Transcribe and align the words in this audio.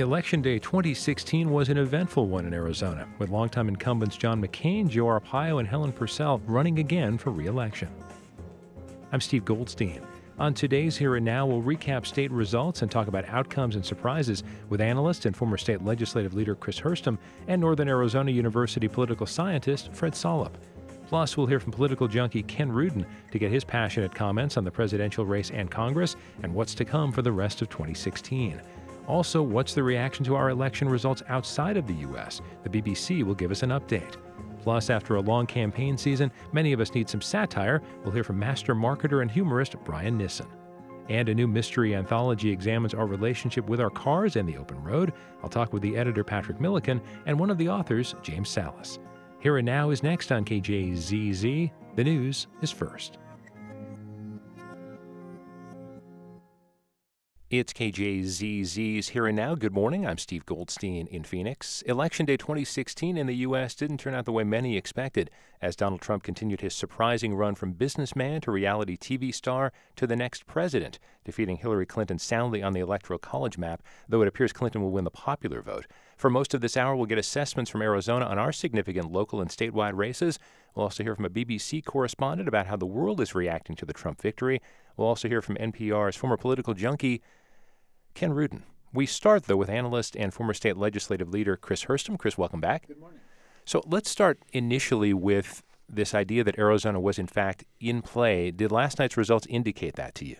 Election 0.00 0.40
Day 0.40 0.58
2016 0.58 1.50
was 1.50 1.68
an 1.68 1.76
eventful 1.76 2.26
one 2.26 2.46
in 2.46 2.54
Arizona, 2.54 3.06
with 3.18 3.28
longtime 3.28 3.68
incumbents 3.68 4.16
John 4.16 4.42
McCain, 4.42 4.88
Joe 4.88 5.04
Arpaio, 5.04 5.58
and 5.58 5.68
Helen 5.68 5.92
Purcell 5.92 6.40
running 6.46 6.78
again 6.78 7.18
for 7.18 7.30
re 7.30 7.46
election. 7.46 7.88
I'm 9.12 9.20
Steve 9.20 9.44
Goldstein. 9.44 10.00
On 10.38 10.54
today's 10.54 10.96
Here 10.96 11.16
and 11.16 11.24
Now, 11.26 11.44
we'll 11.44 11.60
recap 11.60 12.06
state 12.06 12.30
results 12.30 12.80
and 12.80 12.90
talk 12.90 13.08
about 13.08 13.28
outcomes 13.28 13.76
and 13.76 13.84
surprises 13.84 14.42
with 14.70 14.80
analyst 14.80 15.26
and 15.26 15.36
former 15.36 15.58
state 15.58 15.84
legislative 15.84 16.32
leader 16.32 16.54
Chris 16.54 16.80
Herstam 16.80 17.18
and 17.46 17.60
Northern 17.60 17.88
Arizona 17.88 18.30
University 18.30 18.88
political 18.88 19.26
scientist 19.26 19.92
Fred 19.92 20.14
Solop. 20.14 20.54
Plus, 21.08 21.36
we'll 21.36 21.46
hear 21.46 21.60
from 21.60 21.72
political 21.72 22.08
junkie 22.08 22.44
Ken 22.44 22.72
Rudin 22.72 23.04
to 23.32 23.38
get 23.38 23.52
his 23.52 23.64
passionate 23.64 24.14
comments 24.14 24.56
on 24.56 24.64
the 24.64 24.70
presidential 24.70 25.26
race 25.26 25.50
and 25.50 25.70
Congress 25.70 26.16
and 26.42 26.54
what's 26.54 26.74
to 26.76 26.86
come 26.86 27.12
for 27.12 27.20
the 27.20 27.32
rest 27.32 27.60
of 27.60 27.68
2016. 27.68 28.62
Also, 29.10 29.42
what's 29.42 29.74
the 29.74 29.82
reaction 29.82 30.24
to 30.24 30.36
our 30.36 30.50
election 30.50 30.88
results 30.88 31.20
outside 31.28 31.76
of 31.76 31.88
the 31.88 31.94
U.S.? 31.94 32.40
The 32.62 32.70
BBC 32.70 33.24
will 33.24 33.34
give 33.34 33.50
us 33.50 33.64
an 33.64 33.70
update. 33.70 34.14
Plus, 34.62 34.88
after 34.88 35.16
a 35.16 35.20
long 35.20 35.48
campaign 35.48 35.98
season, 35.98 36.30
many 36.52 36.72
of 36.72 36.78
us 36.78 36.94
need 36.94 37.08
some 37.08 37.20
satire. 37.20 37.82
We'll 38.04 38.12
hear 38.12 38.22
from 38.22 38.38
master 38.38 38.72
marketer 38.72 39.20
and 39.20 39.28
humorist 39.28 39.74
Brian 39.84 40.16
Nissen. 40.16 40.46
And 41.08 41.28
a 41.28 41.34
new 41.34 41.48
mystery 41.48 41.96
anthology 41.96 42.50
examines 42.50 42.94
our 42.94 43.06
relationship 43.06 43.68
with 43.68 43.80
our 43.80 43.90
cars 43.90 44.36
and 44.36 44.48
the 44.48 44.56
open 44.56 44.80
road. 44.80 45.12
I'll 45.42 45.50
talk 45.50 45.72
with 45.72 45.82
the 45.82 45.96
editor 45.96 46.22
Patrick 46.22 46.58
Millikin 46.58 47.00
and 47.26 47.36
one 47.36 47.50
of 47.50 47.58
the 47.58 47.68
authors, 47.68 48.14
James 48.22 48.48
Sallis. 48.48 49.00
Here 49.40 49.56
and 49.56 49.66
Now 49.66 49.90
is 49.90 50.04
next 50.04 50.30
on 50.30 50.44
KJZZ. 50.44 51.72
The 51.96 52.04
news 52.04 52.46
is 52.62 52.70
first. 52.70 53.18
It's 57.50 57.72
KJZZ's 57.72 59.08
Here 59.08 59.26
and 59.26 59.34
Now. 59.34 59.56
Good 59.56 59.72
morning. 59.72 60.06
I'm 60.06 60.18
Steve 60.18 60.46
Goldstein 60.46 61.08
in 61.08 61.24
Phoenix. 61.24 61.82
Election 61.82 62.24
Day 62.24 62.36
2016 62.36 63.16
in 63.16 63.26
the 63.26 63.38
U.S. 63.38 63.74
didn't 63.74 63.98
turn 63.98 64.14
out 64.14 64.24
the 64.24 64.30
way 64.30 64.44
many 64.44 64.76
expected 64.76 65.32
as 65.60 65.74
Donald 65.74 66.00
Trump 66.00 66.22
continued 66.22 66.60
his 66.60 66.76
surprising 66.76 67.34
run 67.34 67.56
from 67.56 67.72
businessman 67.72 68.40
to 68.42 68.52
reality 68.52 68.96
TV 68.96 69.34
star 69.34 69.72
to 69.96 70.06
the 70.06 70.14
next 70.14 70.46
president, 70.46 71.00
defeating 71.24 71.56
Hillary 71.56 71.86
Clinton 71.86 72.20
soundly 72.20 72.62
on 72.62 72.72
the 72.72 72.78
Electoral 72.78 73.18
College 73.18 73.58
map, 73.58 73.82
though 74.08 74.22
it 74.22 74.28
appears 74.28 74.52
Clinton 74.52 74.80
will 74.80 74.92
win 74.92 75.02
the 75.02 75.10
popular 75.10 75.60
vote. 75.60 75.88
For 76.16 76.30
most 76.30 76.54
of 76.54 76.60
this 76.60 76.76
hour, 76.76 76.94
we'll 76.94 77.06
get 77.06 77.18
assessments 77.18 77.68
from 77.68 77.82
Arizona 77.82 78.26
on 78.26 78.38
our 78.38 78.52
significant 78.52 79.10
local 79.10 79.40
and 79.40 79.50
statewide 79.50 79.96
races. 79.96 80.38
We'll 80.76 80.84
also 80.84 81.02
hear 81.02 81.16
from 81.16 81.24
a 81.24 81.30
BBC 81.30 81.84
correspondent 81.84 82.46
about 82.46 82.68
how 82.68 82.76
the 82.76 82.86
world 82.86 83.20
is 83.20 83.34
reacting 83.34 83.74
to 83.74 83.86
the 83.86 83.92
Trump 83.92 84.22
victory. 84.22 84.62
We'll 84.96 85.08
also 85.08 85.28
hear 85.28 85.42
from 85.42 85.56
NPR's 85.56 86.14
former 86.14 86.36
political 86.36 86.74
junkie, 86.74 87.22
Ken 88.14 88.32
Rudin. 88.32 88.64
We 88.92 89.06
start, 89.06 89.44
though, 89.44 89.56
with 89.56 89.70
analyst 89.70 90.16
and 90.16 90.34
former 90.34 90.54
state 90.54 90.76
legislative 90.76 91.28
leader 91.28 91.56
Chris 91.56 91.84
Herstam. 91.84 92.18
Chris, 92.18 92.36
welcome 92.36 92.60
back. 92.60 92.88
Good 92.88 92.98
morning. 92.98 93.20
So 93.64 93.82
let's 93.86 94.10
start 94.10 94.40
initially 94.52 95.14
with 95.14 95.62
this 95.88 96.14
idea 96.14 96.44
that 96.44 96.58
Arizona 96.58 97.00
was, 97.00 97.18
in 97.18 97.26
fact, 97.26 97.64
in 97.80 98.02
play. 98.02 98.50
Did 98.50 98.72
last 98.72 98.98
night's 98.98 99.16
results 99.16 99.46
indicate 99.48 99.94
that 99.96 100.14
to 100.16 100.24
you? 100.24 100.36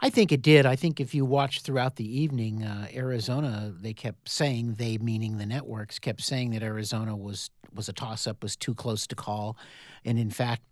I 0.00 0.10
think 0.10 0.32
it 0.32 0.42
did. 0.42 0.66
I 0.66 0.76
think 0.76 1.00
if 1.00 1.14
you 1.14 1.24
watched 1.24 1.64
throughout 1.64 1.96
the 1.96 2.20
evening, 2.20 2.64
uh, 2.64 2.88
Arizona, 2.92 3.72
they 3.80 3.94
kept 3.94 4.28
saying 4.28 4.74
they, 4.74 4.98
meaning 4.98 5.38
the 5.38 5.46
networks, 5.46 5.98
kept 5.98 6.20
saying 6.20 6.50
that 6.50 6.62
Arizona 6.62 7.16
was 7.16 7.50
was 7.72 7.88
a 7.88 7.92
toss 7.92 8.26
up, 8.26 8.42
was 8.42 8.56
too 8.56 8.74
close 8.74 9.06
to 9.08 9.16
call, 9.16 9.56
and 10.04 10.18
in 10.18 10.30
fact, 10.30 10.62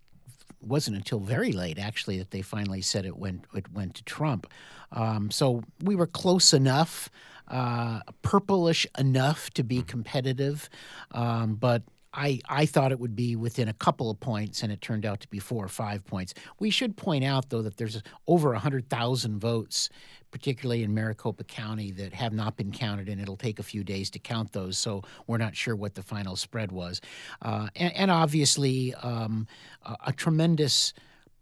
wasn't 0.65 0.95
until 0.95 1.19
very 1.19 1.51
late 1.51 1.79
actually 1.79 2.17
that 2.17 2.31
they 2.31 2.41
finally 2.41 2.81
said 2.81 3.05
it 3.05 3.17
went 3.17 3.45
it 3.53 3.71
went 3.71 3.95
to 3.95 4.03
Trump. 4.03 4.47
Um, 4.91 5.31
so 5.31 5.63
we 5.83 5.95
were 5.95 6.07
close 6.07 6.53
enough, 6.53 7.09
uh, 7.47 8.01
purplish 8.21 8.85
enough 8.97 9.49
to 9.51 9.63
be 9.63 9.81
competitive, 9.81 10.69
um, 11.11 11.55
but. 11.55 11.83
I, 12.13 12.39
I 12.47 12.65
thought 12.65 12.91
it 12.91 12.99
would 12.99 13.15
be 13.15 13.35
within 13.35 13.67
a 13.67 13.73
couple 13.73 14.09
of 14.09 14.19
points, 14.19 14.63
and 14.63 14.71
it 14.71 14.81
turned 14.81 15.05
out 15.05 15.19
to 15.21 15.27
be 15.27 15.39
four 15.39 15.65
or 15.65 15.69
five 15.69 16.05
points. 16.05 16.33
We 16.59 16.69
should 16.69 16.95
point 16.95 17.23
out, 17.23 17.49
though, 17.49 17.61
that 17.63 17.77
there's 17.77 18.01
over 18.27 18.51
100,000 18.51 19.39
votes 19.39 19.89
particularly 20.33 20.81
in 20.81 20.91
Maricopa 20.95 21.43
County, 21.43 21.91
that 21.91 22.11
have 22.11 22.33
not 22.33 22.57
been 22.57 22.71
counted, 22.71 23.07
and 23.07 23.21
it'll 23.21 23.37
take 23.37 23.59
a 23.59 23.63
few 23.63 23.83
days 23.83 24.09
to 24.09 24.17
count 24.17 24.51
those. 24.51 24.79
So 24.79 25.03
we're 25.27 25.37
not 25.37 25.55
sure 25.55 25.75
what 25.75 25.93
the 25.93 26.01
final 26.01 26.35
spread 26.35 26.71
was. 26.71 27.01
Uh, 27.43 27.67
and, 27.75 27.93
and, 27.93 28.11
obviously, 28.11 28.95
um, 28.95 29.45
a, 29.83 29.95
a 30.07 30.11
tremendous 30.11 30.91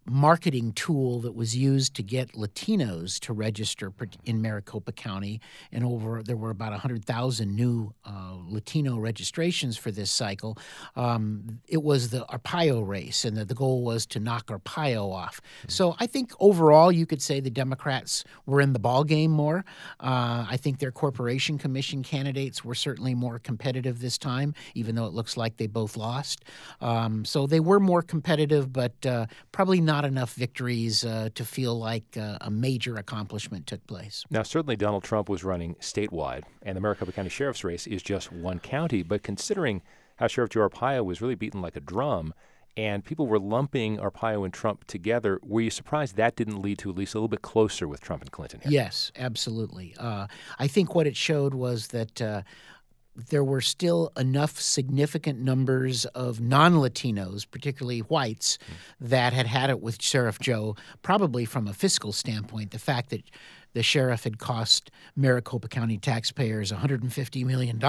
marketing 0.05 0.73
tool 0.73 1.19
that 1.21 1.33
was 1.33 1.55
used 1.55 1.95
to 1.95 2.03
get 2.03 2.33
Latinos 2.33 3.19
to 3.19 3.33
register 3.33 3.93
in 4.23 4.41
Maricopa 4.41 4.91
County, 4.91 5.39
and 5.71 5.85
over 5.85 6.23
there 6.23 6.35
were 6.35 6.49
about 6.49 6.71
100,000 6.71 7.55
new 7.55 7.93
uh, 8.05 8.33
Latino 8.47 8.97
registrations 8.97 9.77
for 9.77 9.91
this 9.91 10.09
cycle. 10.09 10.57
Um, 10.95 11.59
it 11.67 11.83
was 11.83 12.09
the 12.09 12.25
Arpaio 12.25 12.85
race, 12.85 13.25
and 13.25 13.37
the, 13.37 13.45
the 13.45 13.53
goal 13.53 13.83
was 13.83 14.05
to 14.07 14.19
knock 14.19 14.47
Arpaio 14.47 15.13
off. 15.13 15.39
Mm-hmm. 15.41 15.69
So 15.69 15.95
I 15.99 16.07
think 16.07 16.31
overall, 16.39 16.91
you 16.91 17.05
could 17.05 17.21
say 17.21 17.39
the 17.39 17.51
Democrats 17.51 18.23
were 18.45 18.59
in 18.59 18.73
the 18.73 18.79
ball 18.79 19.03
game 19.03 19.31
more. 19.31 19.63
Uh, 19.99 20.45
I 20.49 20.57
think 20.57 20.79
their 20.79 20.91
corporation 20.91 21.57
commission 21.57 22.01
candidates 22.01 22.65
were 22.65 22.75
certainly 22.75 23.13
more 23.13 23.37
competitive 23.37 23.99
this 23.99 24.17
time, 24.17 24.55
even 24.73 24.95
though 24.95 25.05
it 25.05 25.13
looks 25.13 25.37
like 25.37 25.57
they 25.57 25.67
both 25.67 25.95
lost. 25.95 26.43
Um, 26.79 27.23
so 27.23 27.45
they 27.45 27.59
were 27.59 27.79
more 27.79 28.01
competitive, 28.01 28.73
but 28.73 29.05
uh, 29.05 29.27
probably 29.51 29.79
not 29.79 29.90
not 29.91 30.05
enough 30.05 30.33
victories 30.35 31.03
uh, 31.03 31.27
to 31.35 31.43
feel 31.43 31.77
like 31.77 32.17
uh, 32.17 32.37
a 32.39 32.49
major 32.49 32.95
accomplishment 32.95 33.67
took 33.67 33.85
place. 33.87 34.23
Now, 34.29 34.43
certainly 34.43 34.77
Donald 34.77 35.03
Trump 35.03 35.27
was 35.27 35.43
running 35.43 35.75
statewide, 35.75 36.43
and 36.63 36.77
the 36.77 36.81
Maricopa 36.81 37.11
County 37.11 37.29
Sheriff's 37.29 37.65
race 37.65 37.87
is 37.87 38.01
just 38.01 38.31
one 38.31 38.59
county. 38.59 39.03
But 39.03 39.21
considering 39.21 39.81
how 40.15 40.27
Sheriff 40.27 40.51
Joe 40.51 40.69
Arpaio 40.69 41.03
was 41.03 41.21
really 41.21 41.35
beaten 41.35 41.61
like 41.61 41.75
a 41.75 41.81
drum, 41.81 42.33
and 42.77 43.03
people 43.03 43.27
were 43.27 43.37
lumping 43.37 43.97
Arpaio 43.97 44.45
and 44.45 44.53
Trump 44.53 44.87
together. 44.87 45.41
Were 45.43 45.59
you 45.59 45.69
surprised 45.69 46.15
that 46.15 46.37
didn't 46.37 46.61
lead 46.61 46.77
to 46.79 46.89
at 46.89 46.95
least 46.95 47.13
a 47.13 47.17
little 47.17 47.27
bit 47.27 47.41
closer 47.41 47.85
with 47.85 47.99
Trump 47.99 48.21
and 48.21 48.31
Clinton? 48.31 48.61
Here? 48.61 48.71
Yes, 48.71 49.11
absolutely. 49.17 49.93
Uh, 49.99 50.27
I 50.57 50.67
think 50.67 50.95
what 50.95 51.05
it 51.05 51.17
showed 51.17 51.53
was 51.53 51.87
that 51.87 52.21
uh, 52.21 52.43
there 53.15 53.43
were 53.43 53.61
still 53.61 54.11
enough 54.17 54.59
significant 54.59 55.39
numbers 55.39 56.05
of 56.05 56.39
non 56.39 56.75
Latinos, 56.75 57.45
particularly 57.49 57.99
whites, 57.99 58.57
mm. 58.57 58.73
that 58.99 59.33
had 59.33 59.47
had 59.47 59.69
it 59.69 59.81
with 59.81 60.01
Sheriff 60.01 60.39
Joe, 60.39 60.75
probably 61.01 61.45
from 61.45 61.67
a 61.67 61.73
fiscal 61.73 62.13
standpoint. 62.13 62.71
The 62.71 62.79
fact 62.79 63.09
that 63.09 63.23
the 63.73 63.83
sheriff 63.83 64.23
had 64.23 64.37
cost 64.37 64.91
Maricopa 65.15 65.67
County 65.67 65.97
taxpayers 65.97 66.71
$150 66.71 67.45
million 67.45 67.81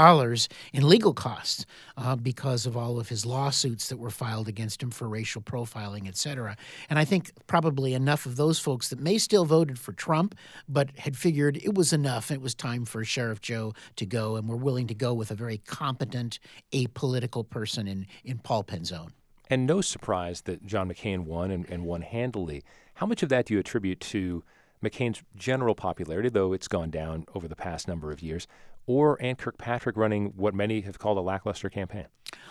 in 0.72 0.88
legal 0.88 1.14
costs 1.14 1.66
uh, 1.96 2.16
because 2.16 2.66
of 2.66 2.76
all 2.76 2.98
of 2.98 3.08
his 3.08 3.26
lawsuits 3.26 3.88
that 3.88 3.98
were 3.98 4.10
filed 4.10 4.48
against 4.48 4.82
him 4.82 4.90
for 4.90 5.08
racial 5.08 5.42
profiling, 5.42 6.06
et 6.06 6.16
cetera. 6.16 6.56
And 6.88 6.98
I 6.98 7.04
think 7.04 7.32
probably 7.46 7.94
enough 7.94 8.26
of 8.26 8.36
those 8.36 8.58
folks 8.58 8.88
that 8.88 9.00
may 9.00 9.18
still 9.18 9.44
voted 9.44 9.78
for 9.78 9.92
Trump, 9.92 10.34
but 10.68 10.90
had 10.98 11.16
figured 11.16 11.56
it 11.56 11.74
was 11.74 11.92
enough. 11.92 12.30
It 12.30 12.40
was 12.40 12.54
time 12.54 12.84
for 12.84 13.04
Sheriff 13.04 13.40
Joe 13.40 13.74
to 13.96 14.06
go, 14.06 14.36
and 14.36 14.48
were 14.48 14.56
willing 14.56 14.86
to 14.86 14.94
go 14.94 15.14
with 15.14 15.30
a 15.30 15.34
very 15.34 15.58
competent, 15.58 16.38
apolitical 16.72 17.48
person 17.48 17.86
in, 17.88 18.06
in 18.24 18.38
Paul 18.38 18.64
Penzone. 18.64 19.10
And 19.50 19.66
no 19.66 19.80
surprise 19.80 20.42
that 20.42 20.64
John 20.64 20.88
McCain 20.88 21.24
won 21.24 21.50
and, 21.50 21.68
and 21.68 21.84
won 21.84 22.02
handily. 22.02 22.62
How 22.94 23.06
much 23.06 23.22
of 23.22 23.28
that 23.30 23.46
do 23.46 23.54
you 23.54 23.60
attribute 23.60 24.00
to 24.00 24.42
McCain's 24.82 25.22
general 25.36 25.74
popularity, 25.74 26.28
though 26.28 26.52
it's 26.52 26.68
gone 26.68 26.90
down 26.90 27.26
over 27.34 27.46
the 27.46 27.56
past 27.56 27.86
number 27.86 28.10
of 28.10 28.22
years, 28.22 28.46
or 28.86 29.20
Ann 29.22 29.36
Kirkpatrick 29.36 29.96
running 29.96 30.32
what 30.36 30.54
many 30.54 30.80
have 30.80 30.98
called 30.98 31.18
a 31.18 31.20
lackluster 31.20 31.70
campaign? 31.70 32.06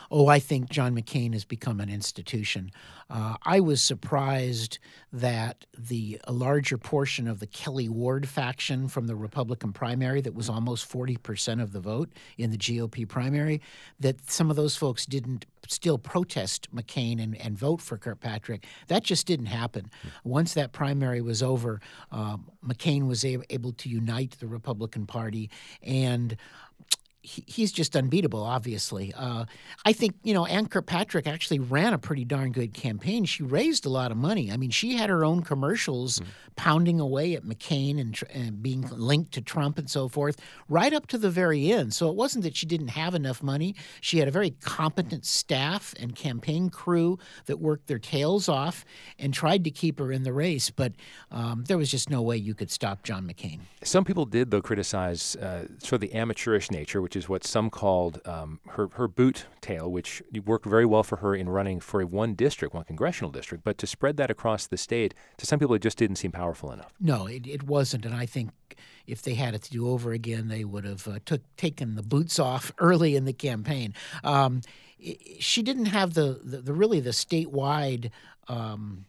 Oh, 0.10 0.28
I 0.28 0.40
think 0.40 0.70
John 0.70 0.96
McCain 0.96 1.34
has 1.34 1.46
become 1.46 1.80
an 1.80 1.90
institution. 1.90 2.72
Uh, 3.10 3.36
I 3.44 3.60
was 3.60 3.82
surprised 3.82 4.80
that 5.12 5.66
the 5.78 6.20
a 6.26 6.32
larger 6.32 6.78
portion 6.78 7.28
of 7.28 7.40
the 7.40 7.48
Kelli 7.48 7.90
Ward 7.90 8.28
faction 8.28 8.88
from 8.88 9.08
the 9.08 9.16
Republican 9.16 9.74
primary, 9.74 10.22
that 10.22 10.34
was 10.34 10.50
almost 10.50 10.90
40% 10.90 11.62
of 11.62 11.74
the 11.74 11.80
vote 11.80 12.10
in 12.38 12.52
the 12.52 12.58
GOP 12.58 13.08
primary, 13.08 13.62
that 14.00 14.30
some 14.30 14.50
of 14.50 14.56
those 14.56 14.76
folks 14.78 15.06
didn't 15.06 15.46
still 15.68 15.98
protest 15.98 16.74
McCain 16.74 17.22
and, 17.22 17.40
and 17.42 17.58
vote 17.58 17.82
for 17.82 17.98
Kirkpatrick. 17.98 18.66
That 18.88 19.04
just 19.04 19.28
didn't 19.28 19.48
happen. 19.48 19.92
Once 20.24 20.54
that 20.54 20.72
primary 20.72 21.22
was 21.22 21.44
over, 21.44 21.82
um, 22.12 22.46
McCain 22.66 23.08
was 23.08 23.26
able 23.26 23.74
to 23.74 23.90
unite 23.90 24.38
the 24.40 24.48
Republican 24.48 25.06
Party 25.06 25.50
and 25.84 26.36
he, 27.24 27.44
he's 27.46 27.72
just 27.72 27.96
unbeatable, 27.96 28.44
obviously. 28.44 29.14
Uh, 29.16 29.46
I 29.86 29.94
think, 29.94 30.16
you 30.24 30.34
know, 30.34 30.46
Ann 30.46 30.68
Kirkpatrick 30.68 31.28
actually 31.28 31.60
ran 31.60 31.94
a 31.94 31.98
pretty 31.98 32.26
darn 32.26 32.52
good 32.52 32.74
campaign. 32.74 33.26
She 33.26 33.44
raised 33.44 33.86
a 33.86 33.90
lot 33.90 34.12
of 34.12 34.18
money. 34.18 34.52
I 34.52 34.58
mean, 34.58 34.72
she 34.72 34.96
had 34.96 35.10
her 35.10 35.24
own 35.24 35.44
commercials 35.44 36.20
mm-hmm. 36.20 36.30
pounding 36.56 37.00
away 37.00 37.36
at 37.36 37.44
McCain 37.44 38.00
and, 38.00 38.20
and, 38.34 38.62
being 38.62 38.88
linked 38.92 39.32
to 39.34 39.42
Trump 39.42 39.78
and 39.78 39.90
so 39.90 40.08
forth, 40.08 40.38
right 40.68 40.94
up 40.94 41.08
to 41.08 41.18
the 41.18 41.30
very 41.30 41.72
end. 41.72 41.94
So 41.94 42.10
it 42.10 42.16
wasn't 42.16 42.44
that 42.44 42.56
she 42.56 42.66
didn't 42.66 42.90
have 42.90 43.16
enough 43.16 43.42
money. 43.42 43.76
She 44.02 44.20
had 44.20 44.28
a 44.28 44.32
very 44.32 44.52
competent 44.62 45.26
staff 45.26 45.94
and 46.00 46.16
campaign 46.16 46.70
crew 46.70 47.18
that 47.46 47.60
worked 47.60 47.88
their 47.88 48.00
tails 48.00 48.50
off 48.50 48.84
and 49.18 49.34
tried 49.34 49.64
to 49.64 49.72
keep 49.72 50.00
her 50.00 50.12
in 50.12 50.24
the 50.24 50.34
race. 50.34 50.70
But 50.70 50.94
um, 51.32 51.64
there 51.66 51.78
was 51.78 51.90
just 51.90 52.10
no 52.10 52.22
way 52.22 52.38
you 52.38 52.54
could 52.54 52.72
stop 52.72 53.04
John 53.04 53.28
McCain. 53.28 53.60
Some 53.84 54.06
people 54.06 54.26
did, 54.26 54.52
though, 54.52 54.62
criticize 54.62 55.36
uh, 55.38 55.68
sort 55.80 55.94
of 55.94 56.02
the 56.02 56.14
amateurish 56.14 56.70
nature, 56.72 57.02
which 57.02 57.11
is 57.16 57.30
what 57.30 57.44
some 57.44 57.70
called 57.70 58.22
um, 58.26 58.60
her, 58.70 58.90
her 58.94 59.08
boot 59.08 59.46
tail, 59.62 59.92
which 59.92 60.22
worked 60.46 60.66
very 60.66 60.86
well 60.86 61.04
for 61.04 61.18
her 61.18 61.36
in 61.36 61.50
running 61.50 61.80
for 61.80 62.02
a 62.02 62.06
one 62.06 62.34
district, 62.34 62.74
one 62.74 62.84
congressional 62.84 63.32
district. 63.32 63.64
But 63.64 63.78
to 63.80 63.88
spread 63.88 64.18
that 64.18 64.32
across 64.32 64.68
the 64.68 64.78
state, 64.78 65.14
to 65.38 65.46
some 65.46 65.60
people, 65.60 65.76
it 65.76 65.82
just 65.82 65.98
didn't 65.98 66.18
seem 66.18 66.32
powerful 66.32 66.72
enough. 66.72 66.94
No, 67.00 67.28
it, 67.28 67.48
it 67.48 67.64
wasn't. 67.64 68.06
And 68.06 68.16
I 68.16 68.26
think 68.26 68.52
if 69.08 69.22
they 69.22 69.34
had 69.34 69.54
it 69.54 69.64
to 69.64 69.72
do 69.72 69.90
over 69.90 70.12
again, 70.12 70.48
they 70.48 70.64
would 70.64 70.86
have 70.86 71.08
uh, 71.08 71.20
took, 71.26 71.42
taken 71.58 71.96
the 71.96 72.04
boots 72.04 72.40
off 72.40 72.72
early 72.80 73.16
in 73.16 73.26
the 73.26 73.34
campaign. 73.34 73.94
Um, 74.24 74.62
she 75.40 75.64
didn't 75.64 75.86
have 75.86 76.14
the, 76.14 76.40
the, 76.44 76.58
the 76.58 76.74
really 76.74 77.00
the 77.00 77.10
statewide 77.10 78.12
um, 78.48 79.06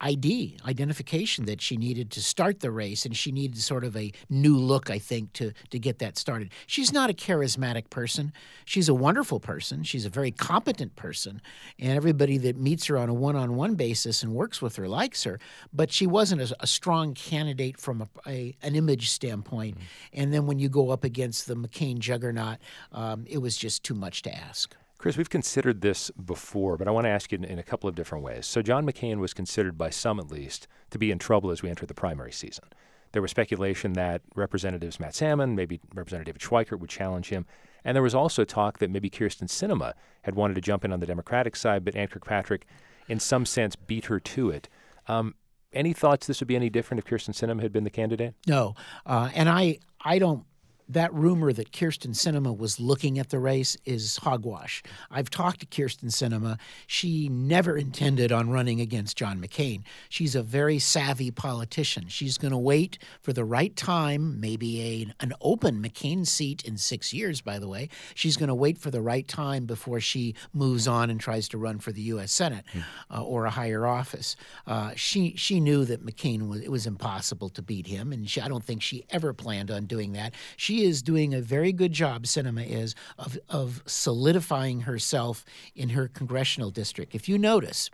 ID, 0.00 0.58
identification 0.66 1.46
that 1.46 1.60
she 1.60 1.76
needed 1.76 2.10
to 2.10 2.22
start 2.22 2.60
the 2.60 2.70
race, 2.70 3.06
and 3.06 3.16
she 3.16 3.32
needed 3.32 3.58
sort 3.58 3.84
of 3.84 3.96
a 3.96 4.12
new 4.28 4.56
look, 4.56 4.90
I 4.90 4.98
think, 4.98 5.32
to 5.34 5.52
to 5.70 5.78
get 5.78 5.98
that 6.00 6.18
started. 6.18 6.50
She's 6.66 6.92
not 6.92 7.08
a 7.08 7.14
charismatic 7.14 7.88
person. 7.88 8.32
She's 8.64 8.88
a 8.88 8.94
wonderful 8.94 9.40
person. 9.40 9.84
She's 9.84 10.04
a 10.04 10.10
very 10.10 10.30
competent 10.30 10.96
person, 10.96 11.40
and 11.78 11.92
everybody 11.92 12.36
that 12.38 12.56
meets 12.56 12.86
her 12.86 12.98
on 12.98 13.08
a 13.08 13.14
one-on-one 13.14 13.74
basis 13.74 14.22
and 14.22 14.34
works 14.34 14.60
with 14.60 14.76
her 14.76 14.88
likes 14.88 15.24
her. 15.24 15.38
But 15.72 15.90
she 15.90 16.06
wasn't 16.06 16.42
a, 16.42 16.56
a 16.60 16.66
strong 16.66 17.14
candidate 17.14 17.78
from 17.78 18.02
a, 18.02 18.08
a, 18.26 18.56
an 18.62 18.76
image 18.76 19.10
standpoint. 19.10 19.76
Mm-hmm. 19.76 20.20
And 20.20 20.34
then 20.34 20.46
when 20.46 20.58
you 20.58 20.68
go 20.68 20.90
up 20.90 21.04
against 21.04 21.46
the 21.46 21.56
McCain 21.56 21.98
juggernaut, 21.98 22.58
um, 22.92 23.24
it 23.26 23.38
was 23.38 23.56
just 23.56 23.82
too 23.82 23.94
much 23.94 24.22
to 24.22 24.34
ask. 24.34 24.76
Chris, 24.98 25.16
we've 25.16 25.30
considered 25.30 25.82
this 25.82 26.10
before, 26.12 26.76
but 26.76 26.88
I 26.88 26.90
want 26.90 27.04
to 27.04 27.10
ask 27.10 27.30
you 27.30 27.38
in, 27.38 27.44
in, 27.44 27.58
a 27.58 27.62
couple 27.62 27.88
of 27.88 27.94
different 27.94 28.24
ways. 28.24 28.46
So, 28.46 28.62
John 28.62 28.86
McCain 28.86 29.18
was 29.18 29.34
considered 29.34 29.76
by 29.76 29.90
some, 29.90 30.18
at 30.18 30.30
least, 30.30 30.66
to 30.90 30.98
be 30.98 31.10
in 31.10 31.18
trouble 31.18 31.50
as 31.50 31.62
we 31.62 31.68
entered 31.68 31.88
the 31.88 31.94
primary 31.94 32.32
season. 32.32 32.64
There 33.12 33.22
was 33.22 33.30
speculation 33.30 33.94
that 33.94 34.22
Representatives 34.34 34.98
Matt 35.00 35.14
Salmon, 35.14 35.54
maybe 35.54 35.80
Representative 35.94 36.38
Schweikert 36.38 36.80
would 36.80 36.90
challenge 36.90 37.28
him. 37.28 37.46
And 37.84 37.94
there 37.94 38.02
was 38.02 38.14
also 38.14 38.44
talk 38.44 38.78
that 38.78 38.90
maybe 38.90 39.08
Kyrsten 39.08 39.48
Sinema 39.48 39.92
had 40.22 40.34
wanted 40.34 40.54
to 40.54 40.60
jump 40.60 40.84
in 40.84 40.92
on 40.92 41.00
the 41.00 41.06
Democratic 41.06 41.56
side, 41.56 41.84
but 41.84 41.94
Ann 41.94 42.08
Kirkpatrick, 42.08 42.66
in 43.08 43.20
some 43.20 43.46
sense, 43.46 43.76
beat 43.76 44.06
her 44.06 44.18
to 44.18 44.50
it. 44.50 44.68
Um, 45.06 45.34
any 45.72 45.92
thoughts 45.92 46.26
this 46.26 46.40
would 46.40 46.48
be 46.48 46.56
any 46.56 46.68
different 46.68 46.98
if 46.98 47.04
Kyrsten 47.06 47.30
Sinema 47.32 47.62
had 47.62 47.72
been 47.72 47.84
the 47.84 47.90
candidate? 47.90 48.34
No, 48.46 48.74
uh, 49.04 49.30
and 49.34 49.48
I 49.48 49.78
I 50.00 50.18
don't 50.18 50.44
that 50.88 51.12
rumor 51.12 51.52
that 51.52 51.72
Kyrsten 51.72 52.10
Sinema 52.14 52.56
was 52.56 52.78
looking 52.78 53.18
at 53.18 53.30
the 53.30 53.38
race 53.38 53.76
is 53.84 54.18
hogwash. 54.18 54.82
I've 55.10 55.30
talked 55.30 55.60
to 55.60 55.66
Kyrsten 55.66 56.10
Sinema. 56.10 56.58
She 56.86 57.28
never 57.28 57.76
intended 57.76 58.30
on 58.30 58.50
running 58.50 58.80
against 58.80 59.16
John 59.16 59.40
McCain. 59.40 59.82
She's 60.08 60.34
a 60.34 60.42
very 60.42 60.78
savvy 60.78 61.30
politician. 61.30 62.08
She's 62.08 62.38
going 62.38 62.52
to 62.52 62.58
wait 62.58 62.98
for 63.20 63.32
the 63.32 63.44
right 63.44 63.74
time, 63.74 64.40
maybe 64.40 64.80
a, 64.80 65.24
an 65.24 65.32
open 65.40 65.82
McCain 65.82 66.26
seat 66.26 66.64
in 66.64 66.76
six 66.76 67.12
years, 67.12 67.40
by 67.40 67.58
the 67.58 67.68
way. 67.68 67.88
She's 68.14 68.36
going 68.36 68.48
to 68.48 68.54
wait 68.54 68.78
for 68.78 68.90
the 68.90 69.02
right 69.02 69.26
time 69.26 69.66
before 69.66 70.00
she 70.00 70.34
moves 70.52 70.86
on 70.86 71.10
and 71.10 71.18
tries 71.20 71.48
to 71.48 71.58
run 71.58 71.78
for 71.78 71.90
the 71.90 72.02
U.S. 72.02 72.30
Senate 72.30 72.64
mm. 72.72 72.84
uh, 73.10 73.22
or 73.22 73.46
a 73.46 73.50
higher 73.50 73.86
office. 73.86 74.36
Uh, 74.66 74.92
she, 74.94 75.34
she 75.36 75.58
knew 75.58 75.84
that 75.84 76.04
McCain 76.04 76.48
was, 76.48 76.60
it 76.60 76.70
was 76.70 76.86
impossible 76.86 77.48
to 77.50 77.62
beat 77.62 77.86
him, 77.86 78.12
and 78.12 78.28
she, 78.30 78.40
I 78.40 78.48
don't 78.48 78.64
think 78.64 78.82
she 78.82 79.04
ever 79.10 79.32
planned 79.32 79.70
on 79.70 79.86
doing 79.86 80.12
that. 80.12 80.34
She 80.56 80.75
is 80.84 81.02
doing 81.02 81.34
a 81.34 81.40
very 81.40 81.72
good 81.72 81.92
job, 81.92 82.24
Sinema 82.24 82.68
is, 82.68 82.94
of, 83.18 83.38
of 83.48 83.82
solidifying 83.86 84.80
herself 84.80 85.44
in 85.74 85.90
her 85.90 86.08
congressional 86.08 86.70
district. 86.70 87.14
If 87.14 87.28
you 87.28 87.38
notice, 87.38 87.90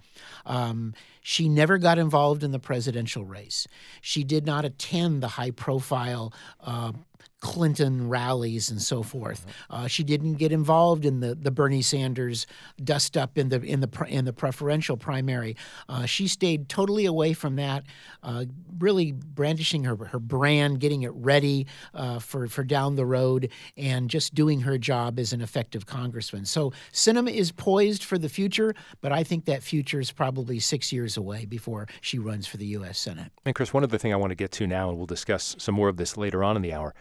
um, 0.46 0.94
she 1.22 1.48
never 1.48 1.78
got 1.78 1.98
involved 1.98 2.42
in 2.42 2.50
the 2.50 2.58
presidential 2.58 3.24
race. 3.24 3.66
She 4.00 4.24
did 4.24 4.44
not 4.44 4.64
attend 4.64 5.22
the 5.22 5.28
high 5.28 5.52
profile 5.52 6.32
uh, 6.60 6.92
Clinton 7.42 8.08
rallies 8.08 8.70
and 8.70 8.80
so 8.80 9.02
forth. 9.02 9.44
Uh, 9.68 9.88
she 9.88 10.04
didn't 10.04 10.34
get 10.34 10.52
involved 10.52 11.04
in 11.04 11.20
the, 11.20 11.34
the 11.34 11.50
Bernie 11.50 11.82
Sanders 11.82 12.46
dust 12.82 13.16
up 13.16 13.36
in 13.36 13.48
the 13.48 13.60
in 13.60 13.80
the 13.80 14.06
in 14.08 14.24
the 14.24 14.32
preferential 14.32 14.96
primary. 14.96 15.56
Uh, 15.88 16.06
she 16.06 16.28
stayed 16.28 16.68
totally 16.68 17.04
away 17.04 17.32
from 17.32 17.56
that, 17.56 17.84
uh, 18.22 18.44
really 18.78 19.10
brandishing 19.12 19.82
her 19.84 19.96
her 19.96 20.20
brand, 20.20 20.78
getting 20.78 21.02
it 21.02 21.10
ready 21.14 21.66
uh, 21.94 22.20
for 22.20 22.46
for 22.46 22.62
down 22.62 22.94
the 22.94 23.04
road, 23.04 23.50
and 23.76 24.08
just 24.08 24.34
doing 24.34 24.60
her 24.60 24.78
job 24.78 25.18
as 25.18 25.32
an 25.32 25.40
effective 25.40 25.84
congressman. 25.84 26.44
So 26.44 26.72
Sinema 26.92 27.34
is 27.34 27.50
poised 27.50 28.04
for 28.04 28.18
the 28.18 28.28
future, 28.28 28.72
but 29.00 29.10
I 29.10 29.24
think 29.24 29.46
that 29.46 29.64
future 29.64 29.98
is 29.98 30.12
probably 30.12 30.60
six 30.60 30.92
years 30.92 31.16
away 31.16 31.44
before 31.44 31.88
she 32.00 32.20
runs 32.20 32.46
for 32.46 32.56
the 32.56 32.66
U.S. 32.66 33.00
Senate. 33.00 33.32
And 33.44 33.54
Chris, 33.54 33.74
one 33.74 33.82
other 33.82 33.98
thing 33.98 34.12
I 34.12 34.16
want 34.16 34.30
to 34.30 34.36
get 34.36 34.52
to 34.52 34.66
now, 34.68 34.88
and 34.90 34.96
we'll 34.96 35.06
discuss 35.06 35.56
some 35.58 35.74
more 35.74 35.88
of 35.88 35.96
this 35.96 36.16
later 36.16 36.44
on 36.44 36.54
in 36.54 36.62
the 36.62 36.72
hour 36.72 36.94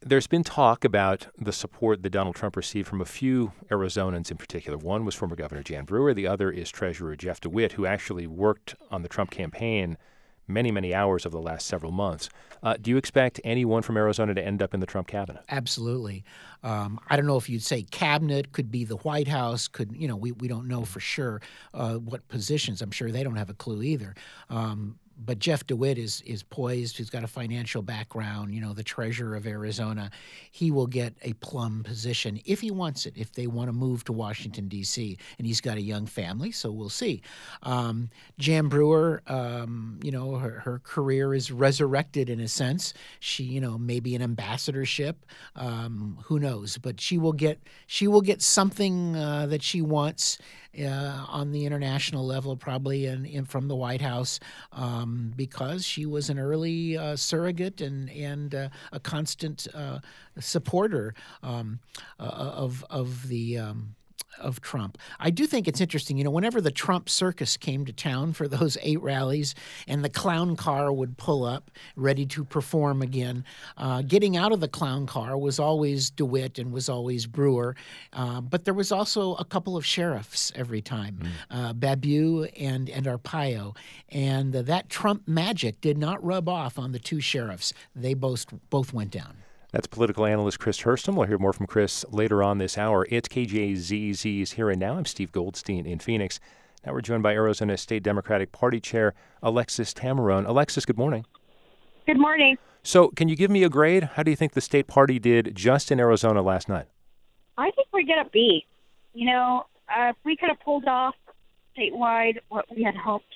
there's 0.00 0.26
been 0.26 0.44
talk 0.44 0.84
about 0.84 1.26
the 1.36 1.52
support 1.52 2.02
that 2.02 2.10
Donald 2.10 2.36
Trump 2.36 2.56
received 2.56 2.88
from 2.88 3.00
a 3.00 3.04
few 3.04 3.52
Arizonans 3.70 4.30
in 4.30 4.36
particular. 4.36 4.78
One 4.78 5.04
was 5.04 5.14
former 5.14 5.36
Governor 5.36 5.62
Jan 5.62 5.84
Brewer, 5.84 6.14
the 6.14 6.26
other 6.26 6.50
is 6.50 6.70
Treasurer 6.70 7.16
Jeff 7.16 7.40
DeWitt, 7.40 7.72
who 7.72 7.84
actually 7.84 8.26
worked 8.26 8.76
on 8.90 9.02
the 9.02 9.08
Trump 9.08 9.30
campaign 9.30 9.98
many, 10.46 10.70
many 10.70 10.94
hours 10.94 11.26
over 11.26 11.36
the 11.36 11.42
last 11.42 11.66
several 11.66 11.92
months. 11.92 12.30
Uh, 12.62 12.74
do 12.80 12.90
you 12.90 12.96
expect 12.96 13.40
anyone 13.44 13.82
from 13.82 13.96
Arizona 13.96 14.34
to 14.34 14.42
end 14.42 14.62
up 14.62 14.72
in 14.72 14.80
the 14.80 14.86
Trump 14.86 15.06
cabinet? 15.06 15.42
Absolutely. 15.50 16.24
Um, 16.62 16.98
I 17.08 17.16
don't 17.16 17.26
know 17.26 17.36
if 17.36 17.48
you'd 17.50 17.62
say 17.62 17.82
cabinet, 17.82 18.52
could 18.52 18.70
be 18.70 18.84
the 18.84 18.96
White 18.96 19.28
House, 19.28 19.68
could, 19.68 19.94
you 19.94 20.08
know, 20.08 20.16
we, 20.16 20.32
we 20.32 20.48
don't 20.48 20.66
know 20.66 20.84
for 20.84 21.00
sure 21.00 21.42
uh, 21.74 21.96
what 21.96 22.26
positions. 22.28 22.80
I'm 22.80 22.90
sure 22.92 23.10
they 23.10 23.22
don't 23.22 23.36
have 23.36 23.50
a 23.50 23.54
clue 23.54 23.82
either. 23.82 24.14
Um, 24.48 24.98
but 25.18 25.38
Jeff 25.38 25.66
DeWitt 25.66 25.98
is 25.98 26.22
is 26.22 26.42
poised. 26.42 26.96
He's 26.96 27.10
got 27.10 27.24
a 27.24 27.28
financial 27.28 27.82
background. 27.82 28.54
You 28.54 28.60
know, 28.60 28.72
the 28.72 28.82
treasurer 28.82 29.36
of 29.36 29.46
Arizona. 29.46 30.10
He 30.50 30.70
will 30.70 30.86
get 30.86 31.14
a 31.22 31.32
plum 31.34 31.82
position 31.82 32.40
if 32.44 32.60
he 32.60 32.70
wants 32.70 33.06
it. 33.06 33.14
If 33.16 33.32
they 33.32 33.46
want 33.46 33.68
to 33.68 33.72
move 33.72 34.04
to 34.04 34.12
Washington 34.12 34.68
D.C. 34.68 35.18
and 35.38 35.46
he's 35.46 35.60
got 35.60 35.76
a 35.76 35.82
young 35.82 36.06
family, 36.06 36.52
so 36.52 36.70
we'll 36.70 36.88
see. 36.88 37.22
Um, 37.62 38.10
Jan 38.38 38.68
Brewer, 38.68 39.22
um, 39.26 39.98
you 40.02 40.10
know, 40.10 40.36
her, 40.36 40.60
her 40.60 40.80
career 40.84 41.34
is 41.34 41.50
resurrected 41.50 42.30
in 42.30 42.40
a 42.40 42.48
sense. 42.48 42.94
She, 43.20 43.44
you 43.44 43.60
know, 43.60 43.78
maybe 43.78 44.14
an 44.14 44.22
ambassadorship. 44.22 45.26
Um, 45.56 46.18
who 46.24 46.38
knows? 46.38 46.78
But 46.78 47.00
she 47.00 47.18
will 47.18 47.32
get 47.32 47.60
she 47.86 48.06
will 48.06 48.20
get 48.20 48.42
something 48.42 49.16
uh, 49.16 49.46
that 49.46 49.62
she 49.62 49.82
wants 49.82 50.38
uh, 50.78 51.24
on 51.28 51.52
the 51.52 51.64
international 51.66 52.24
level, 52.26 52.56
probably 52.56 53.06
in 53.06 53.44
from 53.44 53.68
the 53.68 53.76
White 53.76 54.00
House, 54.00 54.38
um, 54.72 55.07
because 55.36 55.84
she 55.84 56.06
was 56.06 56.30
an 56.30 56.38
early 56.38 56.96
uh, 56.96 57.16
surrogate 57.16 57.80
and 57.80 58.10
and 58.10 58.54
uh, 58.54 58.68
a 58.92 59.00
constant 59.00 59.66
uh, 59.74 59.98
supporter 60.38 61.14
um, 61.42 61.80
uh, 62.18 62.24
of 62.24 62.84
of 62.90 63.28
the 63.28 63.58
um, 63.58 63.94
of 64.40 64.60
Trump. 64.60 64.98
I 65.18 65.30
do 65.30 65.46
think 65.46 65.68
it's 65.68 65.80
interesting. 65.80 66.18
You 66.18 66.24
know, 66.24 66.30
whenever 66.30 66.60
the 66.60 66.70
Trump 66.70 67.08
circus 67.08 67.56
came 67.56 67.84
to 67.84 67.92
town 67.92 68.32
for 68.32 68.48
those 68.48 68.78
eight 68.82 69.00
rallies 69.02 69.54
and 69.86 70.04
the 70.04 70.08
clown 70.08 70.56
car 70.56 70.92
would 70.92 71.16
pull 71.16 71.44
up 71.44 71.70
ready 71.96 72.26
to 72.26 72.44
perform 72.44 73.02
again, 73.02 73.44
uh, 73.76 74.02
getting 74.02 74.36
out 74.36 74.52
of 74.52 74.60
the 74.60 74.68
clown 74.68 75.06
car 75.06 75.36
was 75.36 75.58
always 75.58 76.10
DeWitt 76.10 76.58
and 76.58 76.72
was 76.72 76.88
always 76.88 77.26
Brewer. 77.26 77.76
Uh, 78.12 78.40
but 78.40 78.64
there 78.64 78.74
was 78.74 78.92
also 78.92 79.34
a 79.34 79.44
couple 79.44 79.76
of 79.76 79.84
sheriffs 79.84 80.52
every 80.54 80.80
time, 80.80 81.18
mm. 81.22 81.28
uh, 81.50 81.72
Babeu 81.72 82.50
and, 82.58 82.88
and 82.90 83.06
Arpaio. 83.06 83.76
And 84.10 84.52
that 84.52 84.88
Trump 84.88 85.26
magic 85.26 85.80
did 85.80 85.98
not 85.98 86.22
rub 86.24 86.48
off 86.48 86.78
on 86.78 86.92
the 86.92 86.98
two 86.98 87.20
sheriffs. 87.20 87.72
They 87.94 88.14
both, 88.14 88.46
both 88.70 88.92
went 88.92 89.10
down. 89.10 89.36
That's 89.70 89.86
political 89.86 90.24
analyst 90.24 90.58
Chris 90.58 90.80
Herstam. 90.80 91.14
We'll 91.14 91.26
hear 91.26 91.36
more 91.36 91.52
from 91.52 91.66
Chris 91.66 92.02
later 92.10 92.42
on 92.42 92.56
this 92.56 92.78
hour. 92.78 93.06
It's 93.10 93.28
KJZZ's 93.28 94.52
Here 94.52 94.70
and 94.70 94.80
Now. 94.80 94.96
I'm 94.96 95.04
Steve 95.04 95.30
Goldstein 95.30 95.84
in 95.84 95.98
Phoenix. 95.98 96.40
Now 96.86 96.94
we're 96.94 97.02
joined 97.02 97.22
by 97.22 97.34
Arizona 97.34 97.76
State 97.76 98.02
Democratic 98.02 98.50
Party 98.50 98.80
Chair 98.80 99.12
Alexis 99.42 99.92
Tameron. 99.92 100.46
Alexis, 100.46 100.86
good 100.86 100.96
morning. 100.96 101.26
Good 102.06 102.18
morning. 102.18 102.56
So, 102.82 103.08
can 103.08 103.28
you 103.28 103.36
give 103.36 103.50
me 103.50 103.62
a 103.62 103.68
grade? 103.68 104.04
How 104.14 104.22
do 104.22 104.30
you 104.30 104.36
think 104.36 104.52
the 104.52 104.62
state 104.62 104.86
party 104.86 105.18
did 105.18 105.54
just 105.54 105.92
in 105.92 106.00
Arizona 106.00 106.40
last 106.40 106.70
night? 106.70 106.86
I 107.58 107.70
think 107.72 107.88
we 107.92 108.04
get 108.04 108.24
a 108.24 108.30
B. 108.30 108.64
You 109.12 109.26
know, 109.26 109.66
uh, 109.90 110.10
if 110.10 110.16
we 110.24 110.34
could 110.36 110.48
have 110.48 110.60
pulled 110.60 110.86
off 110.86 111.14
statewide 111.76 112.38
what 112.48 112.64
we 112.74 112.82
had 112.82 112.96
hoped, 112.96 113.26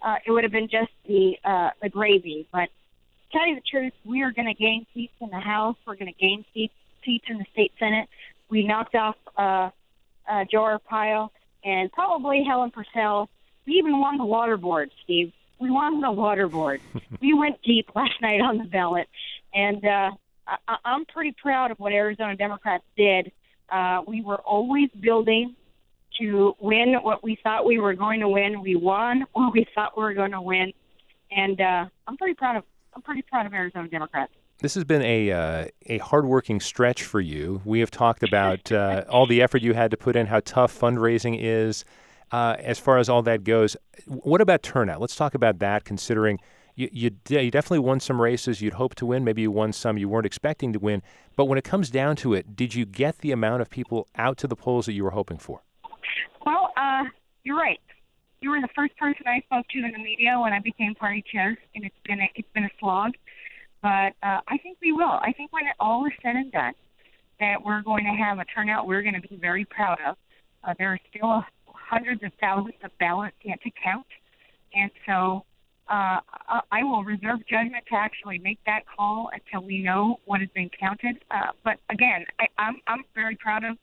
uh, 0.00 0.14
it 0.24 0.30
would 0.30 0.44
have 0.44 0.52
been 0.52 0.68
just 0.68 0.92
the 1.06 1.34
uh, 1.44 1.70
the 1.82 1.90
gravy. 1.90 2.48
But 2.50 2.70
tell 3.32 3.46
you 3.46 3.56
the 3.56 3.62
truth, 3.68 3.92
we 4.04 4.22
are 4.22 4.30
going 4.32 4.46
to 4.46 4.54
gain 4.54 4.86
seats 4.94 5.14
in 5.20 5.30
the 5.30 5.40
House. 5.40 5.76
We're 5.86 5.96
going 5.96 6.12
to 6.12 6.18
gain 6.20 6.44
seats 6.54 6.74
seats 7.04 7.24
in 7.28 7.38
the 7.38 7.46
state 7.52 7.72
senate. 7.78 8.08
We 8.48 8.64
knocked 8.64 8.94
off 8.94 9.16
uh, 9.36 9.70
uh, 10.30 10.44
Joe 10.50 10.78
Arpaio 10.78 11.30
and 11.64 11.90
probably 11.90 12.44
Helen 12.46 12.70
Purcell. 12.70 13.28
We 13.66 13.74
even 13.74 13.98
won 13.98 14.18
the 14.18 14.24
water 14.24 14.56
board, 14.56 14.90
Steve. 15.02 15.32
We 15.58 15.70
won 15.70 16.00
the 16.00 16.12
water 16.12 16.48
board. 16.48 16.80
we 17.20 17.34
went 17.34 17.60
deep 17.62 17.90
last 17.94 18.20
night 18.20 18.40
on 18.40 18.58
the 18.58 18.64
ballot, 18.64 19.08
and 19.54 19.84
uh, 19.84 20.10
I- 20.46 20.78
I'm 20.84 21.04
pretty 21.06 21.32
proud 21.40 21.70
of 21.70 21.78
what 21.78 21.92
Arizona 21.92 22.36
Democrats 22.36 22.84
did. 22.96 23.32
Uh, 23.68 24.02
we 24.06 24.22
were 24.22 24.40
always 24.40 24.90
building 25.00 25.56
to 26.20 26.54
win 26.60 26.94
what 27.02 27.24
we 27.24 27.38
thought 27.42 27.64
we 27.64 27.78
were 27.78 27.94
going 27.94 28.20
to 28.20 28.28
win. 28.28 28.60
We 28.60 28.76
won 28.76 29.24
what 29.32 29.52
we 29.54 29.66
thought 29.74 29.96
we 29.96 30.02
were 30.04 30.14
going 30.14 30.32
to 30.32 30.42
win, 30.42 30.72
and 31.30 31.60
uh, 31.60 31.86
I'm 32.06 32.16
pretty 32.16 32.34
proud 32.34 32.56
of 32.56 32.64
I'm 32.94 33.02
pretty 33.02 33.22
proud 33.22 33.46
of 33.46 33.54
Arizona 33.54 33.88
Democrats. 33.88 34.32
This 34.60 34.74
has 34.74 34.84
been 34.84 35.02
a 35.02 35.30
uh, 35.32 35.66
a 35.86 35.98
hardworking 35.98 36.60
stretch 36.60 37.02
for 37.02 37.20
you. 37.20 37.60
We 37.64 37.80
have 37.80 37.90
talked 37.90 38.22
about 38.28 38.70
uh, 38.70 39.04
all 39.08 39.26
the 39.26 39.42
effort 39.42 39.62
you 39.62 39.74
had 39.74 39.90
to 39.90 39.96
put 39.96 40.16
in, 40.16 40.26
how 40.26 40.40
tough 40.40 40.78
fundraising 40.78 41.36
is. 41.40 41.84
Uh, 42.30 42.56
as 42.60 42.78
far 42.78 42.96
as 42.96 43.10
all 43.10 43.20
that 43.22 43.44
goes, 43.44 43.76
what 44.06 44.40
about 44.40 44.62
turnout? 44.62 45.00
Let's 45.00 45.16
talk 45.16 45.34
about 45.34 45.58
that. 45.58 45.84
Considering 45.84 46.38
you, 46.74 46.88
you, 46.90 47.10
you 47.28 47.50
definitely 47.50 47.80
won 47.80 48.00
some 48.00 48.20
races 48.20 48.62
you'd 48.62 48.74
hoped 48.74 48.96
to 48.98 49.06
win, 49.06 49.24
maybe 49.24 49.42
you 49.42 49.50
won 49.50 49.72
some 49.72 49.98
you 49.98 50.08
weren't 50.08 50.24
expecting 50.24 50.72
to 50.72 50.78
win. 50.78 51.02
But 51.36 51.44
when 51.44 51.58
it 51.58 51.64
comes 51.64 51.90
down 51.90 52.16
to 52.16 52.32
it, 52.32 52.56
did 52.56 52.74
you 52.74 52.86
get 52.86 53.18
the 53.18 53.32
amount 53.32 53.62
of 53.62 53.68
people 53.68 54.08
out 54.16 54.38
to 54.38 54.46
the 54.46 54.56
polls 54.56 54.86
that 54.86 54.92
you 54.92 55.04
were 55.04 55.10
hoping 55.10 55.38
for? 55.38 55.62
Well, 56.46 56.72
uh, 56.76 57.04
you're 57.44 57.56
right. 57.56 57.80
You 58.42 58.50
were 58.50 58.60
the 58.60 58.74
first 58.74 58.96
person 58.96 59.22
I 59.26 59.40
spoke 59.46 59.68
to 59.68 59.78
in 59.78 59.92
the 59.92 60.02
media 60.02 60.36
when 60.38 60.52
I 60.52 60.58
became 60.58 60.96
party 60.96 61.22
chair, 61.32 61.56
and 61.76 61.84
it's 61.84 61.94
been 62.04 62.20
a, 62.20 62.28
it's 62.34 62.48
been 62.52 62.64
a 62.64 62.70
slog. 62.80 63.12
But 63.80 64.14
uh, 64.20 64.40
I 64.48 64.58
think 64.60 64.78
we 64.82 64.90
will. 64.90 65.04
I 65.22 65.32
think 65.36 65.52
when 65.52 65.64
it 65.66 65.76
all 65.78 66.04
is 66.06 66.12
said 66.22 66.34
and 66.34 66.50
done, 66.50 66.74
that 67.38 67.64
we're 67.64 67.82
going 67.82 68.02
to 68.02 68.10
have 68.10 68.40
a 68.40 68.44
turnout 68.44 68.88
we're 68.88 69.02
going 69.02 69.14
to 69.14 69.20
be 69.20 69.36
very 69.36 69.64
proud 69.64 69.98
of. 70.04 70.16
Uh, 70.64 70.74
there 70.76 70.88
are 70.88 70.98
still 71.14 71.44
hundreds 71.66 72.24
of 72.24 72.32
thousands 72.40 72.74
of 72.82 72.90
ballots 72.98 73.36
yet 73.44 73.62
to 73.62 73.70
count, 73.82 74.06
and 74.74 74.90
so 75.06 75.44
uh, 75.88 76.18
I 76.72 76.82
will 76.82 77.04
reserve 77.04 77.46
judgment 77.48 77.84
to 77.90 77.94
actually 77.94 78.38
make 78.38 78.58
that 78.66 78.80
call 78.96 79.30
until 79.32 79.64
we 79.64 79.84
know 79.84 80.18
what 80.24 80.40
has 80.40 80.50
been 80.52 80.70
counted. 80.80 81.22
Uh, 81.30 81.52
but 81.62 81.78
again, 81.90 82.24
I, 82.40 82.46
I'm 82.58 82.80
I'm 82.88 83.04
very 83.14 83.36
proud 83.36 83.62
of 83.64 83.76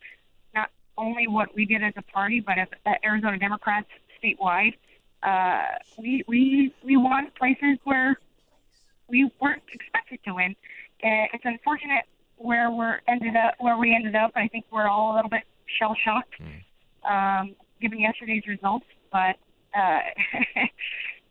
not 0.54 0.70
only 0.98 1.30
what 1.30 1.56
we 1.56 1.63
did 1.63 1.82
as 1.82 1.94
a 1.96 2.01
party, 2.01 2.42
but 2.42 2.58
as 2.58 2.68
uh, 2.86 2.92
Arizona 3.06 3.39
Democrats 3.39 3.88
statewide. 4.23 4.73
Uh, 5.23 5.77
we 5.97 6.23
we 6.27 6.73
we 6.83 6.97
won 6.97 7.27
places 7.38 7.77
where 7.83 8.19
we 9.07 9.29
weren't 9.41 9.63
expected 9.73 10.19
to 10.25 10.33
win. 10.33 10.55
Uh, 11.03 11.27
it's 11.33 11.45
unfortunate 11.45 12.05
where 12.38 12.71
we're 12.71 12.99
ended 13.07 13.35
up 13.35 13.55
where 13.59 13.77
we 13.77 13.93
ended 13.93 14.15
up. 14.15 14.31
I 14.35 14.47
think 14.47 14.65
we're 14.71 14.88
all 14.88 15.13
a 15.13 15.15
little 15.15 15.29
bit 15.29 15.43
shell 15.77 15.95
shocked 16.03 16.35
um, 17.09 17.55
given 17.81 17.99
yesterday's 17.99 18.43
results, 18.47 18.85
but. 19.11 19.35
Uh, 19.75 19.99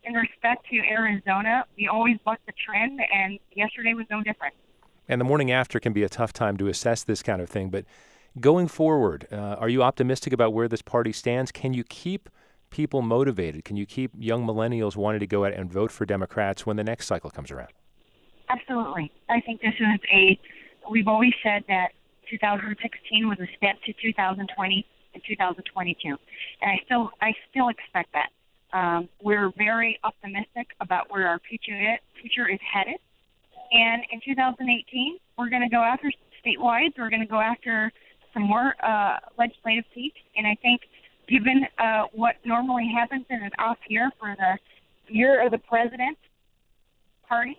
in 0.03 0.13
respect 0.13 0.65
to 0.69 0.77
Arizona, 0.77 1.65
we 1.77 1.87
always 1.87 2.17
buck 2.23 2.39
the 2.45 2.53
trend, 2.53 3.01
and 3.13 3.37
yesterday 3.53 3.93
was 3.93 4.05
no 4.09 4.23
different. 4.23 4.53
And 5.07 5.19
the 5.19 5.25
morning 5.25 5.51
after 5.51 5.79
can 5.79 5.93
be 5.93 6.03
a 6.03 6.09
tough 6.09 6.33
time 6.33 6.57
to 6.57 6.67
assess 6.67 7.03
this 7.03 7.23
kind 7.23 7.41
of 7.41 7.49
thing. 7.49 7.69
But 7.69 7.85
going 8.39 8.67
forward, 8.67 9.27
uh, 9.31 9.35
are 9.35 9.69
you 9.69 9.81
optimistic 9.81 10.33
about 10.33 10.53
where 10.53 10.67
this 10.67 10.81
party 10.81 11.11
stands? 11.11 11.51
Can 11.51 11.73
you 11.73 11.83
keep 11.83 12.29
people 12.69 13.01
motivated? 13.01 13.65
Can 13.65 13.77
you 13.77 13.85
keep 13.85 14.11
young 14.17 14.45
millennials 14.45 14.95
wanting 14.95 15.19
to 15.19 15.27
go 15.27 15.45
out 15.45 15.53
and 15.53 15.71
vote 15.71 15.91
for 15.91 16.05
Democrats 16.05 16.65
when 16.65 16.77
the 16.77 16.83
next 16.83 17.07
cycle 17.07 17.29
comes 17.29 17.51
around? 17.51 17.71
Absolutely. 18.49 19.11
I 19.29 19.41
think 19.41 19.61
this 19.61 19.73
is 19.79 19.99
a, 20.11 20.39
we've 20.89 21.07
always 21.07 21.33
said 21.43 21.63
that 21.67 21.89
2016 22.29 23.27
was 23.27 23.39
a 23.39 23.47
step 23.57 23.75
to 23.85 23.93
2020 24.01 24.85
and 25.13 25.23
2022. 25.27 26.07
And 26.09 26.17
I 26.61 26.79
still, 26.85 27.09
I 27.21 27.33
still 27.49 27.69
expect 27.69 28.13
that. 28.13 28.29
Um, 28.71 29.09
we're 29.21 29.51
very 29.57 29.99
optimistic 30.03 30.67
about 30.79 31.09
where 31.09 31.27
our 31.27 31.39
future 31.49 31.97
future 32.21 32.47
is 32.47 32.59
headed. 32.61 32.97
And 33.71 34.03
in 34.11 34.19
2018, 34.25 35.17
we're 35.37 35.49
going 35.49 35.61
to 35.61 35.69
go 35.69 35.81
after 35.81 36.11
statewide. 36.45 36.93
We're 36.97 37.09
going 37.09 37.21
to 37.21 37.27
go 37.27 37.39
after 37.39 37.91
some 38.33 38.43
more 38.43 38.73
uh, 38.83 39.17
legislative 39.37 39.85
seats. 39.93 40.17
And 40.35 40.45
I 40.45 40.55
think, 40.61 40.81
given 41.29 41.65
uh, 41.77 42.03
what 42.11 42.35
normally 42.43 42.91
happens 42.93 43.25
in 43.29 43.41
an 43.41 43.51
off 43.59 43.77
year 43.87 44.09
for 44.19 44.35
the 44.37 45.13
year 45.13 45.45
of 45.45 45.51
the 45.51 45.57
president 45.57 46.17
party, 47.27 47.55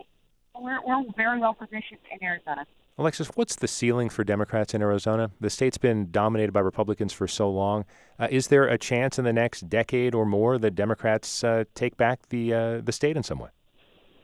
we're, 0.59 0.81
we're 0.85 1.03
very 1.17 1.39
well 1.39 1.55
positioned 1.55 2.01
in 2.11 2.23
Arizona. 2.23 2.67
Alexis, 2.99 3.29
what's 3.35 3.57
the 3.57 3.69
ceiling 3.69 4.11
for 4.11 4.25
Democrats 4.25 4.75
in 4.75 4.83
Arizona? 4.83 5.31
The 5.41 5.49
state's 5.49 5.79
been 5.79 6.11
dominated 6.11 6.53
by 6.53 6.61
Republicans 6.61 7.13
for 7.15 7.27
so 7.27 7.49
long. 7.49 7.87
Uh, 8.19 8.29
is 8.31 8.49
there 8.49 8.65
a 8.65 8.77
chance 8.77 9.19
in 9.19 9.25
the 9.25 9.33
next 9.33 9.71
decade 9.71 10.15
or 10.15 10.27
more 10.27 10.59
that 10.59 10.73
Democrats 10.73 11.43
uh, 11.43 11.65
take 11.75 11.97
back 11.97 12.29
the 12.29 12.53
uh, 12.53 12.81
the 12.83 12.93
state 12.93 13.17
in 13.17 13.23
some 13.23 13.39
way? 13.39 13.49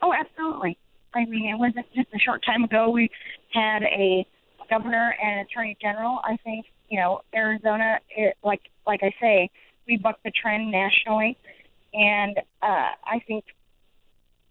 Oh, 0.02 0.12
absolutely. 0.12 0.76
I 1.14 1.24
mean, 1.24 1.48
it 1.48 1.58
wasn't 1.58 1.86
just 1.94 2.08
a 2.14 2.18
short 2.18 2.44
time 2.44 2.64
ago 2.64 2.90
we 2.90 3.10
had 3.54 3.82
a 3.84 4.26
governor 4.68 5.14
and 5.22 5.40
attorney 5.40 5.78
general. 5.80 6.20
I 6.24 6.36
think 6.44 6.66
you 6.88 6.98
know 6.98 7.22
Arizona, 7.34 7.98
it, 8.10 8.36
like 8.44 8.62
like 8.86 9.00
I 9.02 9.12
say, 9.20 9.50
we 9.86 9.96
bucked 9.96 10.24
the 10.24 10.30
trend 10.30 10.70
nationally, 10.70 11.36
and 11.92 12.38
uh, 12.62 12.90
I 13.04 13.20
think 13.26 13.44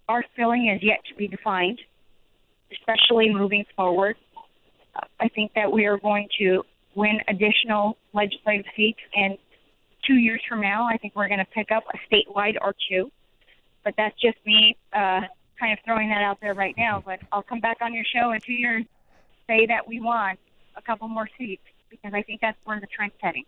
our 0.07 0.23
ceiling 0.35 0.73
is 0.75 0.83
yet 0.83 0.99
to 1.09 1.15
be 1.15 1.27
defined 1.27 1.79
especially 2.71 3.33
moving 3.33 3.65
forward. 3.75 4.15
I 5.19 5.27
think 5.29 5.51
that 5.55 5.71
we 5.71 5.85
are 5.85 5.97
going 5.97 6.27
to 6.39 6.63
win 6.95 7.19
additional 7.27 7.97
legislative 8.13 8.65
seats, 8.75 8.99
and 9.13 9.37
two 10.07 10.15
years 10.15 10.41
from 10.47 10.61
now, 10.61 10.87
I 10.87 10.97
think 10.97 11.15
we're 11.15 11.27
going 11.27 11.39
to 11.39 11.51
pick 11.53 11.71
up 11.71 11.83
a 11.93 11.97
statewide 12.13 12.55
or 12.61 12.73
two. 12.89 13.11
But 13.83 13.95
that's 13.97 14.19
just 14.19 14.37
me 14.45 14.77
uh, 14.93 15.21
kind 15.59 15.73
of 15.73 15.79
throwing 15.83 16.09
that 16.09 16.21
out 16.21 16.39
there 16.41 16.53
right 16.53 16.75
now. 16.77 17.03
But 17.05 17.19
I'll 17.31 17.43
come 17.43 17.59
back 17.59 17.77
on 17.81 17.93
your 17.93 18.05
show 18.05 18.31
in 18.31 18.39
two 18.41 18.53
years, 18.53 18.85
say 19.47 19.65
that 19.67 19.87
we 19.87 19.99
won 19.99 20.37
a 20.77 20.81
couple 20.81 21.07
more 21.07 21.29
seats 21.37 21.63
because 22.01 22.13
I 22.13 22.21
think 22.21 22.41
that's 22.41 22.57
where 22.63 22.79
the 22.79 22.87
trend's 22.87 23.15
heading. 23.21 23.45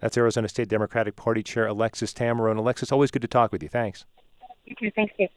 That's 0.00 0.16
Arizona 0.16 0.48
State 0.48 0.68
Democratic 0.68 1.14
Party 1.16 1.42
Chair 1.42 1.66
Alexis 1.66 2.12
Tameron. 2.12 2.56
Alexis, 2.56 2.90
always 2.90 3.10
good 3.10 3.22
to 3.22 3.28
talk 3.28 3.52
with 3.52 3.62
you. 3.62 3.68
Thanks. 3.68 4.04
You 4.64 4.74
too. 4.74 4.90
Thanks, 4.94 5.14
Steve. 5.14 5.28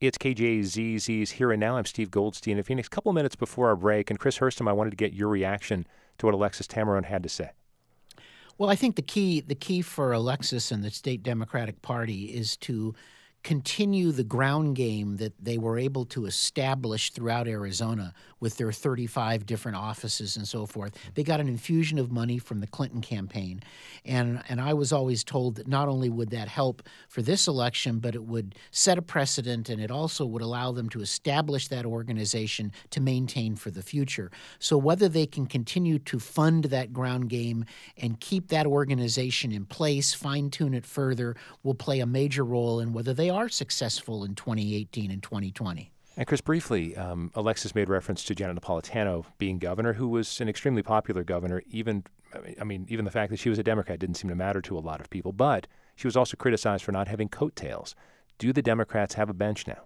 It's 0.00 0.18
KJZZ's 0.18 1.32
Here 1.32 1.52
and 1.52 1.60
Now. 1.60 1.76
I'm 1.76 1.84
Steve 1.84 2.10
Goldstein 2.10 2.58
in 2.58 2.62
Phoenix. 2.62 2.88
A 2.88 2.90
couple 2.90 3.12
minutes 3.12 3.36
before 3.36 3.68
our 3.68 3.76
break, 3.76 4.10
and 4.10 4.18
Chris 4.18 4.38
Herstam, 4.38 4.68
I 4.68 4.72
wanted 4.72 4.90
to 4.90 4.96
get 4.96 5.12
your 5.12 5.28
reaction 5.28 5.86
to 6.18 6.26
what 6.26 6.34
Alexis 6.34 6.66
Tameron 6.66 7.04
had 7.04 7.22
to 7.22 7.28
say. 7.28 7.50
Well, 8.58 8.70
I 8.70 8.76
think 8.76 8.96
the 8.96 9.02
key 9.02 9.40
the 9.40 9.54
key 9.54 9.82
for 9.82 10.12
Alexis 10.12 10.70
and 10.70 10.84
the 10.84 10.90
state 10.90 11.22
Democratic 11.22 11.82
Party 11.82 12.24
is 12.24 12.56
to 12.58 12.94
continue 13.44 14.10
the 14.10 14.24
ground 14.24 14.74
game 14.74 15.18
that 15.18 15.32
they 15.38 15.58
were 15.58 15.78
able 15.78 16.06
to 16.06 16.24
establish 16.24 17.10
throughout 17.10 17.46
Arizona 17.46 18.14
with 18.40 18.56
their 18.56 18.72
35 18.72 19.44
different 19.44 19.76
offices 19.76 20.36
and 20.36 20.48
so 20.48 20.64
forth. 20.64 20.96
They 21.14 21.22
got 21.22 21.40
an 21.40 21.48
infusion 21.48 21.98
of 21.98 22.10
money 22.10 22.38
from 22.38 22.60
the 22.60 22.66
Clinton 22.66 23.02
campaign. 23.02 23.62
And, 24.06 24.42
and 24.48 24.60
I 24.60 24.72
was 24.72 24.92
always 24.92 25.22
told 25.22 25.56
that 25.56 25.68
not 25.68 25.88
only 25.88 26.08
would 26.08 26.30
that 26.30 26.48
help 26.48 26.82
for 27.08 27.20
this 27.20 27.46
election, 27.46 27.98
but 27.98 28.14
it 28.14 28.24
would 28.24 28.54
set 28.70 28.96
a 28.96 29.02
precedent 29.02 29.68
and 29.68 29.80
it 29.80 29.90
also 29.90 30.24
would 30.24 30.42
allow 30.42 30.72
them 30.72 30.88
to 30.90 31.02
establish 31.02 31.68
that 31.68 31.84
organization 31.84 32.72
to 32.90 33.00
maintain 33.00 33.56
for 33.56 33.70
the 33.70 33.82
future. 33.82 34.30
So 34.58 34.78
whether 34.78 35.08
they 35.08 35.26
can 35.26 35.46
continue 35.46 35.98
to 36.00 36.18
fund 36.18 36.64
that 36.64 36.94
ground 36.94 37.28
game 37.28 37.66
and 37.98 38.18
keep 38.20 38.48
that 38.48 38.66
organization 38.66 39.52
in 39.52 39.66
place, 39.66 40.14
fine 40.14 40.48
tune 40.48 40.72
it 40.72 40.86
further, 40.86 41.36
will 41.62 41.74
play 41.74 42.00
a 42.00 42.06
major 42.06 42.44
role 42.44 42.80
in 42.80 42.94
whether 42.94 43.12
they 43.12 43.33
are 43.34 43.48
successful 43.48 44.24
in 44.24 44.34
2018 44.34 45.10
and 45.10 45.22
2020. 45.22 45.90
And 46.16 46.26
Chris, 46.26 46.40
briefly, 46.40 46.96
um, 46.96 47.32
Alexis 47.34 47.74
made 47.74 47.88
reference 47.88 48.22
to 48.24 48.34
Janet 48.34 48.60
Napolitano 48.62 49.26
being 49.38 49.58
governor, 49.58 49.94
who 49.94 50.08
was 50.08 50.40
an 50.40 50.48
extremely 50.48 50.82
popular 50.82 51.24
governor. 51.24 51.62
Even, 51.68 52.04
I 52.60 52.64
mean, 52.64 52.86
even 52.88 53.04
the 53.04 53.10
fact 53.10 53.30
that 53.30 53.38
she 53.38 53.48
was 53.48 53.58
a 53.58 53.64
Democrat 53.64 53.98
didn't 53.98 54.16
seem 54.16 54.28
to 54.28 54.36
matter 54.36 54.62
to 54.62 54.78
a 54.78 54.80
lot 54.80 55.00
of 55.00 55.10
people. 55.10 55.32
But 55.32 55.66
she 55.96 56.06
was 56.06 56.16
also 56.16 56.36
criticized 56.36 56.84
for 56.84 56.92
not 56.92 57.08
having 57.08 57.28
coattails. 57.28 57.96
Do 58.38 58.52
the 58.52 58.62
Democrats 58.62 59.14
have 59.14 59.28
a 59.28 59.34
bench 59.34 59.66
now? 59.66 59.84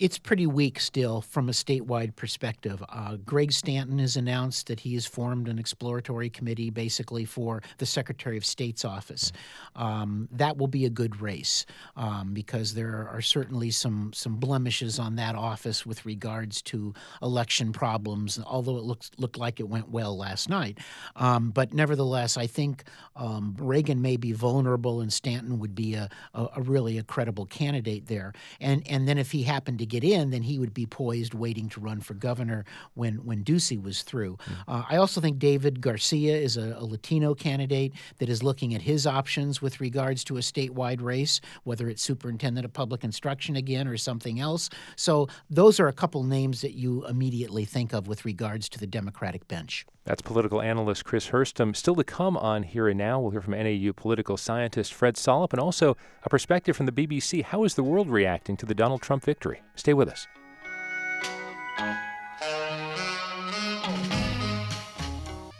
It's 0.00 0.18
pretty 0.18 0.46
weak 0.46 0.80
still 0.80 1.20
from 1.20 1.48
a 1.48 1.52
statewide 1.52 2.16
perspective. 2.16 2.82
Uh, 2.88 3.16
Greg 3.24 3.52
Stanton 3.52 4.00
has 4.00 4.16
announced 4.16 4.66
that 4.66 4.80
he 4.80 4.94
has 4.94 5.06
formed 5.06 5.48
an 5.48 5.58
exploratory 5.58 6.28
committee 6.28 6.68
basically 6.70 7.24
for 7.24 7.62
the 7.78 7.86
Secretary 7.86 8.36
of 8.36 8.44
State's 8.44 8.84
office. 8.84 9.30
Um, 9.76 10.28
that 10.32 10.56
will 10.56 10.66
be 10.66 10.84
a 10.84 10.90
good 10.90 11.20
race 11.20 11.64
um, 11.96 12.34
because 12.34 12.74
there 12.74 13.08
are 13.08 13.22
certainly 13.22 13.70
some 13.70 14.12
some 14.12 14.36
blemishes 14.36 14.98
on 14.98 15.14
that 15.16 15.36
office 15.36 15.86
with 15.86 16.04
regards 16.04 16.60
to 16.62 16.92
election 17.22 17.72
problems. 17.72 18.40
Although 18.44 18.76
it 18.78 18.84
looks 18.84 19.12
looked 19.16 19.38
like 19.38 19.60
it 19.60 19.68
went 19.68 19.90
well 19.90 20.16
last 20.16 20.48
night, 20.48 20.78
um, 21.14 21.50
but 21.50 21.72
nevertheless, 21.72 22.36
I 22.36 22.48
think 22.48 22.84
um, 23.14 23.54
Reagan 23.58 24.02
may 24.02 24.16
be 24.16 24.32
vulnerable, 24.32 25.00
and 25.00 25.12
Stanton 25.12 25.60
would 25.60 25.74
be 25.74 25.94
a, 25.94 26.08
a, 26.34 26.48
a 26.56 26.62
really 26.62 26.98
a 26.98 27.04
credible 27.04 27.46
candidate 27.46 28.06
there. 28.06 28.32
And 28.60 28.82
and 28.88 29.06
then 29.06 29.18
if 29.18 29.30
he 29.30 29.44
happened 29.44 29.78
to 29.78 29.83
to 29.84 30.00
get 30.00 30.04
in, 30.04 30.30
then 30.30 30.42
he 30.42 30.58
would 30.58 30.74
be 30.74 30.86
poised 30.86 31.34
waiting 31.34 31.68
to 31.70 31.80
run 31.80 32.00
for 32.00 32.14
governor 32.14 32.64
when, 32.94 33.16
when 33.24 33.44
Ducey 33.44 33.80
was 33.80 34.02
through. 34.02 34.36
Mm. 34.36 34.54
Uh, 34.68 34.82
I 34.88 34.96
also 34.96 35.20
think 35.20 35.38
David 35.38 35.80
Garcia 35.80 36.36
is 36.36 36.56
a, 36.56 36.76
a, 36.78 36.84
Latino 36.84 37.34
candidate 37.34 37.92
that 38.18 38.28
is 38.28 38.42
looking 38.42 38.74
at 38.74 38.82
his 38.82 39.06
options 39.06 39.60
with 39.60 39.80
regards 39.80 40.24
to 40.24 40.36
a 40.36 40.40
statewide 40.40 41.02
race, 41.02 41.40
whether 41.64 41.88
it's 41.88 42.02
superintendent 42.02 42.64
of 42.64 42.72
public 42.72 43.04
instruction 43.04 43.56
again 43.56 43.88
or 43.88 43.96
something 43.96 44.40
else. 44.40 44.70
So 44.96 45.28
those 45.50 45.80
are 45.80 45.88
a 45.88 45.92
couple 45.92 46.22
names 46.22 46.60
that 46.62 46.74
you 46.74 47.06
immediately 47.06 47.64
think 47.64 47.92
of 47.92 48.06
with 48.06 48.24
regards 48.24 48.68
to 48.70 48.78
the 48.78 48.86
Democratic 48.86 49.48
bench. 49.48 49.86
That's 50.04 50.20
political 50.20 50.60
analyst 50.60 51.06
Chris 51.06 51.30
Herstam. 51.30 51.74
Still 51.74 51.94
to 51.94 52.04
come 52.04 52.36
on 52.36 52.62
Here 52.62 52.88
and 52.88 52.98
Now, 52.98 53.18
we'll 53.18 53.30
hear 53.30 53.40
from 53.40 53.54
NAU 53.54 53.92
political 53.94 54.36
scientist 54.36 54.92
Fred 54.92 55.14
Solop 55.14 55.52
and 55.52 55.60
also 55.60 55.96
a 56.22 56.28
perspective 56.28 56.76
from 56.76 56.84
the 56.84 56.92
BBC. 56.92 57.42
How 57.42 57.64
is 57.64 57.74
the 57.74 57.82
world 57.82 58.10
reacting 58.10 58.58
to 58.58 58.66
the 58.66 58.74
Donald 58.74 59.00
Trump 59.00 59.24
victory? 59.24 59.62
Stay 59.76 59.94
with 59.94 60.10
us. 60.10 60.26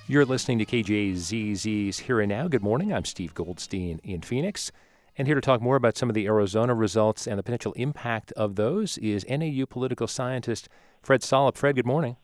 You're 0.07 0.27
listening 0.27 0.59
to 0.59 0.67
KJZZ's 0.67 2.01
Here 2.01 2.21
and 2.21 2.29
Now. 2.29 2.47
Good 2.47 2.63
morning. 2.63 2.93
I'm 2.93 3.07
Steve 3.07 3.33
Goldstein 3.33 3.99
in 4.05 4.21
Phoenix. 4.21 4.71
And 5.17 5.27
here 5.27 5.37
to 5.37 5.41
talk 5.41 5.63
more 5.63 5.77
about 5.77 5.97
some 5.97 6.11
of 6.11 6.15
the 6.15 6.27
Arizona 6.27 6.75
results 6.75 7.27
and 7.27 7.39
the 7.39 7.43
potential 7.43 7.73
impact 7.75 8.31
of 8.33 8.57
those 8.57 8.99
is 8.99 9.25
NAU 9.27 9.65
political 9.65 10.07
scientist 10.07 10.69
Fred 11.03 11.23
Solop. 11.23 11.57
Fred, 11.57 11.77
good 11.77 11.87
morning. 11.87 12.19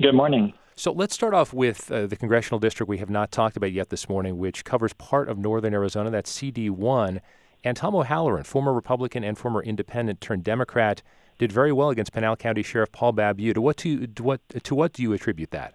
Good 0.00 0.14
morning. 0.14 0.54
So 0.74 0.90
let's 0.90 1.14
start 1.14 1.34
off 1.34 1.52
with 1.52 1.90
uh, 1.92 2.06
the 2.06 2.16
congressional 2.16 2.58
district 2.58 2.88
we 2.88 2.98
have 2.98 3.10
not 3.10 3.30
talked 3.30 3.56
about 3.56 3.72
yet 3.72 3.90
this 3.90 4.08
morning, 4.08 4.38
which 4.38 4.64
covers 4.64 4.92
part 4.94 5.28
of 5.28 5.38
northern 5.38 5.74
Arizona. 5.74 6.10
That's 6.10 6.32
CD1. 6.32 7.20
And 7.62 7.76
Tom 7.76 7.94
O'Halleran, 7.94 8.44
former 8.44 8.72
Republican 8.72 9.22
and 9.22 9.36
former 9.36 9.62
Independent 9.62 10.20
turned 10.20 10.44
Democrat, 10.44 11.02
did 11.38 11.52
very 11.52 11.72
well 11.72 11.90
against 11.90 12.12
Pinal 12.12 12.36
County 12.36 12.62
Sheriff 12.62 12.90
Paul 12.90 13.12
Babeu. 13.12 13.54
To 13.54 13.60
what, 13.60 13.76
to 13.78 14.08
what, 14.20 14.40
to 14.48 14.74
what 14.74 14.92
do 14.94 15.02
you 15.02 15.12
attribute 15.12 15.50
that? 15.50 15.74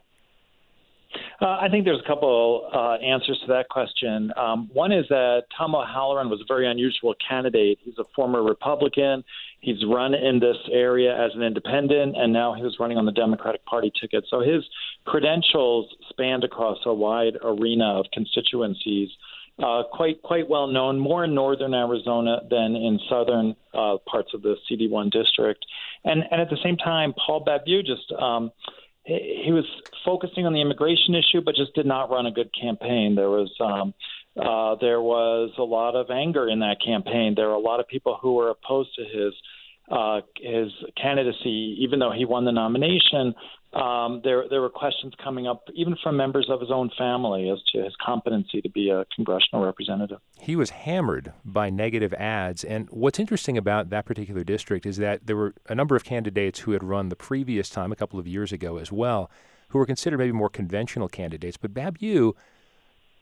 Uh, 1.41 1.57
I 1.61 1.67
think 1.69 1.85
there's 1.85 2.01
a 2.03 2.07
couple 2.07 2.69
uh, 2.73 3.03
answers 3.03 3.39
to 3.41 3.47
that 3.47 3.69
question. 3.69 4.31
Um, 4.37 4.69
one 4.73 4.91
is 4.91 5.05
that 5.09 5.43
Tom 5.55 5.75
O'Halleran 5.75 6.29
was 6.29 6.41
a 6.41 6.45
very 6.47 6.69
unusual 6.69 7.13
candidate. 7.27 7.79
He's 7.83 7.97
a 7.99 8.05
former 8.15 8.43
Republican. 8.43 9.23
He's 9.59 9.83
run 9.85 10.13
in 10.13 10.39
this 10.39 10.57
area 10.71 11.13
as 11.13 11.31
an 11.35 11.43
independent, 11.43 12.15
and 12.17 12.31
now 12.31 12.53
he 12.53 12.63
was 12.63 12.77
running 12.79 12.97
on 12.97 13.05
the 13.05 13.11
Democratic 13.11 13.65
Party 13.65 13.91
ticket. 13.99 14.25
So 14.29 14.41
his 14.41 14.63
credentials 15.05 15.93
spanned 16.09 16.43
across 16.43 16.77
a 16.85 16.93
wide 16.93 17.33
arena 17.43 17.99
of 17.99 18.05
constituencies. 18.13 19.09
Uh, 19.61 19.81
quite 19.91 20.21
quite 20.21 20.47
well 20.47 20.67
known, 20.67 20.99
more 20.99 21.23
in 21.23 21.33
northern 21.33 21.73
Arizona 21.73 22.41
than 22.47 22.75
in 22.75 22.99
southern 23.09 23.55
uh, 23.73 23.97
parts 24.05 24.29
of 24.35 24.43
the 24.43 24.55
CD1 24.69 25.11
district, 25.11 25.65
and 26.05 26.21
and 26.29 26.39
at 26.39 26.51
the 26.51 26.59
same 26.63 26.77
time, 26.77 27.11
Paul 27.25 27.43
Babeu 27.43 27.83
just 27.83 28.11
um, 28.21 28.51
he 29.07 29.51
was 29.51 29.65
focusing 30.03 30.45
on 30.45 30.53
the 30.53 30.61
immigration 30.61 31.15
issue, 31.15 31.41
but 31.41 31.55
just 31.55 31.73
did 31.73 31.85
not 31.85 32.09
run 32.09 32.25
a 32.25 32.31
good 32.31 32.49
campaign. 32.53 33.15
There 33.15 33.29
was 33.29 33.49
um, 33.61 33.93
uh, 34.37 34.75
there 34.81 35.01
was 35.01 35.51
a 35.57 35.63
lot 35.63 35.95
of 35.95 36.09
anger 36.11 36.49
in 36.49 36.59
that 36.59 36.77
campaign. 36.85 37.33
There 37.35 37.47
were 37.47 37.53
a 37.53 37.59
lot 37.59 37.79
of 37.79 37.87
people 37.87 38.17
who 38.21 38.33
were 38.33 38.49
opposed 38.49 38.89
to 38.95 39.03
his 39.03 39.33
uh, 39.89 40.21
his 40.35 40.71
candidacy, 41.01 41.77
even 41.79 41.99
though 41.99 42.11
he 42.11 42.25
won 42.25 42.45
the 42.45 42.51
nomination. 42.51 43.33
Um, 43.73 44.21
there 44.23 44.45
there 44.49 44.61
were 44.61 44.69
questions 44.69 45.13
coming 45.21 45.45
up, 45.45 45.63
even 45.75 45.95
from 46.01 46.15
members 46.15 46.47
of 46.49 46.61
his 46.61 46.71
own 46.71 46.89
family, 46.97 47.49
as 47.49 47.59
to 47.73 47.83
his 47.83 47.93
competency 48.03 48.61
to 48.61 48.69
be 48.69 48.89
a 48.89 49.05
congressional 49.13 49.65
representative. 49.65 50.19
He 50.39 50.55
was 50.55 50.69
hammered 50.71 51.33
by 51.43 51.69
negative 51.69 52.13
ads, 52.13 52.63
and 52.63 52.89
what's 52.89 53.19
interesting 53.19 53.57
about 53.57 53.89
that 53.89 54.05
particular 54.05 54.43
district 54.43 54.85
is 54.85 54.97
that 54.97 55.27
there 55.27 55.35
were 55.35 55.53
a 55.67 55.75
number 55.75 55.95
of 55.95 56.03
candidates 56.03 56.59
who 56.61 56.71
had 56.71 56.83
run 56.83 57.09
the 57.09 57.15
previous 57.15 57.69
time, 57.69 57.91
a 57.91 57.95
couple 57.95 58.19
of 58.19 58.27
years 58.27 58.51
ago 58.53 58.77
as 58.77 58.91
well, 58.91 59.29
who 59.69 59.79
were 59.79 59.85
considered 59.85 60.17
maybe 60.17 60.31
more 60.31 60.49
conventional 60.49 61.09
candidates. 61.09 61.57
But 61.57 61.73
Babeu 61.73 62.33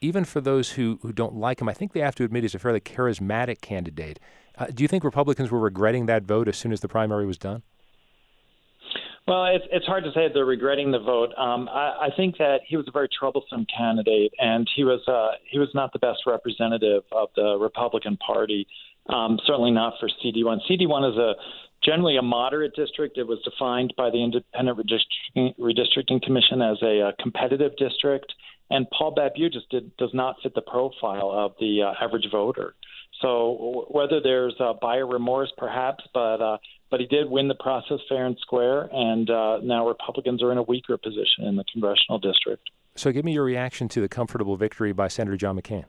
even 0.01 0.25
for 0.25 0.41
those 0.41 0.71
who, 0.71 0.99
who 1.01 1.13
don't 1.13 1.35
like 1.35 1.61
him, 1.61 1.69
I 1.69 1.73
think 1.73 1.93
they 1.93 1.99
have 2.01 2.15
to 2.15 2.23
admit 2.23 2.43
he's 2.43 2.55
a 2.55 2.59
fairly 2.59 2.79
charismatic 2.79 3.61
candidate. 3.61 4.19
Uh, 4.57 4.67
do 4.67 4.83
you 4.83 4.87
think 4.87 5.03
Republicans 5.03 5.51
were 5.51 5.59
regretting 5.59 6.05
that 6.05 6.23
vote 6.23 6.47
as 6.47 6.57
soon 6.57 6.71
as 6.71 6.81
the 6.81 6.87
primary 6.87 7.25
was 7.25 7.37
done? 7.37 7.63
Well, 9.27 9.45
it's 9.45 9.65
it's 9.71 9.85
hard 9.87 10.03
to 10.03 10.11
say 10.11 10.27
they're 10.31 10.45
regretting 10.45 10.91
the 10.91 10.99
vote. 10.99 11.33
Um, 11.35 11.67
I, 11.67 12.09
I 12.09 12.09
think 12.15 12.37
that 12.37 12.59
he 12.67 12.77
was 12.77 12.87
a 12.87 12.91
very 12.91 13.09
troublesome 13.09 13.65
candidate, 13.75 14.31
and 14.37 14.69
he 14.75 14.83
was 14.83 15.01
uh, 15.07 15.37
he 15.49 15.57
was 15.57 15.69
not 15.73 15.91
the 15.93 15.99
best 15.99 16.19
representative 16.27 17.03
of 17.11 17.29
the 17.35 17.57
Republican 17.59 18.17
Party. 18.17 18.67
Um, 19.07 19.39
certainly 19.45 19.71
not 19.71 19.93
for 19.99 20.09
CD1. 20.09 20.59
CD1 20.69 21.11
is 21.11 21.17
a 21.17 21.33
generally 21.83 22.17
a 22.17 22.21
moderate 22.21 22.75
district. 22.75 23.17
It 23.17 23.27
was 23.27 23.39
defined 23.43 23.93
by 23.97 24.09
the 24.09 24.23
Independent 24.23 24.77
Redistricting, 24.77 25.55
Redistricting 25.59 26.21
Commission 26.21 26.61
as 26.61 26.77
a, 26.81 27.09
a 27.09 27.13
competitive 27.21 27.75
district, 27.77 28.33
and 28.69 28.87
Paul 28.89 29.13
Babeu 29.15 29.51
just 29.51 29.69
did, 29.69 29.95
does 29.97 30.11
not 30.13 30.37
fit 30.41 30.55
the 30.55 30.61
profile 30.61 31.31
of 31.31 31.53
the 31.59 31.83
uh, 31.83 32.03
average 32.03 32.27
voter. 32.31 32.75
So 33.21 33.85
whether 33.89 34.19
there's 34.21 34.55
uh, 34.59 34.73
buyer 34.81 35.07
remorse, 35.07 35.51
perhaps, 35.57 36.03
but 36.13 36.41
uh, 36.41 36.57
but 36.91 36.99
he 36.99 37.05
did 37.05 37.29
win 37.29 37.47
the 37.47 37.55
process 37.55 37.99
fair 38.09 38.25
and 38.25 38.37
square, 38.39 38.89
and 38.91 39.29
uh, 39.29 39.59
now 39.63 39.87
Republicans 39.87 40.43
are 40.43 40.51
in 40.51 40.57
a 40.57 40.63
weaker 40.63 40.97
position 40.97 41.45
in 41.45 41.55
the 41.55 41.63
congressional 41.71 42.19
district. 42.19 42.69
So, 42.95 43.11
give 43.11 43.25
me 43.25 43.33
your 43.33 43.43
reaction 43.43 43.87
to 43.89 44.01
the 44.01 44.07
comfortable 44.07 44.55
victory 44.55 44.91
by 44.91 45.07
Senator 45.07 45.37
John 45.37 45.59
McCain. 45.59 45.85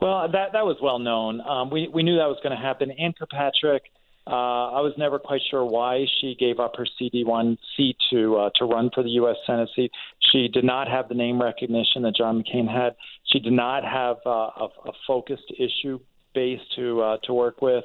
Well, 0.00 0.28
that 0.30 0.52
that 0.52 0.64
was 0.66 0.76
well 0.82 0.98
known. 0.98 1.40
Um, 1.40 1.70
we 1.70 1.88
we 1.88 2.02
knew 2.02 2.16
that 2.16 2.26
was 2.26 2.38
going 2.42 2.54
to 2.56 2.62
happen. 2.62 2.90
Ann 2.90 3.12
Kirkpatrick 3.12 3.84
uh, 4.26 4.30
I 4.72 4.80
was 4.80 4.94
never 4.96 5.18
quite 5.18 5.42
sure 5.50 5.64
why 5.64 6.06
she 6.20 6.34
gave 6.38 6.58
up 6.58 6.76
her 6.76 6.86
CD1 6.98 7.58
seat 7.76 7.96
to 8.10 8.36
uh, 8.36 8.50
to 8.56 8.64
run 8.64 8.90
for 8.94 9.02
the 9.02 9.10
U.S. 9.10 9.36
Senate 9.46 9.68
seat. 9.76 9.90
She 10.32 10.48
did 10.48 10.64
not 10.64 10.88
have 10.88 11.08
the 11.08 11.14
name 11.14 11.40
recognition 11.40 12.02
that 12.02 12.16
John 12.16 12.42
McCain 12.42 12.66
had. 12.66 12.96
She 13.30 13.38
did 13.38 13.52
not 13.52 13.84
have 13.84 14.16
uh, 14.24 14.30
a, 14.30 14.68
a 14.86 14.92
focused 15.06 15.52
issue 15.58 16.00
base 16.34 16.60
to 16.76 17.02
uh, 17.02 17.16
to 17.24 17.34
work 17.34 17.60
with, 17.60 17.84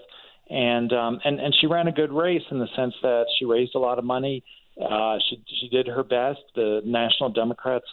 and 0.49 0.93
um, 0.93 1.19
and 1.25 1.41
and 1.41 1.53
she 1.59 1.67
ran 1.67 1.87
a 1.87 1.91
good 1.91 2.11
race 2.11 2.43
in 2.51 2.59
the 2.59 2.67
sense 2.73 2.93
that 3.01 3.25
she 3.37 3.43
raised 3.43 3.75
a 3.75 3.79
lot 3.79 3.99
of 3.99 4.05
money. 4.05 4.41
Uh, 4.81 5.17
she 5.29 5.43
she 5.59 5.67
did 5.67 5.87
her 5.87 6.03
best. 6.03 6.39
The 6.55 6.81
National 6.85 7.29
Democrats 7.29 7.85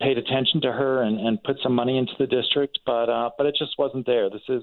paid 0.00 0.16
attention 0.16 0.60
to 0.62 0.72
her 0.72 1.02
and, 1.02 1.18
and 1.18 1.42
put 1.42 1.56
some 1.62 1.74
money 1.74 1.98
into 1.98 2.12
the 2.18 2.26
district, 2.26 2.78
but 2.86 3.08
uh, 3.08 3.30
but 3.36 3.46
it 3.46 3.56
just 3.58 3.72
wasn't 3.78 4.06
there. 4.06 4.30
This 4.30 4.42
is 4.48 4.62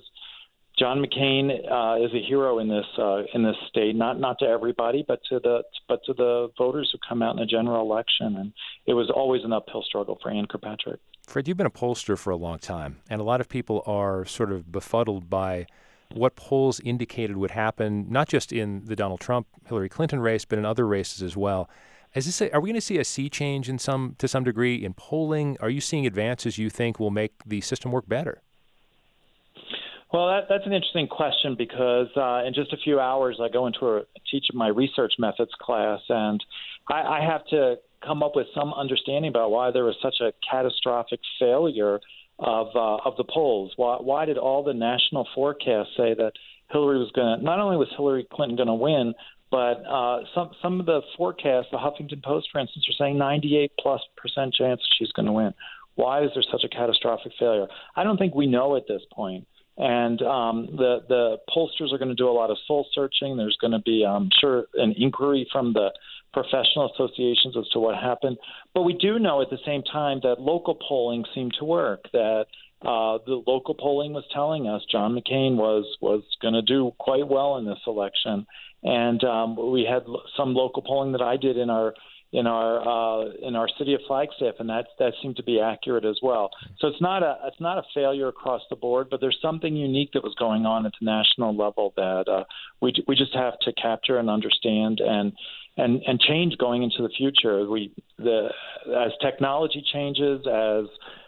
John 0.79 1.03
McCain 1.03 1.49
uh, 1.49 2.05
is 2.05 2.13
a 2.13 2.23
hero 2.23 2.59
in 2.59 2.67
this 2.67 2.85
uh, 2.99 3.23
in 3.33 3.43
this 3.43 3.55
state, 3.67 3.95
not 3.95 4.19
not 4.19 4.37
to 4.39 4.45
everybody, 4.45 5.03
but 5.07 5.19
to 5.29 5.39
the 5.39 5.63
but 5.87 6.01
to 6.05 6.13
the 6.13 6.49
voters 6.55 6.89
who 6.91 6.99
come 7.07 7.23
out 7.23 7.35
in 7.35 7.39
the 7.39 7.47
general 7.47 7.81
election, 7.81 8.35
and 8.37 8.53
it 8.85 8.93
was 8.93 9.09
always 9.09 9.43
an 9.43 9.53
uphill 9.53 9.81
struggle 9.81 10.19
for 10.21 10.29
Ann 10.29 10.45
Kirkpatrick. 10.45 10.99
Fred, 11.25 11.47
you've 11.47 11.57
been 11.57 11.65
a 11.65 11.71
pollster 11.71 12.17
for 12.17 12.29
a 12.29 12.35
long 12.35 12.59
time, 12.59 12.97
and 13.09 13.19
a 13.19 13.23
lot 13.23 13.41
of 13.41 13.49
people 13.49 13.81
are 13.87 14.23
sort 14.25 14.51
of 14.51 14.71
befuddled 14.71 15.29
by 15.29 15.65
what 16.13 16.35
polls 16.35 16.79
indicated 16.81 17.37
would 17.37 17.51
happen, 17.51 18.05
not 18.09 18.29
just 18.29 18.53
in 18.53 18.85
the 18.85 18.95
Donald 18.95 19.19
Trump 19.19 19.47
Hillary 19.65 19.89
Clinton 19.89 20.19
race, 20.19 20.45
but 20.45 20.59
in 20.59 20.65
other 20.65 20.87
races 20.87 21.23
as 21.23 21.35
well. 21.35 21.69
Is 22.13 22.27
this 22.27 22.39
a, 22.39 22.53
are 22.53 22.61
we 22.61 22.69
going 22.69 22.75
to 22.75 22.81
see 22.81 22.97
a 22.99 23.03
sea 23.03 23.29
change 23.29 23.67
in 23.67 23.79
some 23.79 24.15
to 24.19 24.27
some 24.27 24.43
degree 24.43 24.75
in 24.83 24.93
polling? 24.93 25.57
Are 25.59 25.69
you 25.71 25.81
seeing 25.81 26.05
advances 26.05 26.59
you 26.59 26.69
think 26.69 26.99
will 26.99 27.11
make 27.11 27.33
the 27.45 27.61
system 27.61 27.91
work 27.91 28.07
better? 28.07 28.43
Well, 30.11 30.27
that, 30.27 30.45
that's 30.47 30.65
an 30.65 30.71
interesting 30.71 31.07
question 31.07 31.55
because 31.57 32.07
uh, 32.15 32.45
in 32.45 32.53
just 32.53 32.71
a 32.71 32.77
few 32.77 32.99
hours 32.99 33.39
I 33.41 33.49
go 33.49 33.67
into 33.67 33.85
a 33.85 34.01
teach 34.31 34.45
my 34.53 34.69
research 34.69 35.13
methods 35.19 35.51
class, 35.61 35.99
and 36.07 36.43
I, 36.89 37.01
I 37.01 37.21
have 37.21 37.45
to 37.47 37.75
come 38.05 38.23
up 38.23 38.35
with 38.35 38.47
some 38.55 38.73
understanding 38.73 39.29
about 39.29 39.51
why 39.51 39.71
there 39.71 39.83
was 39.83 39.95
such 40.01 40.15
a 40.21 40.31
catastrophic 40.49 41.19
failure 41.39 41.99
of 42.39 42.67
uh, 42.75 42.97
of 43.03 43.17
the 43.17 43.25
polls. 43.25 43.73
Why, 43.75 43.97
why 43.97 44.25
did 44.25 44.37
all 44.37 44.63
the 44.63 44.73
national 44.73 45.27
forecasts 45.35 45.91
say 45.97 46.13
that 46.13 46.33
Hillary 46.71 46.99
was 46.99 47.11
going 47.11 47.39
to? 47.39 47.43
Not 47.43 47.59
only 47.59 47.75
was 47.75 47.89
Hillary 47.97 48.25
Clinton 48.31 48.55
going 48.55 48.67
to 48.67 48.75
win, 48.75 49.13
but 49.51 49.83
uh, 49.85 50.21
some 50.33 50.51
some 50.61 50.79
of 50.79 50.85
the 50.85 51.01
forecasts, 51.17 51.67
the 51.71 51.77
Huffington 51.77 52.23
Post, 52.23 52.47
for 52.51 52.59
instance, 52.59 52.85
are 52.87 53.03
saying 53.03 53.17
98 53.17 53.71
plus 53.79 54.01
percent 54.15 54.53
chance 54.53 54.79
she's 54.97 55.11
going 55.11 55.25
to 55.25 55.33
win. 55.33 55.53
Why 55.95 56.23
is 56.23 56.29
there 56.33 56.43
such 56.49 56.63
a 56.63 56.69
catastrophic 56.69 57.33
failure? 57.37 57.67
I 57.95 58.03
don't 58.03 58.17
think 58.17 58.35
we 58.35 58.45
know 58.45 58.77
at 58.77 58.87
this 58.87 59.01
point 59.11 59.47
and 59.77 60.21
um, 60.23 60.67
the 60.75 60.99
the 61.07 61.37
pollsters 61.49 61.93
are 61.93 61.97
going 61.97 62.09
to 62.09 62.15
do 62.15 62.29
a 62.29 62.31
lot 62.31 62.49
of 62.49 62.57
soul 62.67 62.87
searching. 62.93 63.37
There's 63.37 63.57
going 63.61 63.71
to 63.71 63.79
be, 63.79 64.05
I'm 64.05 64.29
sure, 64.39 64.65
an 64.75 64.95
inquiry 64.97 65.47
from 65.51 65.73
the 65.73 65.89
professional 66.33 66.91
associations 66.93 67.55
as 67.57 67.67
to 67.69 67.79
what 67.79 67.95
happened. 67.95 68.37
But 68.73 68.83
we 68.83 68.93
do 68.93 69.19
know 69.19 69.41
at 69.41 69.49
the 69.49 69.59
same 69.65 69.83
time 69.83 70.19
that 70.23 70.39
local 70.39 70.77
polling 70.87 71.25
seemed 71.33 71.53
to 71.59 71.65
work. 71.65 72.05
That 72.11 72.45
uh, 72.81 73.19
the 73.25 73.41
local 73.45 73.75
polling 73.75 74.13
was 74.13 74.23
telling 74.33 74.67
us 74.67 74.81
John 74.91 75.13
McCain 75.13 75.55
was 75.55 75.85
was 76.01 76.23
going 76.41 76.55
to 76.55 76.63
do 76.63 76.91
quite 76.99 77.27
well 77.27 77.57
in 77.57 77.65
this 77.65 77.79
election, 77.85 78.47
and 78.83 79.23
um, 79.23 79.71
we 79.71 79.87
had 79.89 80.03
some 80.35 80.55
local 80.55 80.81
polling 80.81 81.11
that 81.11 81.21
I 81.21 81.37
did 81.37 81.57
in 81.57 81.69
our 81.69 81.93
in 82.33 82.45
our 82.45 82.81
uh, 82.81 83.29
in 83.41 83.55
our 83.55 83.69
city 83.77 83.93
of 83.93 84.01
Flagstaff, 84.07 84.55
and 84.59 84.69
that 84.69 84.87
that 84.99 85.13
seemed 85.21 85.37
to 85.37 85.43
be 85.43 85.59
accurate 85.59 86.03
as 86.03 86.17
well. 86.21 86.49
So 86.79 86.87
it's 86.87 87.01
not 87.01 87.23
a 87.23 87.37
it's 87.45 87.61
not 87.61 87.77
a 87.77 87.83
failure 87.93 88.27
across 88.27 88.61
the 88.69 88.75
board, 88.75 89.07
but 89.09 89.21
there's 89.21 89.37
something 89.41 89.75
unique 89.75 90.11
that 90.13 90.23
was 90.23 90.35
going 90.37 90.65
on 90.65 90.85
at 90.85 90.91
the 90.99 91.05
national 91.05 91.55
level 91.55 91.93
that 91.95 92.27
uh, 92.27 92.43
we 92.81 92.93
we 93.07 93.15
just 93.15 93.33
have 93.33 93.57
to 93.59 93.73
capture 93.73 94.17
and 94.17 94.29
understand 94.29 94.99
and 94.99 95.31
and 95.77 96.01
and 96.05 96.19
change 96.19 96.57
going 96.57 96.83
into 96.83 97.01
the 97.01 97.09
future. 97.09 97.69
We 97.69 97.93
the 98.17 98.49
as 98.87 99.11
technology 99.21 99.83
changes, 99.93 100.45
as 100.47 100.85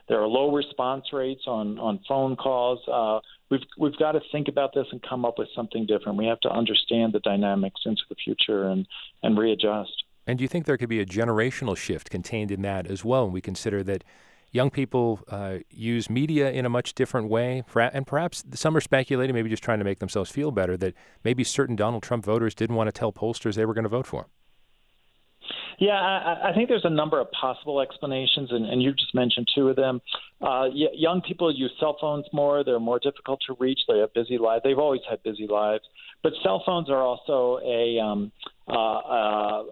there 0.09 0.19
are 0.19 0.27
low 0.27 0.53
response 0.53 1.05
rates 1.13 1.43
on 1.47 1.79
on 1.79 2.01
phone 2.09 2.35
calls. 2.35 2.79
Uh, 2.91 3.19
we've 3.49 3.61
we've 3.77 3.97
got 3.97 4.13
to 4.13 4.21
think 4.33 4.49
about 4.49 4.73
this 4.73 4.87
and 4.91 5.01
come 5.07 5.23
up 5.23 5.37
with 5.37 5.47
something 5.55 5.85
different. 5.85 6.17
We 6.17 6.25
have 6.25 6.41
to 6.41 6.49
understand 6.49 7.13
the 7.13 7.19
dynamics 7.19 7.81
into 7.85 8.01
the 8.09 8.15
future 8.15 8.67
and 8.67 8.85
and 9.23 9.37
readjust. 9.37 10.03
And 10.29 10.37
do 10.37 10.43
you 10.43 10.47
think 10.47 10.67
there 10.67 10.77
could 10.77 10.89
be 10.89 10.99
a 10.99 11.07
generational 11.07 11.75
shift 11.75 12.11
contained 12.11 12.51
in 12.51 12.61
that 12.61 12.85
as 12.85 13.03
well? 13.03 13.23
When 13.23 13.33
we 13.33 13.41
consider 13.41 13.81
that 13.85 14.03
young 14.51 14.69
people 14.69 15.21
uh, 15.27 15.57
use 15.71 16.07
media 16.07 16.51
in 16.51 16.67
a 16.67 16.69
much 16.69 16.93
different 16.93 17.29
way, 17.29 17.63
and 17.75 18.05
perhaps 18.05 18.43
some 18.53 18.77
are 18.77 18.81
speculating, 18.81 19.33
maybe 19.33 19.49
just 19.49 19.63
trying 19.63 19.79
to 19.79 19.85
make 19.85 19.97
themselves 19.97 20.29
feel 20.29 20.51
better, 20.51 20.77
that 20.77 20.93
maybe 21.23 21.43
certain 21.43 21.75
Donald 21.75 22.03
Trump 22.03 22.23
voters 22.23 22.53
didn't 22.53 22.75
want 22.75 22.87
to 22.87 22.91
tell 22.91 23.11
pollsters 23.11 23.55
they 23.55 23.65
were 23.65 23.73
going 23.73 23.85
to 23.85 23.89
vote 23.89 24.05
for 24.05 24.21
him. 24.21 24.27
Yeah, 25.79 25.93
I, 25.93 26.49
I 26.49 26.53
think 26.53 26.69
there's 26.69 26.85
a 26.85 26.91
number 26.91 27.19
of 27.19 27.31
possible 27.31 27.81
explanations, 27.81 28.51
and, 28.51 28.65
and 28.65 28.83
you 28.83 28.93
just 28.93 29.15
mentioned 29.15 29.47
two 29.55 29.69
of 29.69 29.77
them. 29.77 29.99
Uh, 30.41 30.65
young 30.73 31.21
people 31.21 31.51
use 31.51 31.71
cell 31.79 31.97
phones 31.99 32.25
more; 32.33 32.63
they're 32.63 32.79
more 32.79 32.99
difficult 32.99 33.39
to 33.47 33.55
reach. 33.59 33.79
They 33.87 33.97
have 33.97 34.13
busy 34.13 34.37
lives. 34.37 34.61
They've 34.63 34.77
always 34.77 35.01
had 35.09 35.23
busy 35.23 35.47
lives, 35.47 35.83
but 36.21 36.33
cell 36.43 36.61
phones 36.65 36.89
are 36.89 37.01
also 37.01 37.59
a 37.65 37.97
um, 37.97 38.31
uh, 38.69 38.73
uh, 38.73 39.63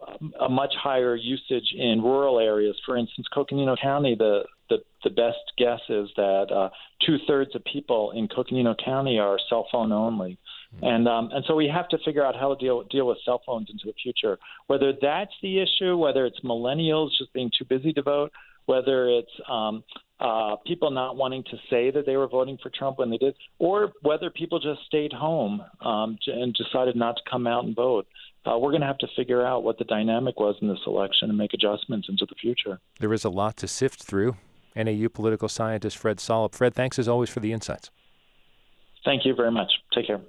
a 0.42 0.50
much 0.50 0.74
higher 0.82 1.16
usage 1.16 1.74
in 1.78 2.02
rural 2.02 2.40
areas. 2.40 2.76
For 2.86 2.98
instance, 2.98 3.28
Coconino 3.34 3.76
County, 3.82 4.16
the 4.18 4.44
the, 4.70 4.78
the 5.04 5.10
best 5.10 5.38
guess 5.58 5.80
is 5.88 6.10
that 6.18 6.52
uh, 6.52 6.70
two 7.06 7.18
thirds 7.26 7.56
of 7.56 7.64
people 7.64 8.12
in 8.12 8.28
Coconino 8.28 8.76
County 8.84 9.18
are 9.18 9.40
cell 9.50 9.68
phone 9.72 9.94
only. 9.94 10.38
And 10.82 11.08
um, 11.08 11.30
and 11.32 11.46
so 11.48 11.56
we 11.56 11.68
have 11.74 11.88
to 11.90 11.98
figure 12.04 12.26
out 12.26 12.36
how 12.36 12.54
to 12.54 12.60
deal 12.64 12.84
deal 12.84 13.08
with 13.08 13.18
cell 13.24 13.42
phones 13.46 13.70
into 13.72 13.86
the 13.86 13.94
future. 14.04 14.38
Whether 14.68 14.94
that's 15.02 15.32
the 15.42 15.62
issue, 15.62 15.98
whether 15.98 16.26
it's 16.26 16.40
millennials 16.42 17.10
just 17.18 17.32
being 17.34 17.50
too 17.58 17.66
busy 17.66 17.94
to 17.94 18.02
vote, 18.02 18.32
whether 18.66 19.08
it's 19.08 19.32
um, 19.50 19.84
uh, 20.20 20.56
people 20.66 20.92
not 20.92 21.16
wanting 21.16 21.44
to 21.44 21.58
say 21.70 21.92
that 21.92 22.06
they 22.06 22.18
were 22.18 22.28
voting 22.28 22.58
for 22.62 22.70
Trump 22.70 23.00
when 23.00 23.10
they 23.10 23.18
did, 23.18 23.36
or 23.60 23.94
whether 24.02 24.30
people 24.30 24.60
just 24.60 24.82
stayed 24.86 25.14
home 25.14 25.62
um, 25.82 26.18
and 26.28 26.54
decided 26.56 26.96
not 26.96 27.16
to 27.18 27.22
come 27.30 27.46
out 27.48 27.66
and 27.66 27.76
vote. 27.76 28.08
Uh, 28.46 28.58
we're 28.58 28.72
going 28.72 28.82
to 28.82 28.88
have 28.88 28.98
to 28.98 29.08
figure 29.16 29.46
out 29.46 29.64
what 29.64 29.78
the 29.78 29.84
dynamic 29.84 30.40
was 30.40 30.56
in 30.62 30.68
this 30.68 30.80
election 30.88 31.30
and 31.30 31.38
make 31.38 31.54
adjustments 31.54 32.08
into 32.10 32.26
the 32.26 32.36
future. 32.36 32.80
There 33.00 33.14
is 33.14 33.26
a 33.26 33.30
lot 33.30 33.58
to 33.58 33.68
sift 33.68 34.04
through. 34.04 34.38
NAU 34.76 35.10
political 35.10 35.50
scientist 35.50 35.98
Fred 35.98 36.18
Solop. 36.18 36.54
Fred, 36.54 36.74
thanks 36.74 37.00
as 37.00 37.08
always 37.08 37.30
for 37.30 37.40
the 37.40 37.52
insights. 37.52 37.90
Thank 39.04 39.26
you 39.26 39.36
very 39.36 39.52
much. 39.52 39.72
Take 39.94 40.08
care. 40.08 40.22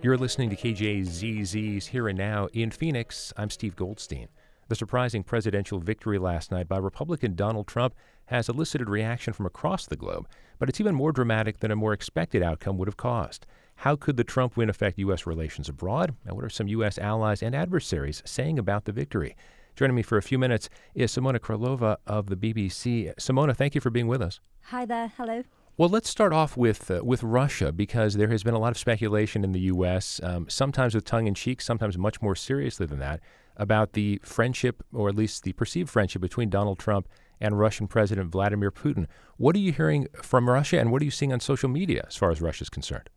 You're 0.00 0.16
listening 0.16 0.48
to 0.50 0.56
KJZZ's 0.56 1.88
Here 1.88 2.06
and 2.06 2.16
Now 2.16 2.46
in 2.52 2.70
Phoenix. 2.70 3.32
I'm 3.36 3.50
Steve 3.50 3.74
Goldstein. 3.74 4.28
The 4.68 4.76
surprising 4.76 5.24
presidential 5.24 5.80
victory 5.80 6.18
last 6.18 6.52
night 6.52 6.68
by 6.68 6.78
Republican 6.78 7.34
Donald 7.34 7.66
Trump 7.66 7.96
has 8.26 8.48
elicited 8.48 8.88
reaction 8.88 9.32
from 9.32 9.46
across 9.46 9.86
the 9.86 9.96
globe, 9.96 10.28
but 10.60 10.68
it's 10.68 10.80
even 10.80 10.94
more 10.94 11.10
dramatic 11.10 11.58
than 11.58 11.72
a 11.72 11.76
more 11.76 11.92
expected 11.92 12.44
outcome 12.44 12.78
would 12.78 12.86
have 12.86 12.96
caused. 12.96 13.44
How 13.74 13.96
could 13.96 14.16
the 14.16 14.22
Trump 14.22 14.56
win 14.56 14.70
affect 14.70 15.00
U.S. 15.00 15.26
relations 15.26 15.68
abroad? 15.68 16.14
And 16.24 16.36
what 16.36 16.44
are 16.44 16.50
some 16.50 16.68
U.S. 16.68 16.96
allies 16.98 17.42
and 17.42 17.52
adversaries 17.52 18.22
saying 18.24 18.56
about 18.56 18.84
the 18.84 18.92
victory? 18.92 19.34
Joining 19.74 19.96
me 19.96 20.02
for 20.02 20.16
a 20.16 20.22
few 20.22 20.38
minutes 20.38 20.68
is 20.94 21.10
Simona 21.10 21.40
Krylova 21.40 21.96
of 22.06 22.26
the 22.26 22.36
BBC. 22.36 23.12
Simona, 23.16 23.56
thank 23.56 23.74
you 23.74 23.80
for 23.80 23.90
being 23.90 24.06
with 24.06 24.22
us. 24.22 24.38
Hi 24.66 24.86
there. 24.86 25.08
Hello. 25.16 25.42
Well, 25.78 25.88
let's 25.88 26.10
start 26.10 26.32
off 26.32 26.56
with 26.56 26.90
uh, 26.90 27.02
with 27.04 27.22
Russia 27.22 27.70
because 27.70 28.14
there 28.14 28.26
has 28.30 28.42
been 28.42 28.54
a 28.54 28.58
lot 28.58 28.72
of 28.72 28.78
speculation 28.78 29.44
in 29.44 29.52
the 29.52 29.60
U.S., 29.60 30.20
um, 30.24 30.48
sometimes 30.48 30.92
with 30.92 31.04
tongue 31.04 31.28
in 31.28 31.34
cheek, 31.34 31.60
sometimes 31.60 31.96
much 31.96 32.20
more 32.20 32.34
seriously 32.34 32.84
than 32.84 32.98
that, 32.98 33.20
about 33.56 33.92
the 33.92 34.20
friendship, 34.24 34.82
or 34.92 35.08
at 35.08 35.14
least 35.14 35.44
the 35.44 35.52
perceived 35.52 35.88
friendship, 35.88 36.20
between 36.20 36.50
Donald 36.50 36.80
Trump 36.80 37.08
and 37.40 37.60
Russian 37.60 37.86
President 37.86 38.32
Vladimir 38.32 38.72
Putin. 38.72 39.06
What 39.36 39.54
are 39.54 39.60
you 39.60 39.70
hearing 39.70 40.08
from 40.20 40.50
Russia, 40.50 40.80
and 40.80 40.90
what 40.90 41.00
are 41.00 41.04
you 41.04 41.12
seeing 41.12 41.32
on 41.32 41.38
social 41.38 41.68
media 41.68 42.06
as 42.08 42.16
far 42.16 42.32
as 42.32 42.40
Russia 42.40 42.62
is 42.62 42.70
concerned? 42.70 43.08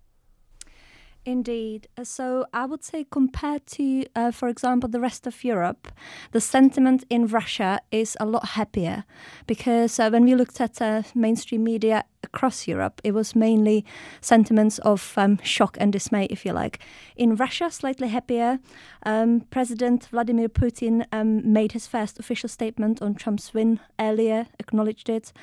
Indeed. 1.24 1.88
Uh, 1.98 2.04
so 2.04 2.46
I 2.52 2.66
would 2.66 2.84
say, 2.84 3.06
compared 3.10 3.68
to, 3.68 4.06
uh, 4.16 4.32
for 4.32 4.48
example, 4.48 4.90
the 4.90 5.00
rest 5.00 5.28
of 5.28 5.44
Europe, 5.44 5.88
the 6.32 6.42
sentiment 6.42 7.04
in 7.12 7.28
Russia 7.28 7.80
is 7.92 8.18
a 8.20 8.26
lot 8.26 8.50
happier 8.50 9.04
because 9.46 10.00
uh, 10.00 10.10
when 10.10 10.24
we 10.24 10.34
looked 10.34 10.60
at 10.60 10.82
uh, 10.82 11.04
mainstream 11.14 11.64
media 11.64 12.06
across 12.24 12.68
Europe, 12.68 13.02
it 13.04 13.12
was 13.12 13.36
mainly 13.36 13.86
sentiments 14.20 14.80
of 14.80 15.14
um, 15.16 15.38
shock 15.44 15.78
and 15.80 15.94
dismay, 15.94 16.26
if 16.32 16.44
you 16.44 16.54
like. 16.54 16.80
In 17.16 17.36
Russia, 17.36 17.70
slightly 17.70 18.08
happier. 18.08 18.58
Um, 19.06 19.42
President 19.52 20.08
Vladimir 20.08 20.50
Putin 20.50 21.06
um, 21.12 21.54
made 21.54 21.74
his 21.74 21.86
first 21.86 22.18
official 22.18 22.50
statement 22.50 23.00
on 23.00 23.14
Trump's 23.14 23.54
win 23.54 23.80
earlier, 24.00 24.48
acknowledged 24.60 25.08
it 25.08 25.34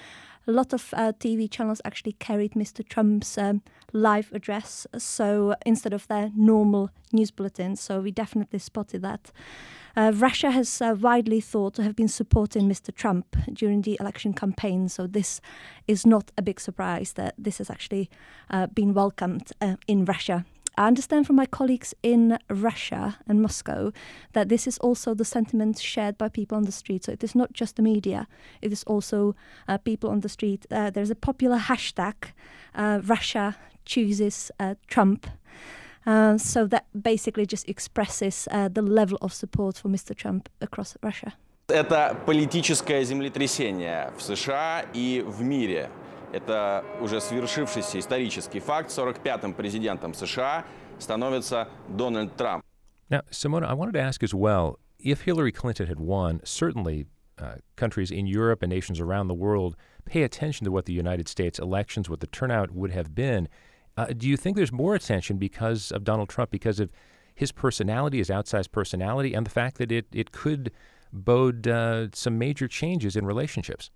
a 0.49 0.53
lot 0.53 0.73
of 0.73 0.95
uh, 0.97 1.13
TV 1.21 1.49
channels 1.49 1.83
actually 1.85 2.13
carried 2.13 2.55
Mr. 2.55 2.87
Trump's 2.87 3.37
um, 3.37 3.63
live 3.93 4.33
address, 4.33 4.87
so 4.97 5.55
instead 5.67 5.93
of 5.93 6.09
their 6.09 6.31
normal 6.35 6.91
news 7.13 7.31
bulletins, 7.31 7.81
so 7.81 8.01
we 8.01 8.11
definitely 8.11 8.59
spotted 8.59 9.03
that. 9.03 9.31
Uh, 9.95 10.13
Russia 10.15 10.51
has 10.51 10.81
uh, 10.81 10.95
widely 10.99 11.41
thought 11.41 11.75
to 11.75 11.83
have 11.83 11.95
been 11.95 12.09
supporting 12.09 12.69
Mr. 12.69 12.95
Trump 12.95 13.37
during 13.53 13.83
the 13.83 13.99
election 14.01 14.33
campaign, 14.33 14.89
so 14.89 15.07
this 15.07 15.41
is 15.87 16.07
not 16.07 16.33
a 16.39 16.43
big 16.43 16.61
surprise 16.61 17.13
that 17.13 17.35
this 17.37 17.59
has 17.59 17.69
actually 17.69 18.09
uh, 18.49 18.67
been 18.69 18.95
welcomed 18.95 19.53
uh, 19.61 19.77
in 19.87 20.07
Russia. 20.07 20.47
I 20.78 20.88
understand 20.88 21.28
from 21.28 21.36
my 21.36 21.46
colleagues 21.46 21.94
in 22.02 22.38
Russia 22.50 23.20
and 23.28 23.42
Moscow 23.42 23.92
that 24.34 24.50
this 24.50 24.66
is 24.66 24.80
also 24.80 25.14
the 25.14 25.26
sentiment 25.26 25.80
shared 25.80 26.18
by 26.18 26.30
people 26.30 26.58
on 26.58 26.64
the 26.64 26.72
street. 26.72 27.04
So 27.04 27.12
it 27.12 27.24
is 27.24 27.36
not 27.36 27.54
just 27.54 27.76
the 27.76 27.84
media, 27.84 28.28
it 28.62 28.72
is 28.72 28.84
also 28.86 29.36
uh, 29.68 29.78
people 29.78 30.10
on 30.10 30.22
the 30.22 30.30
street. 30.30 30.66
Uh, 30.72 30.90
there's 30.90 31.12
a 31.12 31.16
popular 31.16 31.58
hashtag 31.58 32.16
uh, 32.74 33.02
Russia 33.04 33.56
chooses 33.86 34.52
uh, 34.60 34.76
Trump. 34.88 35.28
Uh, 36.06 36.38
so 36.38 36.66
that 36.68 36.86
basically 37.02 37.46
just 37.46 37.70
expresses 37.70 38.48
uh, 38.52 38.68
the 38.68 38.82
level 38.82 39.18
of 39.22 39.32
support 39.32 39.78
for 39.78 39.90
Mr. 39.90 40.16
Trump 40.16 40.50
across 40.60 40.98
Russia. 41.02 41.34
Это 41.70 42.18
политическое 42.26 43.04
землетрясение 43.06 44.12
в 44.18 44.22
США 44.22 44.86
и 44.94 45.24
в 45.26 45.42
мире. 45.44 45.90
Это 46.32 46.84
уже 47.00 47.22
свершившийся 47.22 48.00
исторический 48.00 48.60
факт. 48.60 48.90
45-м 48.90 49.54
президентом 49.54 50.14
США 50.14 50.66
становится 51.00 51.68
Дональд 51.90 52.36
Трамп. 52.36 52.64
Now, 53.10 53.22
Simona, 53.30 53.66
I 53.66 53.74
wanted 53.74 53.94
to 53.94 54.02
ask 54.02 54.24
as 54.24 54.34
well 54.34 54.80
if 54.98 55.22
Hillary 55.22 55.52
Clinton 55.52 55.88
had 55.88 56.00
won, 56.00 56.42
certainly 56.44 57.06
uh, 57.38 57.56
countries 57.76 58.12
in 58.12 58.26
Europe 58.26 58.64
and 58.64 58.72
nations 58.72 59.00
around 59.00 59.28
the 59.28 59.34
world 59.34 59.76
pay 60.06 60.24
attention 60.24 60.66
to 60.66 60.72
what 60.72 60.86
the 60.86 60.94
United 60.94 61.28
States 61.28 61.60
elections, 61.60 62.10
what 62.10 62.20
the 62.20 62.28
turnout 62.28 62.72
would 62.72 62.92
have 62.92 63.14
been. 63.14 63.48
Uh, 63.98 64.08
do 64.18 64.28
you 64.28 64.38
think 64.38 64.56
there's 64.56 64.72
more 64.72 64.96
attention 64.96 65.38
because 65.38 65.92
of 65.92 66.04
Donald 66.04 66.30
Trump, 66.30 66.52
because 66.52 66.80
of 66.80 66.92
his 67.36 67.52
personality, 67.52 68.20
his 68.20 68.30
outsized 68.30 68.72
personality, 68.72 69.34
and 69.34 69.46
the 69.46 69.52
fact 69.52 69.78
that 69.78 69.92
it, 69.92 70.08
it 70.12 70.32
could 70.32 70.72
bode 71.12 71.68
uh, 71.68 72.08
some 72.14 72.38
major 72.38 72.68
changes 72.68 73.16
in 73.16 73.26
relationships? 73.26 73.92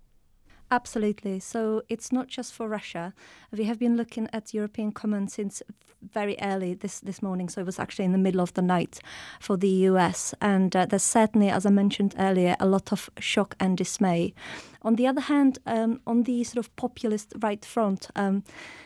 Absolutely. 0.73 1.39
So 1.39 1.83
it's 1.87 2.11
not 2.11 2.27
just 2.27 2.51
for 2.51 2.67
Russia. 2.67 3.13
We 3.51 3.65
have 3.65 3.77
been 3.77 3.95
looking 3.95 4.27
at 4.33 4.55
European 4.55 4.91
Common 4.91 5.27
since 5.27 5.61
very 6.01 6.35
early 6.41 6.73
this, 6.73 6.99
this 6.99 7.21
morning. 7.21 7.47
So 7.47 7.61
it 7.61 7.67
was 7.67 7.77
actually 7.77 8.05
in 8.05 8.11
the 8.11 8.17
middle 8.17 8.41
of 8.41 8.55
the 8.55 8.63
night 8.63 8.99
for 9.39 9.55
the 9.55 9.69
US. 9.89 10.33
And 10.41 10.75
uh, 10.75 10.87
there's 10.87 11.03
certainly, 11.03 11.51
as 11.51 11.67
I 11.67 11.69
mentioned 11.69 12.15
earlier, 12.17 12.55
a 12.59 12.65
lot 12.65 12.91
of 12.91 13.07
shock 13.19 13.55
and 13.59 13.77
dismay. 13.77 14.33
On 14.81 14.95
the 14.95 15.05
other 15.05 15.21
hand, 15.21 15.59
um, 15.67 16.01
on 16.07 16.23
the 16.23 16.43
sort 16.43 16.65
of 16.65 16.75
populist 16.75 17.33
right 17.39 17.63
front, 17.63 18.07
um, 18.15 18.43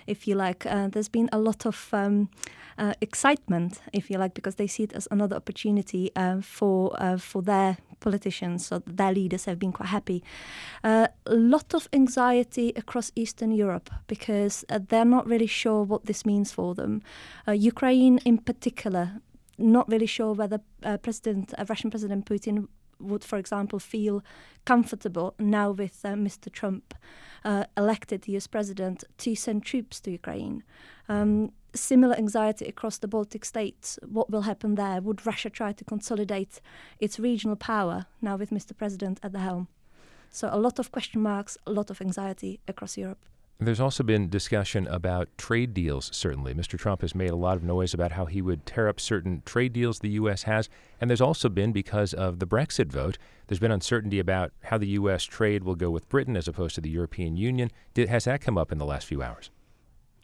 if 0.08 0.28
you 0.28 0.36
like, 0.36 0.66
uh, 0.66 0.90
there's 0.90 1.10
been 1.10 1.30
a 1.32 1.40
lot 1.40 1.66
of 1.66 1.88
um, 1.94 2.28
uh, 2.78 2.94
excitement, 3.02 3.82
if 3.94 4.10
you 4.10 4.18
like, 4.18 4.34
because 4.34 4.56
they 4.56 4.68
see 4.68 4.84
it 4.84 4.94
as 4.94 5.08
another 5.10 5.36
opportunity 5.36 6.12
uh, 6.16 6.42
for 6.42 6.96
uh, 7.02 7.18
for 7.18 7.42
their 7.42 7.78
politicians, 8.00 8.66
so 8.68 8.82
their 8.86 9.12
leaders 9.12 9.46
have 9.46 9.58
been 9.58 9.72
quite 9.72 9.90
happy. 9.90 10.24
Uh, 10.84 11.08
a 11.26 11.34
lot 11.34 11.74
of 11.74 11.77
anxiety 11.94 12.74
across 12.76 13.12
Eastern 13.16 13.52
Europe 13.52 13.90
because 14.08 14.66
uh, 14.70 14.80
they're 14.88 15.06
not 15.06 15.28
really 15.28 15.48
sure 15.48 15.84
what 15.84 16.06
this 16.06 16.26
means 16.26 16.52
for 16.52 16.74
them. 16.74 17.02
Ukraine, 17.48 18.18
in 18.26 18.38
particular, 18.38 19.22
not 19.58 19.88
really 19.90 20.06
sure 20.06 20.34
whether 20.34 20.60
President 21.02 21.54
Russian 21.70 21.90
President 21.90 22.26
Putin 22.26 22.68
would, 23.00 23.24
for 23.24 23.38
example, 23.38 23.80
feel 23.80 24.24
comfortable 24.66 25.34
now 25.40 25.72
with 25.72 26.00
uh, 26.04 26.10
Mr. 26.10 26.52
Trump 26.52 26.94
uh, 27.46 27.66
elected 27.76 28.28
US 28.28 28.48
president 28.48 29.04
to 29.18 29.36
send 29.36 29.64
troops 29.64 30.00
to 30.02 30.12
Ukraine. 30.12 30.64
Um, 31.08 31.52
similar 31.74 32.16
anxiety 32.16 32.66
across 32.66 32.98
the 32.98 33.08
Baltic 33.08 33.46
states. 33.46 34.00
What 34.06 34.30
will 34.30 34.42
happen 34.42 34.76
there? 34.76 35.02
Would 35.02 35.26
Russia 35.26 35.50
try 35.50 35.74
to 35.74 35.86
consolidate 35.86 36.60
its 37.00 37.20
regional 37.20 37.56
power 37.56 38.08
now 38.22 38.36
with 38.36 38.50
Mr. 38.50 38.76
President 38.76 39.20
at 39.24 39.32
the 39.32 39.40
helm? 39.40 39.68
So, 40.32 40.50
a 40.52 40.58
lot 40.58 40.80
of 40.80 40.92
question 40.92 41.22
marks, 41.22 41.58
a 41.66 41.72
lot 41.72 41.90
of 41.90 42.02
anxiety 42.02 42.60
across 42.68 42.98
Europe. 42.98 43.20
There's 43.60 43.80
also 43.80 44.04
been 44.04 44.30
discussion 44.30 44.86
about 44.86 45.36
trade 45.36 45.74
deals, 45.74 46.12
certainly. 46.14 46.54
Mr. 46.54 46.78
Trump 46.78 47.02
has 47.02 47.16
made 47.16 47.32
a 47.32 47.36
lot 47.36 47.58
of 47.58 47.64
noise 47.64 47.92
about 47.92 48.12
how 48.12 48.26
he 48.26 48.40
would 48.40 48.68
tear 48.68 48.88
up 48.88 49.00
certain 49.00 49.42
trade 49.46 49.74
deals 49.74 49.98
the 49.98 50.10
U.S. 50.10 50.44
has. 50.44 50.70
And 51.02 51.10
there's 51.10 51.22
also 51.22 51.50
been, 51.50 51.72
because 51.72 52.14
of 52.14 52.38
the 52.38 52.46
Brexit 52.46 52.92
vote, 52.92 53.18
there's 53.48 53.60
been 53.60 53.72
uncertainty 53.72 54.20
about 54.20 54.52
how 54.66 54.78
the 54.78 54.90
U.S. 54.90 55.24
trade 55.24 55.64
will 55.64 55.74
go 55.74 55.90
with 55.90 56.08
Britain 56.08 56.38
as 56.38 56.48
opposed 56.48 56.76
to 56.76 56.82
the 56.82 56.90
European 56.90 57.36
Union. 57.36 57.72
Did, 57.96 58.10
has 58.10 58.26
that 58.26 58.42
come 58.42 58.60
up 58.60 58.72
in 58.72 58.78
the 58.78 58.86
last 58.86 59.08
few 59.08 59.24
hours? 59.24 59.50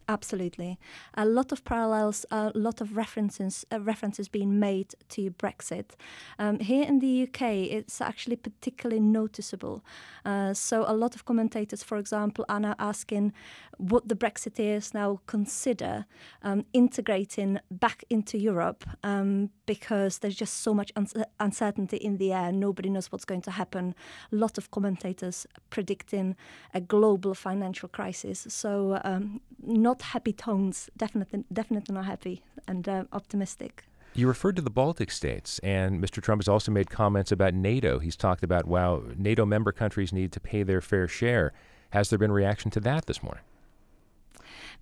Absolutely, 0.09 0.77
a 1.13 1.25
lot 1.25 1.51
of 1.51 1.63
parallels, 1.63 2.25
a 2.29 2.51
lot 2.55 2.81
of 2.81 2.97
references, 2.97 3.65
uh, 3.71 3.79
references 3.79 4.27
being 4.27 4.59
made 4.59 4.93
to 5.09 5.31
Brexit. 5.31 5.91
Um, 6.37 6.59
here 6.59 6.83
in 6.83 6.99
the 6.99 7.23
UK, 7.23 7.41
it's 7.71 8.01
actually 8.01 8.35
particularly 8.35 8.99
noticeable. 8.99 9.83
Uh, 10.25 10.53
so 10.53 10.83
a 10.87 10.93
lot 10.93 11.15
of 11.15 11.25
commentators, 11.25 11.83
for 11.83 11.97
example, 11.97 12.43
are 12.49 12.59
now 12.59 12.75
asking 12.79 13.33
what 13.77 14.07
the 14.07 14.15
Brexiteers 14.15 14.93
now 14.93 15.19
consider 15.25 16.05
um, 16.41 16.65
integrating 16.73 17.59
back 17.71 18.03
into 18.09 18.37
Europe 18.37 18.85
um, 19.03 19.49
because 19.65 20.19
there's 20.19 20.35
just 20.35 20.61
so 20.61 20.73
much 20.73 20.91
un- 20.95 21.25
uncertainty 21.39 21.97
in 21.97 22.17
the 22.17 22.33
air. 22.33 22.51
Nobody 22.51 22.89
knows 22.89 23.11
what's 23.11 23.25
going 23.25 23.41
to 23.41 23.51
happen. 23.51 23.95
A 24.31 24.35
lot 24.35 24.57
of 24.57 24.71
commentators 24.71 25.45
predicting 25.69 26.35
a 26.73 26.81
global 26.81 27.33
financial 27.33 27.89
crisis. 27.89 28.45
So 28.49 28.99
um, 29.03 29.41
not 29.61 29.92
not 29.93 30.01
happy 30.01 30.33
tones. 30.33 30.89
Definitely, 30.97 31.43
definitely 31.51 31.93
not 31.93 32.05
happy 32.05 32.41
and 32.67 32.87
uh, 32.89 33.03
optimistic. 33.11 33.85
You 34.15 34.27
referred 34.27 34.55
to 34.57 34.61
the 34.61 34.69
Baltic 34.69 35.11
states, 35.11 35.59
and 35.59 36.03
Mr. 36.03 36.21
Trump 36.21 36.41
has 36.41 36.47
also 36.47 36.71
made 36.71 36.89
comments 36.89 37.31
about 37.31 37.53
NATO. 37.53 37.99
He's 37.99 38.15
talked 38.15 38.43
about, 38.43 38.65
wow, 38.65 39.03
NATO 39.17 39.45
member 39.45 39.71
countries 39.71 40.13
need 40.13 40.31
to 40.33 40.39
pay 40.39 40.63
their 40.63 40.81
fair 40.81 41.07
share. 41.07 41.51
Has 41.91 42.09
there 42.09 42.19
been 42.19 42.31
reaction 42.31 42.69
to 42.71 42.79
that 42.81 43.05
this 43.05 43.23
morning? 43.23 43.43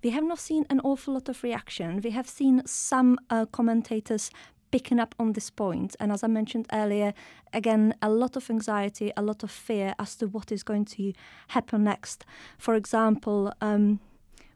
We 0.02 0.10
have 0.10 0.24
not 0.24 0.38
seen 0.38 0.66
an 0.68 0.80
awful 0.80 1.14
lot 1.14 1.28
of 1.28 1.42
reaction. 1.42 2.00
We 2.02 2.10
have 2.10 2.28
seen 2.28 2.62
some 2.66 3.18
uh, 3.30 3.46
commentators 3.46 4.30
picking 4.70 4.98
up 4.98 5.14
on 5.18 5.32
this 5.32 5.50
point. 5.50 5.94
And 6.00 6.10
as 6.12 6.22
I 6.24 6.28
mentioned 6.28 6.66
earlier, 6.72 7.12
again, 7.52 7.94
a 8.02 8.08
lot 8.08 8.36
of 8.36 8.50
anxiety, 8.50 9.12
a 9.16 9.22
lot 9.22 9.42
of 9.42 9.50
fear 9.50 9.94
as 9.98 10.16
to 10.16 10.26
what 10.26 10.50
is 10.50 10.62
going 10.62 10.86
to 10.96 11.12
happen 11.48 11.84
next. 11.84 12.24
For 12.58 12.74
example, 12.74 13.52
um, 13.60 14.00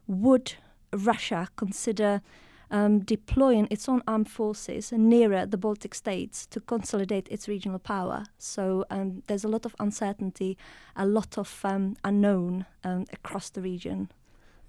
would 0.07 0.53
Russia 0.93 1.49
consider 1.55 2.21
um, 2.69 2.99
deploying 2.99 3.67
its 3.71 3.87
own 3.87 4.01
armed 4.07 4.29
forces 4.29 4.91
nearer 4.91 5.45
the 5.45 5.57
Baltic 5.57 5.95
states 5.95 6.45
to 6.47 6.59
consolidate 6.59 7.27
its 7.29 7.47
regional 7.47 7.79
power. 7.79 8.25
So 8.37 8.85
um, 8.89 9.23
there's 9.27 9.43
a 9.43 9.47
lot 9.47 9.65
of 9.65 9.75
uncertainty, 9.79 10.57
a 10.95 11.05
lot 11.05 11.37
of 11.37 11.61
um, 11.63 11.95
unknown 12.03 12.65
um, 12.83 13.05
across 13.13 13.49
the 13.49 13.61
region. 13.61 14.09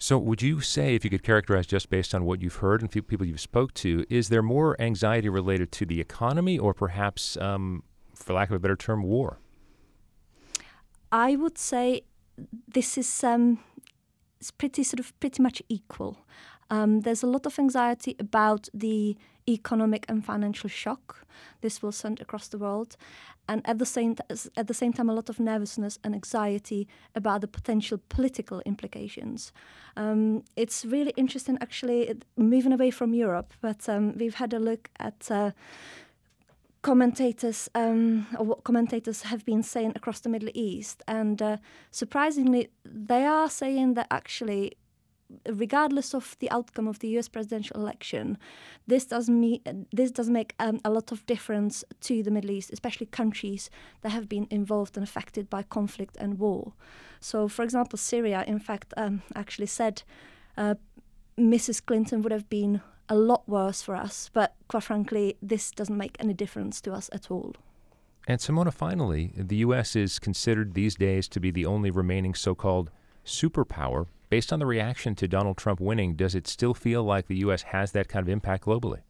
So, 0.00 0.16
would 0.16 0.42
you 0.42 0.60
say, 0.60 0.94
if 0.94 1.02
you 1.02 1.10
could 1.10 1.24
characterize 1.24 1.66
just 1.66 1.90
based 1.90 2.14
on 2.14 2.24
what 2.24 2.40
you've 2.40 2.56
heard 2.56 2.82
and 2.82 2.90
few 2.90 3.02
people 3.02 3.26
you've 3.26 3.40
spoke 3.40 3.74
to, 3.74 4.04
is 4.08 4.28
there 4.28 4.42
more 4.42 4.80
anxiety 4.80 5.28
related 5.28 5.72
to 5.72 5.86
the 5.86 6.00
economy, 6.00 6.56
or 6.56 6.72
perhaps, 6.72 7.36
um, 7.38 7.82
for 8.14 8.32
lack 8.32 8.48
of 8.48 8.54
a 8.54 8.60
better 8.60 8.76
term, 8.76 9.02
war? 9.02 9.40
I 11.10 11.34
would 11.34 11.58
say 11.58 12.02
this 12.68 12.96
is 12.96 13.24
um, 13.24 13.58
it's 14.40 14.50
pretty 14.50 14.84
sort 14.84 15.00
of 15.00 15.18
pretty 15.20 15.42
much 15.42 15.62
equal. 15.68 16.18
Um, 16.70 17.00
there's 17.00 17.22
a 17.22 17.26
lot 17.26 17.46
of 17.46 17.58
anxiety 17.58 18.14
about 18.18 18.68
the 18.74 19.16
economic 19.48 20.04
and 20.08 20.24
financial 20.24 20.68
shock 20.68 21.26
this 21.60 21.82
will 21.82 21.92
send 21.92 22.20
across 22.20 22.48
the 22.48 22.58
world, 22.58 22.96
and 23.48 23.62
at 23.64 23.78
the 23.78 23.86
same 23.86 24.14
t- 24.14 24.50
at 24.56 24.66
the 24.66 24.74
same 24.74 24.92
time, 24.92 25.08
a 25.08 25.14
lot 25.14 25.28
of 25.28 25.40
nervousness 25.40 25.98
and 26.04 26.14
anxiety 26.14 26.86
about 27.14 27.40
the 27.40 27.48
potential 27.48 27.98
political 28.08 28.60
implications. 28.66 29.52
Um, 29.96 30.44
it's 30.56 30.84
really 30.84 31.12
interesting, 31.16 31.58
actually, 31.60 32.14
moving 32.36 32.72
away 32.72 32.90
from 32.90 33.14
Europe, 33.14 33.54
but 33.60 33.88
um, 33.88 34.16
we've 34.18 34.34
had 34.34 34.52
a 34.52 34.58
look 34.58 34.90
at. 34.98 35.30
Uh, 35.30 35.52
commentators 36.88 37.68
um, 37.74 38.26
or 38.38 38.46
what 38.46 38.64
commentators 38.64 39.20
have 39.24 39.44
been 39.44 39.62
saying 39.62 39.92
across 39.94 40.20
the 40.20 40.28
Middle 40.30 40.48
East, 40.54 41.02
and 41.06 41.42
uh, 41.42 41.58
surprisingly, 41.90 42.70
they 42.82 43.26
are 43.26 43.50
saying 43.50 43.92
that 43.92 44.06
actually, 44.10 44.72
regardless 45.46 46.14
of 46.14 46.34
the 46.40 46.50
outcome 46.50 46.88
of 46.88 47.00
the 47.00 47.08
U.S. 47.08 47.28
presidential 47.28 47.76
election, 47.78 48.38
this 48.86 49.04
does 49.04 49.28
me 49.28 49.60
this 49.92 50.10
does 50.10 50.30
make 50.30 50.54
um, 50.58 50.80
a 50.82 50.88
lot 50.88 51.12
of 51.12 51.26
difference 51.26 51.84
to 52.00 52.22
the 52.22 52.30
Middle 52.30 52.52
East, 52.52 52.72
especially 52.72 53.04
countries 53.04 53.68
that 54.00 54.12
have 54.12 54.26
been 54.26 54.46
involved 54.50 54.96
and 54.96 55.04
affected 55.04 55.50
by 55.50 55.62
conflict 55.64 56.16
and 56.18 56.38
war. 56.38 56.72
So, 57.20 57.48
for 57.48 57.64
example, 57.64 57.98
Syria, 57.98 58.44
in 58.46 58.60
fact, 58.60 58.94
um, 58.96 59.20
actually 59.34 59.66
said. 59.66 60.02
Uh, 60.56 60.76
Mrs. 61.38 61.86
Clinton 61.86 62.22
would 62.22 62.32
have 62.32 62.48
been 62.48 62.80
a 63.08 63.14
lot 63.14 63.48
worse 63.48 63.82
for 63.82 63.94
us. 63.94 64.30
But 64.32 64.54
quite 64.68 64.82
frankly, 64.82 65.36
this 65.42 65.70
doesn't 65.70 65.96
make 65.96 66.16
any 66.18 66.34
difference 66.34 66.80
to 66.82 66.92
us 66.92 67.08
at 67.12 67.30
all. 67.30 67.54
And 68.26 68.40
Simona, 68.40 68.72
finally, 68.72 69.32
the 69.36 69.56
U.S. 69.56 69.96
is 69.96 70.18
considered 70.18 70.74
these 70.74 70.94
days 70.94 71.28
to 71.28 71.40
be 71.40 71.50
the 71.50 71.64
only 71.64 71.90
remaining 71.90 72.34
so 72.34 72.54
called 72.54 72.90
superpower. 73.24 74.06
Based 74.28 74.52
on 74.52 74.58
the 74.58 74.66
reaction 74.66 75.14
to 75.14 75.26
Donald 75.26 75.56
Trump 75.56 75.80
winning, 75.80 76.14
does 76.14 76.34
it 76.34 76.46
still 76.46 76.74
feel 76.74 77.02
like 77.02 77.26
the 77.26 77.38
U.S. 77.38 77.62
has 77.62 77.92
that 77.92 78.08
kind 78.08 78.22
of 78.22 78.28
impact 78.28 78.66
globally? 78.66 79.00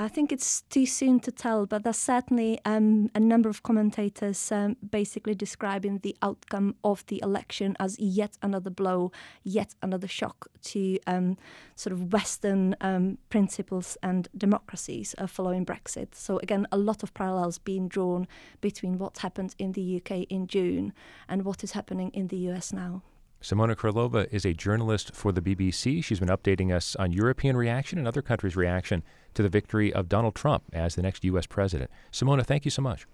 I 0.00 0.08
think 0.08 0.32
it's 0.32 0.62
too 0.62 0.86
soon 0.86 1.20
to 1.20 1.30
tell, 1.30 1.66
but 1.66 1.84
there's 1.84 1.98
certainly 1.98 2.58
um, 2.64 3.10
a 3.14 3.20
number 3.20 3.50
of 3.50 3.62
commentators 3.62 4.50
um, 4.50 4.78
basically 4.90 5.34
describing 5.34 5.98
the 5.98 6.16
outcome 6.22 6.76
of 6.82 7.04
the 7.08 7.20
election 7.22 7.76
as 7.78 7.98
yet 7.98 8.38
another 8.40 8.70
blow, 8.70 9.12
yet 9.44 9.74
another 9.82 10.08
shock 10.08 10.48
to 10.62 10.98
um, 11.06 11.36
sort 11.74 11.92
of 11.92 12.14
Western 12.14 12.74
um, 12.80 13.18
principles 13.28 13.98
and 14.02 14.28
democracies 14.34 15.14
uh, 15.18 15.26
following 15.26 15.66
Brexit. 15.66 16.14
So, 16.14 16.38
again, 16.38 16.66
a 16.72 16.78
lot 16.78 17.02
of 17.02 17.12
parallels 17.12 17.58
being 17.58 17.86
drawn 17.86 18.26
between 18.62 18.96
what 18.96 19.18
happened 19.18 19.54
in 19.58 19.72
the 19.72 19.96
UK 20.00 20.22
in 20.30 20.46
June 20.46 20.94
and 21.28 21.44
what 21.44 21.62
is 21.62 21.72
happening 21.72 22.10
in 22.14 22.28
the 22.28 22.38
US 22.48 22.72
now. 22.72 23.02
Simona 23.42 23.74
Krylova 23.74 24.28
is 24.30 24.44
a 24.44 24.52
journalist 24.52 25.14
for 25.14 25.32
the 25.32 25.40
BBC. 25.40 26.04
She's 26.04 26.20
been 26.20 26.28
updating 26.28 26.74
us 26.74 26.94
on 26.96 27.10
European 27.12 27.56
reaction 27.56 27.98
and 27.98 28.06
other 28.06 28.20
countries' 28.20 28.54
reaction 28.54 29.02
to 29.32 29.42
the 29.42 29.48
victory 29.48 29.92
of 29.92 30.10
Donald 30.10 30.34
Trump 30.34 30.64
as 30.74 30.94
the 30.94 31.02
next 31.02 31.24
U.S. 31.24 31.46
president. 31.46 31.90
Simona, 32.12 32.44
thank 32.44 32.66
you 32.66 32.70
so 32.70 32.82
much. 32.82 33.06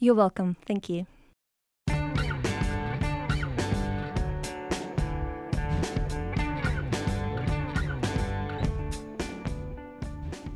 You're 0.00 0.16
welcome. 0.16 0.56
Thank 0.66 0.88
you. 0.88 1.06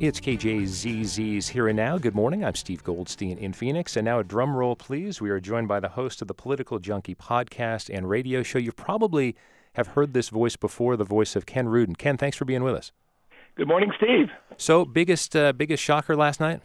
It's 0.03 0.19
KJZZ's 0.19 1.47
Here 1.47 1.69
and 1.69 1.77
Now. 1.77 1.97
Good 1.97 2.13
morning. 2.13 2.43
I'm 2.43 2.55
Steve 2.55 2.83
Goldstein 2.83 3.37
in 3.37 3.53
Phoenix. 3.53 3.95
And 3.95 4.03
now 4.03 4.19
a 4.19 4.23
drum 4.25 4.53
roll, 4.53 4.75
please. 4.75 5.21
We 5.21 5.29
are 5.29 5.39
joined 5.39 5.69
by 5.69 5.79
the 5.79 5.87
host 5.87 6.21
of 6.21 6.27
the 6.27 6.33
Political 6.33 6.79
Junkie 6.79 7.15
podcast 7.15 7.89
and 7.89 8.09
radio 8.09 8.43
show. 8.43 8.59
You 8.59 8.73
probably 8.73 9.37
have 9.75 9.87
heard 9.87 10.13
this 10.13 10.27
voice 10.27 10.57
before, 10.57 10.97
the 10.97 11.05
voice 11.05 11.37
of 11.37 11.45
Ken 11.45 11.69
Rudin. 11.69 11.95
Ken, 11.95 12.17
thanks 12.17 12.35
for 12.35 12.43
being 12.43 12.63
with 12.63 12.75
us. 12.75 12.91
Good 13.55 13.69
morning, 13.69 13.93
Steve. 13.95 14.27
So, 14.57 14.83
biggest 14.83 15.37
uh, 15.37 15.53
biggest 15.53 15.81
shocker 15.81 16.17
last 16.17 16.41
night? 16.41 16.59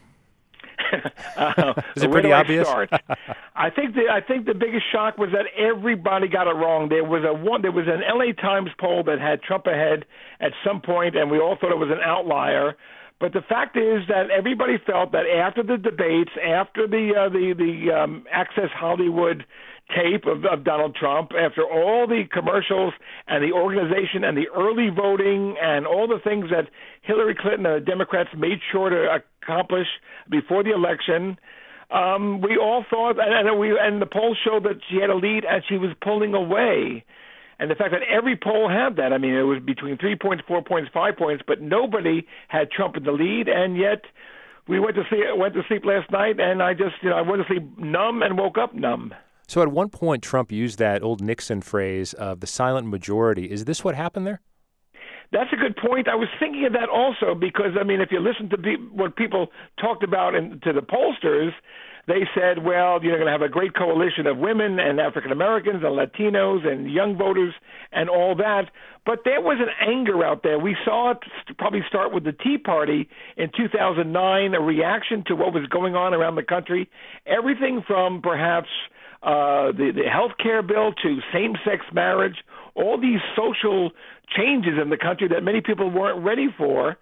uh, 1.37 1.75
Is 1.95 2.03
it 2.03 2.11
pretty 2.11 2.33
obvious? 2.33 2.67
I 3.55 3.71
think 3.71 3.95
the 3.95 4.09
I 4.11 4.21
think 4.21 4.47
the 4.47 4.55
biggest 4.55 4.91
shock 4.91 5.17
was 5.17 5.31
that 5.31 5.47
everybody 5.57 6.27
got 6.27 6.49
it 6.49 6.57
wrong. 6.57 6.89
There 6.89 7.05
was 7.05 7.23
a 7.23 7.33
one 7.33 7.63
there 7.63 7.71
was 7.71 7.87
an 7.87 8.01
LA 8.01 8.33
Times 8.33 8.71
poll 8.81 9.05
that 9.05 9.21
had 9.21 9.43
Trump 9.43 9.69
ahead 9.69 10.07
at 10.41 10.51
some 10.67 10.81
point, 10.81 11.15
and 11.15 11.31
we 11.31 11.39
all 11.39 11.57
thought 11.61 11.71
it 11.71 11.79
was 11.79 11.91
an 11.93 12.01
outlier. 12.05 12.75
But 13.21 13.33
the 13.33 13.43
fact 13.43 13.77
is 13.77 14.07
that 14.09 14.31
everybody 14.31 14.79
felt 14.79 15.11
that 15.13 15.27
after 15.27 15.63
the 15.65 15.77
debates, 15.77 16.31
after 16.43 16.87
the 16.87 17.13
uh, 17.19 17.29
the 17.29 17.53
the 17.57 17.93
um, 17.93 18.25
Access 18.31 18.71
Hollywood 18.73 19.45
tape 19.91 20.27
of, 20.27 20.45
of 20.45 20.65
Donald 20.65 20.95
Trump, 20.95 21.33
after 21.33 21.65
all 21.65 22.07
the 22.07 22.25
commercials 22.31 22.93
and 23.27 23.43
the 23.43 23.53
organization 23.53 24.23
and 24.23 24.37
the 24.37 24.47
early 24.55 24.89
voting 24.95 25.57
and 25.61 25.87
all 25.87 26.07
the 26.07 26.21
things 26.23 26.51
that 26.51 26.69
Hillary 27.03 27.35
Clinton 27.35 27.67
and 27.67 27.83
the 27.83 27.85
Democrats 27.85 28.31
made 28.37 28.61
sure 28.71 28.91
to 28.91 29.21
accomplish 29.43 29.89
before 30.31 30.63
the 30.63 30.73
election, 30.73 31.39
um, 31.91 32.41
we 32.41 32.57
all 32.57 32.85
thought, 32.89 33.19
and, 33.19 33.49
and 33.49 33.59
we 33.59 33.77
and 33.77 34.01
the 34.01 34.07
polls 34.07 34.39
showed 34.45 34.63
that 34.65 34.79
she 34.89 35.01
had 35.01 35.11
a 35.11 35.17
lead 35.17 35.45
and 35.45 35.65
she 35.69 35.79
was 35.79 35.91
pulling 36.03 36.35
away 36.35 37.05
and 37.59 37.71
the 37.71 37.75
fact 37.75 37.91
that 37.93 38.03
every 38.09 38.37
poll 38.37 38.69
had 38.69 38.97
that. 38.97 39.13
I 39.13 39.19
mean, 39.19 39.35
it 39.35 39.43
was 39.43 39.61
between 39.61 39.99
three 39.99 40.17
points, 40.17 40.45
four 40.47 40.63
points, 40.63 40.91
five 40.93 41.17
points, 41.17 41.43
but 41.47 41.61
nobody 41.61 42.27
had 42.49 42.71
Trump 42.71 42.97
in 42.97 43.05
the 43.05 43.13
lead, 43.13 43.49
and 43.49 43.77
yet 43.77 44.03
we 44.69 44.79
went 44.79 44.97
to 44.97 45.05
see 45.11 45.23
went 45.35 45.55
to 45.55 45.63
sleep 45.67 45.85
last 45.85 46.11
night, 46.11 46.39
and 46.39 46.63
I 46.63 46.75
just 46.75 46.97
you 47.03 47.11
know 47.11 47.17
I 47.17 47.23
went 47.23 47.43
to 47.43 47.49
sleep 47.49 47.79
numb 47.79 48.23
and 48.23 48.39
woke 48.39 48.59
up 48.59 48.75
numb. 48.75 49.15
So 49.47 49.63
at 49.63 49.69
one 49.69 49.89
point, 49.89 50.23
Trump 50.23 50.53
used 50.53 50.79
that 50.79 51.03
old 51.03 51.23
Nixon 51.23 51.63
phrase 51.63 52.13
of 52.13 52.41
the 52.41 52.47
silent 52.47 52.87
majority. 52.87 53.51
Is 53.51 53.65
this 53.65 53.83
what 53.83 53.95
happened 53.95 54.27
there? 54.27 54.43
That's 55.31 55.53
a 55.53 55.57
good 55.57 55.77
point. 55.77 56.09
I 56.09 56.15
was 56.15 56.29
thinking 56.41 56.65
of 56.65 56.73
that 56.73 56.89
also 56.89 57.35
because 57.35 57.77
I 57.79 57.85
mean, 57.85 58.01
if 58.01 58.11
you 58.11 58.21
listen 58.21 58.49
to 58.51 58.77
what 58.93 59.17
people 59.17 59.49
talked 59.81 60.03
about 60.03 60.35
in, 60.35 60.61
to 60.65 60.73
the 60.73 60.81
pollsters, 60.81 61.53
they 62.09 62.27
said, 62.35 62.65
well, 62.65 62.99
you're 63.05 63.17
going 63.17 63.27
to 63.27 63.33
have 63.33 63.43
a 63.43 63.51
great 63.51 63.75
coalition 63.75 64.27
of 64.27 64.39
women 64.39 64.81
and 64.81 64.99
African 64.99 65.31
Americans 65.31 65.83
and 65.85 65.93
Latinos 65.93 66.67
and 66.67 66.91
young 66.91 67.19
voters 67.19 67.53
and 67.93 68.09
all 68.09 68.35
that. 68.37 68.71
But 69.05 69.21
there 69.27 69.43
was 69.43 69.59
an 69.61 69.69
anger 69.87 70.25
out 70.25 70.43
there. 70.43 70.59
We 70.59 70.75
saw 70.87 71.11
it 71.11 71.19
probably 71.59 71.83
start 71.87 72.15
with 72.15 72.25
the 72.25 72.33
Tea 72.33 72.57
Party 72.57 73.11
in 73.37 73.51
2009, 73.55 74.55
a 74.55 74.61
reaction 74.61 75.23
to 75.27 75.37
what 75.37 75.53
was 75.53 75.67
going 75.67 75.97
on 75.97 76.15
around 76.15 76.37
the 76.37 76.43
country. 76.43 76.89
Everything 77.27 77.83
from 77.87 78.23
perhaps 78.23 78.69
uh, 79.23 79.73
the, 79.73 79.93
the 79.95 80.09
health 80.11 80.33
care 80.41 80.63
bill 80.63 80.93
to 81.03 81.19
same 81.33 81.55
sex 81.65 81.85
marriage, 81.93 82.37
all 82.75 83.01
these 83.01 83.21
social 83.37 83.91
changes 84.37 84.75
in 84.81 84.91
the 84.91 84.97
country 84.97 85.29
that 85.29 85.43
many 85.43 85.61
people 85.61 85.91
weren't 85.91 86.25
ready 86.25 86.49
for. 86.57 86.97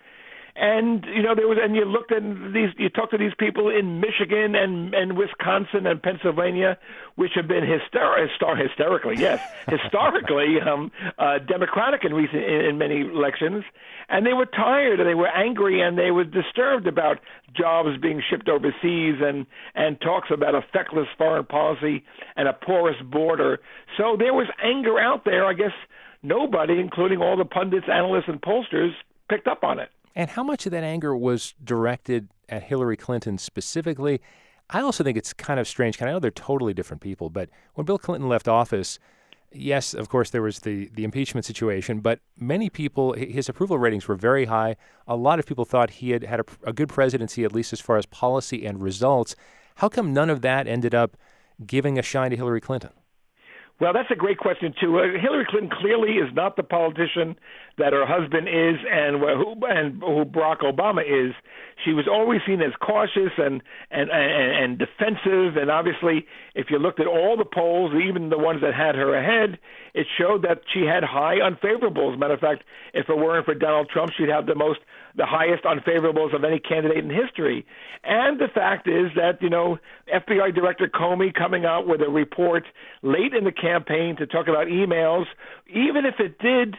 And 0.58 1.04
you 1.04 1.22
know 1.22 1.34
there 1.34 1.46
was, 1.46 1.58
and 1.60 1.76
you 1.76 1.84
looked 1.84 2.12
at 2.12 2.22
these, 2.22 2.70
you 2.78 2.88
talked 2.88 3.12
to 3.12 3.18
these 3.18 3.34
people 3.38 3.68
in 3.68 4.00
Michigan 4.00 4.54
and 4.54 4.94
and 4.94 5.18
Wisconsin 5.18 5.86
and 5.86 6.02
Pennsylvania, 6.02 6.78
which 7.16 7.32
have 7.34 7.46
been 7.46 7.64
hyster- 7.64 8.16
hyster- 8.16 8.56
hysterically, 8.56 9.16
yes, 9.18 9.38
historically 9.68 10.56
um, 10.60 10.90
uh, 11.18 11.40
Democratic 11.40 12.04
in 12.04 12.14
recent 12.14 12.42
in, 12.42 12.64
in 12.64 12.78
many 12.78 13.00
elections, 13.02 13.64
and 14.08 14.24
they 14.24 14.32
were 14.32 14.46
tired 14.46 14.98
and 14.98 15.06
they 15.06 15.14
were 15.14 15.28
angry 15.28 15.82
and 15.82 15.98
they 15.98 16.10
were 16.10 16.24
disturbed 16.24 16.86
about 16.86 17.18
jobs 17.54 17.90
being 18.00 18.22
shipped 18.30 18.48
overseas 18.48 19.20
and 19.20 19.44
and 19.74 20.00
talks 20.00 20.28
about 20.32 20.54
a 20.54 20.62
feckless 20.72 21.08
foreign 21.18 21.44
policy 21.44 22.02
and 22.34 22.48
a 22.48 22.54
porous 22.54 22.96
border. 23.04 23.58
So 23.98 24.16
there 24.18 24.32
was 24.32 24.46
anger 24.62 24.98
out 24.98 25.26
there. 25.26 25.44
I 25.44 25.52
guess 25.52 25.76
nobody, 26.22 26.80
including 26.80 27.20
all 27.20 27.36
the 27.36 27.44
pundits, 27.44 27.88
analysts, 27.92 28.28
and 28.28 28.40
pollsters, 28.40 28.92
picked 29.28 29.46
up 29.46 29.62
on 29.62 29.78
it. 29.78 29.90
And 30.16 30.30
how 30.30 30.42
much 30.42 30.64
of 30.64 30.72
that 30.72 30.82
anger 30.82 31.14
was 31.14 31.54
directed 31.62 32.28
at 32.48 32.64
Hillary 32.64 32.96
Clinton 32.96 33.36
specifically? 33.36 34.22
I 34.70 34.80
also 34.80 35.04
think 35.04 35.18
it's 35.18 35.34
kind 35.34 35.60
of 35.60 35.68
strange. 35.68 36.00
I 36.00 36.06
know 36.06 36.18
they're 36.18 36.30
totally 36.30 36.72
different 36.72 37.02
people, 37.02 37.28
but 37.28 37.50
when 37.74 37.84
Bill 37.84 37.98
Clinton 37.98 38.26
left 38.26 38.48
office, 38.48 38.98
yes, 39.52 39.92
of 39.92 40.08
course, 40.08 40.30
there 40.30 40.40
was 40.40 40.60
the, 40.60 40.90
the 40.94 41.04
impeachment 41.04 41.44
situation, 41.44 42.00
but 42.00 42.20
many 42.38 42.70
people, 42.70 43.12
his 43.12 43.50
approval 43.50 43.78
ratings 43.78 44.08
were 44.08 44.14
very 44.14 44.46
high. 44.46 44.76
A 45.06 45.16
lot 45.16 45.38
of 45.38 45.44
people 45.44 45.66
thought 45.66 45.90
he 45.90 46.10
had 46.10 46.24
had 46.24 46.40
a, 46.40 46.44
a 46.64 46.72
good 46.72 46.88
presidency, 46.88 47.44
at 47.44 47.52
least 47.52 47.74
as 47.74 47.80
far 47.80 47.98
as 47.98 48.06
policy 48.06 48.64
and 48.64 48.82
results. 48.82 49.36
How 49.76 49.90
come 49.90 50.14
none 50.14 50.30
of 50.30 50.40
that 50.40 50.66
ended 50.66 50.94
up 50.94 51.18
giving 51.66 51.98
a 51.98 52.02
shine 52.02 52.30
to 52.30 52.36
Hillary 52.36 52.62
Clinton? 52.62 52.90
Well, 53.78 53.92
that's 53.92 54.10
a 54.10 54.16
great 54.16 54.38
question 54.38 54.74
too. 54.80 54.98
Uh, 54.98 55.20
Hillary 55.20 55.44
Clinton 55.48 55.70
clearly 55.70 56.12
is 56.12 56.32
not 56.32 56.56
the 56.56 56.62
politician 56.62 57.36
that 57.78 57.92
her 57.92 58.06
husband 58.06 58.48
is, 58.48 58.76
and 58.90 59.20
who 59.20 59.54
and 59.66 60.00
who 60.00 60.24
Barack 60.24 60.60
Obama 60.60 61.02
is. 61.02 61.34
She 61.84 61.92
was 61.92 62.06
always 62.10 62.40
seen 62.46 62.62
as 62.62 62.72
cautious 62.80 63.32
and 63.36 63.62
and 63.90 64.10
and, 64.10 64.64
and 64.64 64.78
defensive, 64.78 65.56
and 65.56 65.70
obviously, 65.70 66.26
if 66.54 66.70
you 66.70 66.78
looked 66.78 67.00
at 67.00 67.06
all 67.06 67.36
the 67.36 67.44
polls, 67.44 67.92
even 67.94 68.30
the 68.30 68.38
ones 68.38 68.62
that 68.62 68.74
had 68.74 68.94
her 68.94 69.14
ahead, 69.14 69.58
it 69.94 70.06
showed 70.18 70.42
that 70.42 70.62
she 70.72 70.86
had 70.86 71.04
high 71.04 71.36
unfavorables. 71.36 72.18
Matter 72.18 72.34
of 72.34 72.40
fact, 72.40 72.64
if 72.94 73.08
it 73.08 73.16
weren't 73.16 73.44
for 73.44 73.54
Donald 73.54 73.90
Trump, 73.90 74.12
she'd 74.16 74.28
have 74.28 74.46
the 74.46 74.54
most 74.54 74.80
the 75.16 75.26
highest 75.26 75.64
unfavorables 75.64 76.34
of 76.34 76.44
any 76.44 76.58
candidate 76.58 77.02
in 77.02 77.10
history. 77.10 77.66
And 78.04 78.38
the 78.38 78.48
fact 78.48 78.86
is 78.86 79.10
that, 79.16 79.40
you 79.40 79.48
know, 79.48 79.78
FBI 80.12 80.54
Director 80.54 80.88
Comey 80.88 81.32
coming 81.32 81.64
out 81.64 81.86
with 81.86 82.02
a 82.02 82.10
report 82.10 82.64
late 83.02 83.32
in 83.32 83.44
the 83.44 83.52
campaign 83.52 84.16
to 84.16 84.26
talk 84.26 84.46
about 84.46 84.66
emails, 84.66 85.24
even 85.68 86.04
if 86.04 86.20
it 86.20 86.38
did 86.38 86.76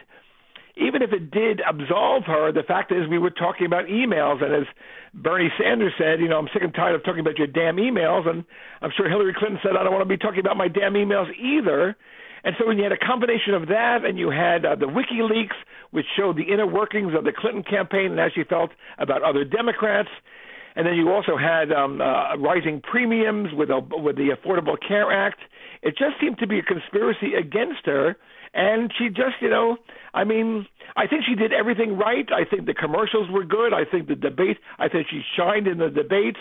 even 0.78 1.02
if 1.02 1.12
it 1.12 1.30
did 1.30 1.60
absolve 1.60 2.24
her, 2.24 2.52
the 2.52 2.62
fact 2.62 2.92
is 2.92 3.08
we 3.08 3.18
were 3.18 3.30
talking 3.30 3.66
about 3.66 3.86
emails, 3.86 4.42
and 4.42 4.54
as 4.54 4.66
Bernie 5.12 5.50
Sanders 5.58 5.92
said, 5.98 6.20
you 6.20 6.28
know, 6.28 6.38
I'm 6.38 6.48
sick 6.52 6.62
and 6.62 6.72
tired 6.74 6.94
of 6.94 7.04
talking 7.04 7.20
about 7.20 7.38
your 7.38 7.46
damn 7.46 7.76
emails, 7.76 8.28
and 8.28 8.44
I'm 8.80 8.90
sure 8.96 9.08
Hillary 9.08 9.34
Clinton 9.36 9.58
said 9.62 9.72
I 9.76 9.82
don't 9.82 9.92
want 9.92 10.02
to 10.02 10.08
be 10.08 10.16
talking 10.16 10.40
about 10.40 10.56
my 10.56 10.68
damn 10.68 10.94
emails 10.94 11.28
either. 11.36 11.96
And 12.44 12.54
so 12.58 12.66
when 12.66 12.78
you 12.78 12.84
had 12.84 12.92
a 12.92 12.98
combination 12.98 13.54
of 13.54 13.68
that, 13.68 14.04
and 14.04 14.18
you 14.18 14.30
had 14.30 14.64
uh, 14.64 14.76
the 14.76 14.86
WikiLeaks, 14.86 15.56
which 15.90 16.06
showed 16.16 16.36
the 16.36 16.52
inner 16.52 16.66
workings 16.66 17.12
of 17.16 17.24
the 17.24 17.32
Clinton 17.36 17.64
campaign 17.64 18.12
and 18.12 18.20
as 18.20 18.32
she 18.34 18.44
felt 18.44 18.70
about 18.98 19.22
other 19.22 19.44
Democrats, 19.44 20.10
and 20.76 20.86
then 20.86 20.94
you 20.94 21.10
also 21.10 21.36
had 21.36 21.72
um, 21.72 22.00
uh, 22.00 22.36
rising 22.36 22.80
premiums 22.80 23.48
with 23.52 23.70
a, 23.70 23.80
with 23.90 24.14
the 24.14 24.30
Affordable 24.30 24.76
Care 24.86 25.10
Act. 25.10 25.40
It 25.82 25.96
just 25.98 26.20
seemed 26.20 26.38
to 26.38 26.46
be 26.46 26.60
a 26.60 26.62
conspiracy 26.62 27.34
against 27.34 27.84
her, 27.86 28.16
and 28.54 28.92
she 28.96 29.08
just, 29.08 29.36
you 29.40 29.50
know, 29.50 29.76
I 30.14 30.24
mean, 30.24 30.66
I 30.96 31.06
think 31.06 31.24
she 31.28 31.34
did 31.34 31.52
everything 31.52 31.96
right. 31.96 32.28
I 32.32 32.44
think 32.44 32.66
the 32.66 32.74
commercials 32.74 33.30
were 33.30 33.44
good. 33.44 33.72
I 33.72 33.84
think 33.84 34.08
the 34.08 34.14
debate, 34.14 34.58
I 34.78 34.88
think 34.88 35.06
she 35.10 35.22
shined 35.36 35.66
in 35.66 35.78
the 35.78 35.90
debates. 35.90 36.40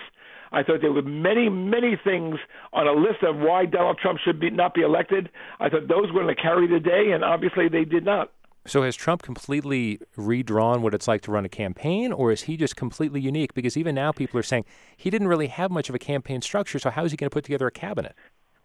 I 0.51 0.63
thought 0.63 0.79
there 0.81 0.93
were 0.93 1.01
many, 1.01 1.49
many 1.49 1.99
things 2.01 2.37
on 2.71 2.87
a 2.87 2.93
list 2.93 3.21
of 3.21 3.35
why 3.37 3.65
Donald 3.65 3.99
Trump 4.01 4.19
should 4.23 4.39
be, 4.39 4.49
not 4.49 4.73
be 4.73 4.81
elected. 4.81 5.29
I 5.59 5.69
thought 5.69 5.87
those 5.89 6.11
were 6.13 6.23
going 6.23 6.33
to 6.33 6.41
carry 6.41 6.67
the 6.67 6.79
day, 6.79 7.11
and 7.11 7.23
obviously 7.23 7.67
they 7.67 7.83
did 7.83 8.05
not. 8.05 8.31
So 8.65 8.83
has 8.83 8.95
Trump 8.97 9.21
completely 9.21 9.99
redrawn 10.17 10.81
what 10.81 10.93
it's 10.93 11.07
like 11.07 11.21
to 11.21 11.31
run 11.31 11.45
a 11.45 11.49
campaign, 11.49 12.11
or 12.11 12.31
is 12.31 12.43
he 12.43 12.57
just 12.57 12.75
completely 12.75 13.21
unique? 13.21 13.53
Because 13.53 13.77
even 13.77 13.95
now 13.95 14.11
people 14.11 14.37
are 14.39 14.43
saying 14.43 14.65
he 14.95 15.09
didn't 15.09 15.29
really 15.29 15.47
have 15.47 15.71
much 15.71 15.87
of 15.87 15.95
a 15.95 15.99
campaign 15.99 16.41
structure, 16.41 16.77
so 16.77 16.89
how 16.89 17.05
is 17.05 17.11
he 17.11 17.17
going 17.17 17.29
to 17.29 17.33
put 17.33 17.45
together 17.45 17.67
a 17.67 17.71
cabinet? 17.71 18.13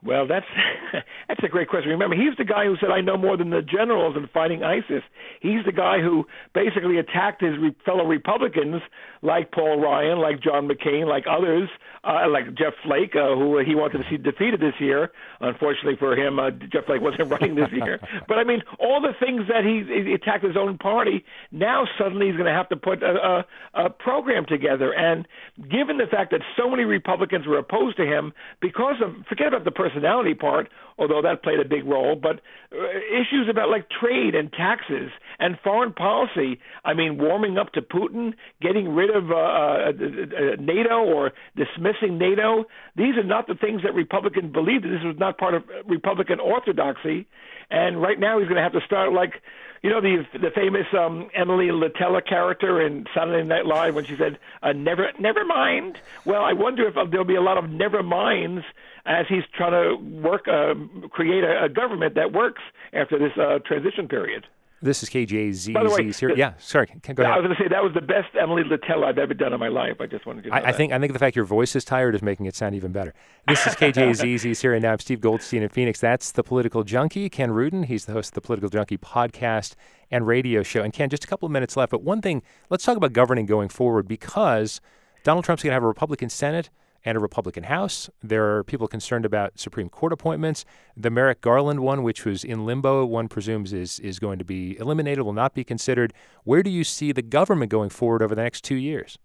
Well, 0.04 0.26
that's 0.26 0.46
that's 1.28 1.42
a 1.44 1.48
great 1.48 1.68
question. 1.68 1.90
Remember, 1.90 2.16
he's 2.16 2.36
the 2.36 2.44
guy 2.44 2.64
who 2.64 2.76
said, 2.80 2.90
"I 2.90 3.00
know 3.00 3.16
more 3.16 3.36
than 3.36 3.50
the 3.50 3.62
generals 3.62 4.16
in 4.16 4.26
fighting 4.28 4.64
ISIS." 4.64 5.02
He's 5.40 5.64
the 5.64 5.72
guy 5.72 6.00
who 6.00 6.26
basically 6.54 6.98
attacked 6.98 7.40
his 7.40 7.56
re- 7.58 7.76
fellow 7.84 8.04
Republicans, 8.04 8.82
like 9.22 9.52
Paul 9.52 9.80
Ryan, 9.80 10.18
like 10.18 10.40
John 10.42 10.68
McCain, 10.68 11.06
like 11.06 11.24
others, 11.30 11.68
uh, 12.04 12.28
like 12.28 12.54
Jeff 12.54 12.74
Flake, 12.84 13.14
uh, 13.14 13.36
who 13.36 13.58
he 13.58 13.74
wanted 13.74 14.02
to 14.02 14.10
see 14.10 14.16
defeated 14.16 14.60
this 14.60 14.74
year. 14.80 15.12
Unfortunately 15.40 15.96
for 15.96 16.16
him, 16.16 16.38
uh, 16.38 16.50
Jeff 16.50 16.86
Flake 16.86 17.00
wasn't 17.00 17.30
running 17.30 17.54
this 17.54 17.70
year. 17.70 18.00
but 18.28 18.38
I 18.38 18.44
mean, 18.44 18.62
all 18.80 19.00
the 19.00 19.14
things 19.18 19.46
that 19.48 19.64
he, 19.64 19.84
he 20.04 20.14
attacked 20.14 20.44
his 20.44 20.56
own 20.56 20.78
party, 20.78 21.24
now 21.52 21.86
suddenly 21.96 22.26
he's 22.26 22.36
going 22.36 22.46
to 22.46 22.52
have 22.52 22.68
to 22.70 22.76
put 22.76 23.02
a, 23.04 23.44
a, 23.74 23.86
a 23.86 23.90
program 23.90 24.46
together. 24.46 24.92
And 24.92 25.28
given 25.70 25.98
the 25.98 26.06
fact 26.10 26.32
that 26.32 26.40
so 26.56 26.68
many 26.68 26.84
Republicans 26.84 27.46
were 27.46 27.58
opposed 27.58 27.96
to 27.98 28.04
him 28.04 28.32
because 28.60 28.96
of 29.00 29.14
forget 29.28 29.48
about 29.48 29.64
the 29.64 29.70
personality 29.92 30.34
part, 30.34 30.68
although 30.98 31.22
that 31.22 31.42
played 31.42 31.60
a 31.60 31.64
big 31.64 31.84
role, 31.84 32.16
but 32.16 32.40
uh, 32.72 32.76
issues 33.10 33.48
about 33.50 33.68
like 33.68 33.88
trade 33.88 34.34
and 34.34 34.52
taxes 34.52 35.10
and 35.38 35.58
foreign 35.62 35.92
policy. 35.92 36.60
I 36.84 36.94
mean, 36.94 37.18
warming 37.18 37.58
up 37.58 37.72
to 37.72 37.82
Putin, 37.82 38.34
getting 38.60 38.94
rid 38.94 39.14
of 39.14 39.30
uh, 39.30 39.34
uh, 39.34 39.90
uh 39.90 40.56
NATO 40.60 41.00
or 41.04 41.32
dismissing 41.56 42.18
NATO. 42.18 42.64
These 42.96 43.16
are 43.16 43.24
not 43.24 43.46
the 43.46 43.54
things 43.54 43.82
that 43.82 43.94
Republicans 43.94 44.52
believed. 44.52 44.84
This 44.84 45.04
was 45.04 45.16
not 45.18 45.38
part 45.38 45.54
of 45.54 45.64
Republican 45.86 46.40
orthodoxy. 46.40 47.26
And 47.70 48.02
right 48.02 48.18
now, 48.18 48.38
he's 48.38 48.48
going 48.48 48.56
to 48.56 48.62
have 48.62 48.72
to 48.72 48.84
start 48.84 49.12
like 49.12 49.34
you 49.82 49.90
know 49.90 50.00
the 50.00 50.24
the 50.38 50.50
famous 50.54 50.86
um, 50.96 51.28
Emily 51.34 51.66
Litella 51.66 52.26
character 52.26 52.80
in 52.80 53.04
Saturday 53.14 53.46
Night 53.46 53.66
Live 53.66 53.94
when 53.94 54.04
she 54.04 54.16
said 54.16 54.38
uh, 54.62 54.72
"never 54.72 55.10
never 55.18 55.44
mind." 55.44 55.98
Well, 56.24 56.42
I 56.42 56.52
wonder 56.52 56.86
if 56.86 56.94
there'll 57.10 57.26
be 57.26 57.34
a 57.34 57.42
lot 57.42 57.58
of 57.58 57.68
never 57.68 58.02
minds 58.02 58.64
as 59.04 59.26
he's 59.28 59.42
trying 59.54 59.72
to 59.72 59.96
work 60.20 60.46
uh, 60.46 60.74
create 61.08 61.42
a, 61.42 61.64
a 61.64 61.68
government 61.68 62.14
that 62.14 62.32
works 62.32 62.62
after 62.92 63.18
this 63.18 63.36
uh, 63.36 63.58
transition 63.66 64.06
period. 64.06 64.46
This 64.82 65.04
is 65.04 65.10
KJZ. 65.10 65.72
By 65.72 65.84
the 65.84 65.90
way, 65.90 66.10
here. 66.10 66.34
yeah, 66.34 66.54
sorry. 66.58 66.86
Go 66.86 67.22
ahead. 67.22 67.32
I 67.32 67.38
was 67.38 67.46
going 67.46 67.56
to 67.56 67.62
say 67.62 67.68
that 67.68 67.84
was 67.84 67.94
the 67.94 68.00
best 68.00 68.34
Emily 68.38 68.64
Litella 68.64 69.04
I've 69.04 69.18
ever 69.18 69.32
done 69.32 69.52
in 69.52 69.60
my 69.60 69.68
life. 69.68 70.00
I 70.00 70.06
just 70.06 70.26
wanted 70.26 70.42
to. 70.42 70.50
I, 70.50 70.70
I, 70.70 70.72
think 70.72 70.92
I 70.92 70.98
think 70.98 71.12
the 71.12 71.20
fact 71.20 71.36
your 71.36 71.44
voice 71.44 71.76
is 71.76 71.84
tired 71.84 72.16
is 72.16 72.22
making 72.22 72.46
it 72.46 72.56
sound 72.56 72.74
even 72.74 72.90
better. 72.90 73.14
This 73.46 73.64
is 73.64 73.74
KJZZ's 73.76 74.60
here 74.62 74.74
and 74.74 74.82
now. 74.82 74.92
I'm 74.92 74.98
Steve 74.98 75.20
Goldstein 75.20 75.62
in 75.62 75.68
Phoenix. 75.68 76.00
That's 76.00 76.32
the 76.32 76.42
Political 76.42 76.82
Junkie, 76.82 77.30
Ken 77.30 77.52
Rudin. 77.52 77.84
He's 77.84 78.06
the 78.06 78.12
host 78.12 78.30
of 78.30 78.34
the 78.34 78.40
Political 78.40 78.70
Junkie 78.70 78.98
podcast 78.98 79.76
and 80.10 80.26
radio 80.26 80.64
show. 80.64 80.82
And 80.82 80.92
Ken, 80.92 81.08
just 81.08 81.22
a 81.22 81.28
couple 81.28 81.46
of 81.46 81.52
minutes 81.52 81.76
left, 81.76 81.92
but 81.92 82.02
one 82.02 82.20
thing. 82.20 82.42
Let's 82.68 82.84
talk 82.84 82.96
about 82.96 83.12
governing 83.12 83.46
going 83.46 83.68
forward 83.68 84.08
because 84.08 84.80
Donald 85.22 85.44
Trump's 85.44 85.62
going 85.62 85.70
to 85.70 85.74
have 85.74 85.84
a 85.84 85.88
Republican 85.88 86.28
Senate 86.28 86.70
and 87.04 87.16
a 87.16 87.20
Republican 87.20 87.64
House. 87.64 88.08
There 88.22 88.56
are 88.56 88.64
people 88.64 88.88
concerned 88.88 89.24
about 89.24 89.58
Supreme 89.58 89.88
Court 89.88 90.12
appointments. 90.12 90.64
The 90.96 91.10
Merrick 91.10 91.40
Garland 91.40 91.80
one, 91.80 92.02
which 92.02 92.24
was 92.24 92.44
in 92.44 92.64
limbo, 92.64 93.04
one 93.04 93.28
presumes 93.28 93.72
is 93.72 93.98
is 94.00 94.18
going 94.18 94.38
to 94.38 94.44
be 94.44 94.78
eliminated, 94.78 95.24
will 95.24 95.32
not 95.32 95.54
be 95.54 95.64
considered. 95.64 96.12
Where 96.44 96.62
do 96.62 96.70
you 96.70 96.84
see 96.84 97.12
the 97.12 97.22
government 97.22 97.70
going 97.70 97.90
forward 97.90 98.22
over 98.22 98.34
the 98.34 98.42
next 98.42 98.64
two 98.64 98.76
years? 98.76 99.18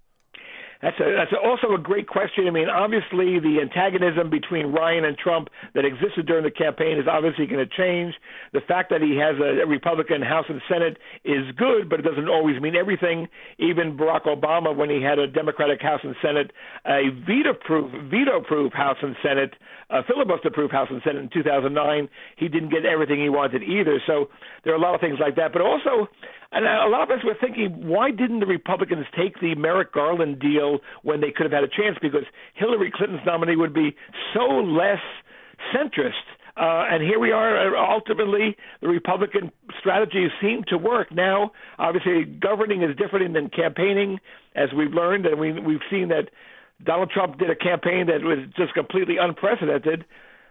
That's 0.81 0.99
a, 0.99 1.15
that's 1.15 1.33
also 1.43 1.73
a 1.73 1.81
great 1.81 2.07
question. 2.07 2.47
I 2.47 2.51
mean, 2.51 2.69
obviously, 2.69 3.39
the 3.39 3.57
antagonism 3.61 4.29
between 4.29 4.67
Ryan 4.67 5.05
and 5.05 5.17
Trump 5.17 5.49
that 5.73 5.85
existed 5.85 6.27
during 6.27 6.43
the 6.43 6.51
campaign 6.51 6.99
is 6.99 7.07
obviously 7.09 7.47
going 7.47 7.65
to 7.65 7.75
change. 7.75 8.13
The 8.53 8.61
fact 8.61 8.91
that 8.91 9.01
he 9.01 9.17
has 9.17 9.35
a 9.41 9.65
Republican 9.65 10.21
House 10.21 10.45
and 10.49 10.61
Senate 10.69 10.97
is 11.25 11.49
good, 11.57 11.89
but 11.89 11.99
it 11.99 12.03
doesn't 12.03 12.29
always 12.29 12.61
mean 12.61 12.75
everything. 12.75 13.27
Even 13.57 13.97
Barack 13.97 14.25
Obama, 14.25 14.75
when 14.75 14.89
he 14.89 15.01
had 15.01 15.17
a 15.17 15.27
Democratic 15.27 15.81
House 15.81 16.01
and 16.03 16.15
Senate, 16.21 16.51
a 16.85 17.09
veto-proof, 17.25 17.91
veto-proof 18.11 18.71
House 18.73 18.97
and 19.01 19.15
Senate, 19.23 19.55
a 19.89 20.03
filibuster-proof 20.03 20.69
House 20.69 20.89
and 20.91 21.01
Senate 21.03 21.23
in 21.23 21.29
2009, 21.33 22.09
he 22.37 22.47
didn't 22.47 22.69
get 22.69 22.85
everything 22.85 23.19
he 23.19 23.29
wanted 23.29 23.63
either. 23.63 23.99
So 24.05 24.29
there 24.63 24.73
are 24.73 24.77
a 24.77 24.81
lot 24.81 24.93
of 24.93 25.01
things 25.01 25.17
like 25.19 25.35
that. 25.37 25.53
But 25.53 25.61
also, 25.61 26.07
and 26.51 26.65
a 26.65 26.87
lot 26.87 27.03
of 27.03 27.17
us 27.17 27.23
were 27.25 27.35
thinking, 27.39 27.87
why 27.87 28.11
didn't 28.11 28.39
the 28.39 28.45
Republicans 28.45 29.05
take 29.17 29.39
the 29.41 29.55
Merrick 29.55 29.93
Garland 29.93 30.39
deal 30.39 30.79
when 31.03 31.21
they 31.21 31.31
could 31.31 31.43
have 31.43 31.51
had 31.51 31.63
a 31.63 31.67
chance? 31.67 31.97
Because 32.01 32.23
Hillary 32.53 32.91
Clinton's 32.93 33.21
nominee 33.25 33.55
would 33.55 33.73
be 33.73 33.95
so 34.33 34.45
less 34.45 35.01
centrist. 35.73 36.23
Uh, 36.55 36.87
and 36.89 37.03
here 37.03 37.19
we 37.19 37.31
are. 37.31 37.75
Uh, 37.75 37.93
ultimately, 37.93 38.55
the 38.81 38.87
Republican 38.87 39.51
strategy 39.79 40.27
seemed 40.41 40.65
to 40.67 40.77
work. 40.77 41.11
Now, 41.11 41.51
obviously, 41.77 42.23
governing 42.25 42.81
is 42.81 42.95
different 42.95 43.33
than 43.33 43.49
campaigning, 43.49 44.19
as 44.55 44.69
we've 44.75 44.93
learned, 44.93 45.25
and 45.27 45.39
we, 45.39 45.51
we've 45.51 45.85
seen 45.91 46.07
that 46.07 46.29
Donald 46.83 47.11
Trump 47.11 47.37
did 47.37 47.49
a 47.49 47.55
campaign 47.55 48.07
that 48.07 48.23
was 48.23 48.39
just 48.55 48.73
completely 48.73 49.17
unprecedented. 49.19 50.05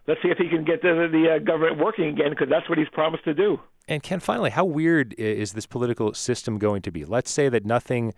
Let's 0.07 0.23
see 0.23 0.29
if 0.29 0.39
he 0.39 0.49
can 0.49 0.65
get 0.65 0.83
the, 0.83 1.09
the 1.11 1.35
uh, 1.35 1.39
government 1.41 1.79
working 1.79 2.09
again, 2.09 2.31
because 2.31 2.49
that's 2.49 2.69
what 2.69 2.79
he's 2.79 2.89
promised 2.91 3.25
to 3.25 3.35
do. 3.35 3.61
And 3.89 4.03
Ken, 4.03 4.21
finally, 4.21 4.51
how 4.51 4.65
weird 4.65 5.15
is 5.15 5.53
this 5.53 5.67
political 5.67 6.15
system 6.15 6.59
going 6.59 6.83
to 6.83 6.91
be? 6.91 7.05
Let's 7.05 7.31
say 7.31 7.49
that 7.49 7.65
nothing 7.65 8.15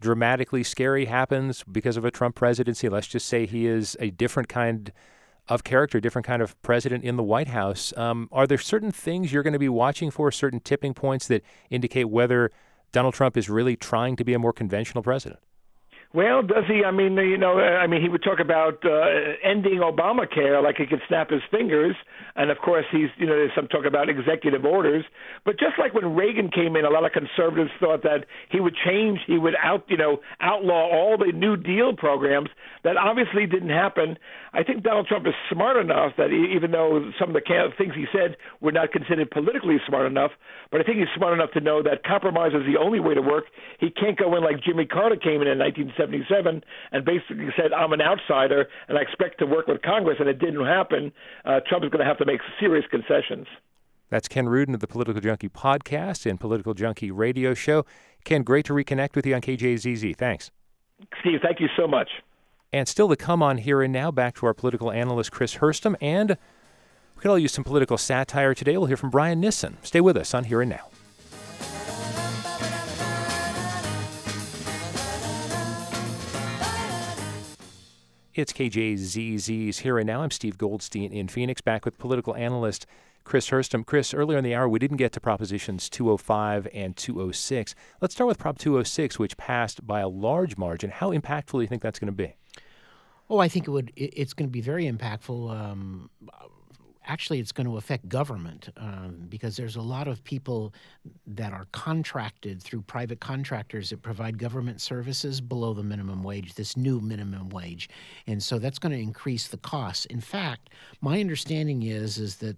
dramatically 0.00 0.62
scary 0.62 1.06
happens 1.06 1.62
because 1.70 1.96
of 1.96 2.04
a 2.04 2.10
Trump 2.10 2.34
presidency. 2.34 2.88
Let's 2.88 3.06
just 3.06 3.26
say 3.26 3.46
he 3.46 3.66
is 3.66 3.96
a 4.00 4.10
different 4.10 4.48
kind 4.48 4.92
of 5.48 5.64
character, 5.64 6.00
different 6.00 6.26
kind 6.26 6.40
of 6.42 6.60
president 6.62 7.04
in 7.04 7.16
the 7.16 7.22
White 7.22 7.48
House. 7.48 7.92
Um, 7.96 8.28
are 8.32 8.46
there 8.46 8.58
certain 8.58 8.92
things 8.92 9.32
you're 9.32 9.42
going 9.42 9.52
to 9.52 9.58
be 9.58 9.68
watching 9.68 10.10
for, 10.10 10.30
certain 10.30 10.60
tipping 10.60 10.94
points 10.94 11.26
that 11.28 11.42
indicate 11.68 12.04
whether 12.04 12.50
Donald 12.92 13.14
Trump 13.14 13.36
is 13.36 13.50
really 13.50 13.76
trying 13.76 14.16
to 14.16 14.24
be 14.24 14.32
a 14.32 14.38
more 14.38 14.52
conventional 14.52 15.02
president? 15.02 15.40
Well, 16.12 16.42
does 16.42 16.64
he? 16.66 16.82
I 16.84 16.90
mean, 16.90 17.14
you 17.14 17.38
know, 17.38 17.60
I 17.60 17.86
mean, 17.86 18.02
he 18.02 18.08
would 18.08 18.24
talk 18.24 18.40
about 18.40 18.84
uh, 18.84 19.06
ending 19.44 19.78
Obamacare 19.78 20.60
like 20.60 20.74
he 20.76 20.86
could 20.86 21.02
snap 21.06 21.30
his 21.30 21.42
fingers, 21.52 21.94
and 22.34 22.50
of 22.50 22.58
course, 22.58 22.84
he's, 22.90 23.10
you 23.16 23.26
know, 23.26 23.36
there's 23.36 23.52
some 23.54 23.68
talk 23.68 23.84
about 23.86 24.08
executive 24.08 24.64
orders. 24.64 25.04
But 25.44 25.52
just 25.52 25.78
like 25.78 25.94
when 25.94 26.16
Reagan 26.16 26.50
came 26.50 26.74
in, 26.74 26.84
a 26.84 26.90
lot 26.90 27.04
of 27.04 27.12
conservatives 27.12 27.70
thought 27.78 28.02
that 28.02 28.26
he 28.50 28.58
would 28.58 28.74
change, 28.74 29.20
he 29.28 29.38
would 29.38 29.54
out, 29.62 29.84
you 29.86 29.96
know, 29.96 30.18
outlaw 30.40 30.90
all 30.90 31.16
the 31.16 31.30
New 31.30 31.56
Deal 31.56 31.94
programs. 31.94 32.48
That 32.82 32.96
obviously 32.96 33.46
didn't 33.46 33.70
happen. 33.70 34.18
I 34.52 34.64
think 34.64 34.82
Donald 34.82 35.06
Trump 35.06 35.26
is 35.28 35.34
smart 35.52 35.76
enough 35.76 36.14
that 36.18 36.30
he, 36.30 36.56
even 36.56 36.72
though 36.72 37.12
some 37.20 37.28
of 37.28 37.34
the 37.34 37.70
things 37.78 37.94
he 37.94 38.06
said 38.10 38.36
were 38.60 38.72
not 38.72 38.90
considered 38.90 39.30
politically 39.30 39.76
smart 39.86 40.06
enough, 40.06 40.32
but 40.72 40.80
I 40.80 40.84
think 40.84 40.98
he's 40.98 41.12
smart 41.14 41.34
enough 41.34 41.52
to 41.52 41.60
know 41.60 41.82
that 41.84 42.02
compromise 42.02 42.52
is 42.52 42.66
the 42.66 42.80
only 42.80 42.98
way 42.98 43.14
to 43.14 43.22
work. 43.22 43.44
He 43.78 43.90
can't 43.90 44.18
go 44.18 44.34
in 44.36 44.42
like 44.42 44.60
Jimmy 44.64 44.86
Carter 44.86 45.16
came 45.16 45.42
in 45.42 45.46
in 45.46 45.58
1977 46.00 46.64
and 46.92 47.04
basically 47.04 47.52
said, 47.56 47.72
"I'm 47.72 47.92
an 47.92 48.00
outsider 48.00 48.68
and 48.88 48.98
I 48.98 49.02
expect 49.02 49.38
to 49.38 49.46
work 49.46 49.66
with 49.66 49.82
Congress," 49.82 50.16
and 50.18 50.28
it 50.28 50.38
didn't 50.38 50.64
happen. 50.64 51.12
Uh, 51.44 51.60
Trump 51.68 51.84
is 51.84 51.90
going 51.90 52.00
to 52.00 52.08
have 52.08 52.18
to 52.18 52.26
make 52.26 52.40
serious 52.58 52.86
concessions. 52.90 53.46
That's 54.10 54.26
Ken 54.26 54.48
Rudin 54.48 54.74
of 54.74 54.80
the 54.80 54.88
Political 54.88 55.20
Junkie 55.20 55.48
podcast 55.48 56.28
and 56.28 56.40
Political 56.40 56.74
Junkie 56.74 57.12
radio 57.12 57.54
show. 57.54 57.86
Ken, 58.24 58.42
great 58.42 58.66
to 58.66 58.72
reconnect 58.72 59.14
with 59.14 59.24
you 59.24 59.34
on 59.34 59.40
KJZZ. 59.40 60.16
Thanks. 60.16 60.50
Steve, 61.20 61.40
thank 61.42 61.60
you 61.60 61.68
so 61.76 61.86
much. 61.86 62.08
And 62.72 62.86
still 62.86 63.08
to 63.08 63.16
come 63.16 63.42
on 63.42 63.58
here 63.58 63.82
and 63.82 63.92
now, 63.92 64.10
back 64.10 64.36
to 64.36 64.46
our 64.46 64.54
political 64.54 64.90
analyst, 64.90 65.32
Chris 65.32 65.56
Herstam. 65.56 65.96
And 66.00 66.36
we 67.16 67.22
could 67.22 67.30
all 67.30 67.38
use 67.38 67.52
some 67.52 67.64
political 67.64 67.98
satire 67.98 68.54
today. 68.54 68.76
We'll 68.76 68.86
hear 68.86 68.96
from 68.96 69.10
Brian 69.10 69.40
Nissen. 69.40 69.78
Stay 69.82 70.00
with 70.00 70.16
us 70.16 70.34
on 70.34 70.44
Here 70.44 70.60
and 70.60 70.70
Now. 70.70 70.89
It's 78.40 78.54
KJZZ's 78.54 79.80
Here 79.80 79.98
and 79.98 80.06
Now. 80.06 80.22
I'm 80.22 80.30
Steve 80.30 80.56
Goldstein 80.56 81.12
in 81.12 81.28
Phoenix, 81.28 81.60
back 81.60 81.84
with 81.84 81.98
political 81.98 82.34
analyst 82.34 82.86
Chris 83.22 83.50
Herstam. 83.50 83.84
Chris, 83.84 84.14
earlier 84.14 84.38
in 84.38 84.44
the 84.44 84.54
hour, 84.54 84.66
we 84.66 84.78
didn't 84.78 84.96
get 84.96 85.12
to 85.12 85.20
Propositions 85.20 85.90
205 85.90 86.66
and 86.72 86.96
206. 86.96 87.74
Let's 88.00 88.14
start 88.14 88.28
with 88.28 88.38
Prop 88.38 88.56
206, 88.56 89.18
which 89.18 89.36
passed 89.36 89.86
by 89.86 90.00
a 90.00 90.08
large 90.08 90.56
margin. 90.56 90.88
How 90.88 91.10
impactful 91.10 91.52
do 91.52 91.60
you 91.60 91.66
think 91.66 91.82
that's 91.82 91.98
going 91.98 92.06
to 92.06 92.16
be? 92.16 92.32
Oh, 93.28 93.36
I 93.36 93.48
think 93.48 93.68
it 93.68 93.72
would. 93.72 93.92
It's 93.94 94.32
going 94.32 94.48
to 94.48 94.52
be 94.52 94.62
very 94.62 94.90
impactful. 94.90 95.50
Um, 95.54 96.08
actually, 97.06 97.40
it's 97.40 97.52
going 97.52 97.66
to 97.66 97.76
affect 97.76 98.08
government 98.08 98.68
um, 98.76 99.26
because 99.28 99.56
there's 99.56 99.76
a 99.76 99.82
lot 99.82 100.08
of 100.08 100.22
people 100.24 100.72
that 101.26 101.52
are 101.52 101.66
contracted 101.72 102.62
through 102.62 102.82
private 102.82 103.20
contractors 103.20 103.90
that 103.90 104.02
provide 104.02 104.38
government 104.38 104.80
services 104.80 105.40
below 105.40 105.72
the 105.74 105.82
minimum 105.82 106.22
wage, 106.22 106.54
this 106.54 106.76
new 106.76 107.00
minimum 107.00 107.48
wage, 107.50 107.88
and 108.26 108.42
so 108.42 108.58
that's 108.58 108.78
going 108.78 108.92
to 108.92 109.00
increase 109.00 109.48
the 109.48 109.58
costs. 109.58 110.04
In 110.06 110.20
fact, 110.20 110.70
my 111.00 111.20
understanding 111.20 111.82
is 111.82 112.18
is 112.18 112.36
that 112.36 112.56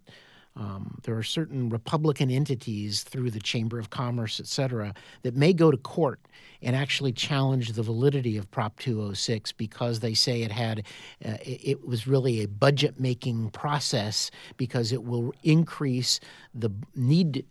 um, 0.55 0.99
there 1.05 1.17
are 1.17 1.23
certain 1.23 1.71
Republican 1.71 2.31
entities 2.31 3.03
through 3.03 3.31
the 3.31 3.41
Chamber 3.41 3.79
of 3.79 3.91
Commerce, 3.91 4.39
et 4.39 4.47
cetera, 4.47 4.95
that 5.23 5.35
may 5.35 5.53
go 5.53 5.71
to 5.71 5.77
court 5.79 6.21
and 6.61 6.77
actually 6.77 7.13
challenge 7.13 7.73
the 7.73 7.83
validity 7.83 8.37
of 8.37 8.51
Prop 8.51 8.79
206 8.79 9.53
because 9.53 10.01
they 10.01 10.15
say 10.15 10.43
it 10.43 10.53
had, 10.53 10.85
uh, 11.25 11.37
it 11.43 11.87
was 11.87 12.07
really 12.07 12.43
a 12.43 12.49
budget 12.49 13.01
making 13.01 13.51
process 13.51 14.31
because 14.57 14.93
it 14.93 15.05
will 15.05 15.35
increase 15.43 16.21
the 16.55 16.71
need 16.95 17.45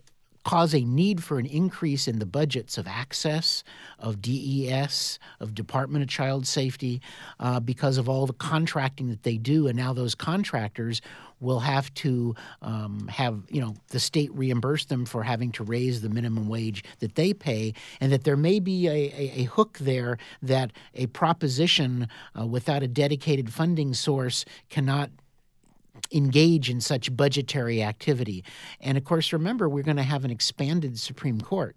cause 0.43 0.73
a 0.73 0.81
need 0.81 1.23
for 1.23 1.39
an 1.39 1.45
increase 1.45 2.07
in 2.07 2.19
the 2.19 2.25
budgets 2.25 2.77
of 2.77 2.85
AHCCCS, 2.85 3.63
of 3.99 4.21
DES, 4.21 5.19
of 5.39 5.53
Department 5.53 6.03
of 6.03 6.09
Child 6.09 6.47
Safety, 6.47 7.01
uh, 7.39 7.59
because 7.59 7.97
of 7.97 8.09
all 8.09 8.25
the 8.25 8.33
contracting 8.33 9.09
that 9.09 9.23
they 9.23 9.37
do. 9.37 9.67
And 9.67 9.77
now 9.77 9.93
those 9.93 10.15
contractors 10.15 11.01
will 11.39 11.59
have 11.59 11.93
to 11.95 12.35
um, 12.61 13.07
have 13.07 13.41
you 13.49 13.59
know 13.59 13.75
the 13.89 13.99
state 13.99 14.33
reimburse 14.33 14.85
them 14.85 15.05
for 15.05 15.23
having 15.23 15.51
to 15.53 15.63
raise 15.63 16.01
the 16.01 16.09
minimum 16.09 16.47
wage 16.47 16.83
that 16.99 17.15
they 17.15 17.33
pay, 17.33 17.73
and 17.99 18.11
that 18.11 18.23
there 18.23 18.37
may 18.37 18.59
be 18.59 18.87
a, 18.87 18.91
a, 18.91 19.41
a 19.41 19.43
hook 19.43 19.77
there 19.79 20.17
that 20.41 20.71
a 20.95 21.07
proposition 21.07 22.07
uh, 22.39 22.45
without 22.45 22.83
a 22.83 22.87
dedicated 22.87 23.51
funding 23.51 23.93
source 23.93 24.45
cannot 24.69 25.09
engage 26.12 26.70
in 26.70 26.82
such 26.82 27.16
budgetary 27.16 27.82
activity. 27.84 28.43
And 28.80 28.97
of 28.97 29.04
course, 29.04 29.34
remember, 29.34 29.68
we're 29.70 29.84
going 29.84 29.97
to 29.97 30.04
have 30.04 30.26
an 30.26 30.32
expanded 30.32 30.99
Supreme 30.99 31.41
Court 31.41 31.76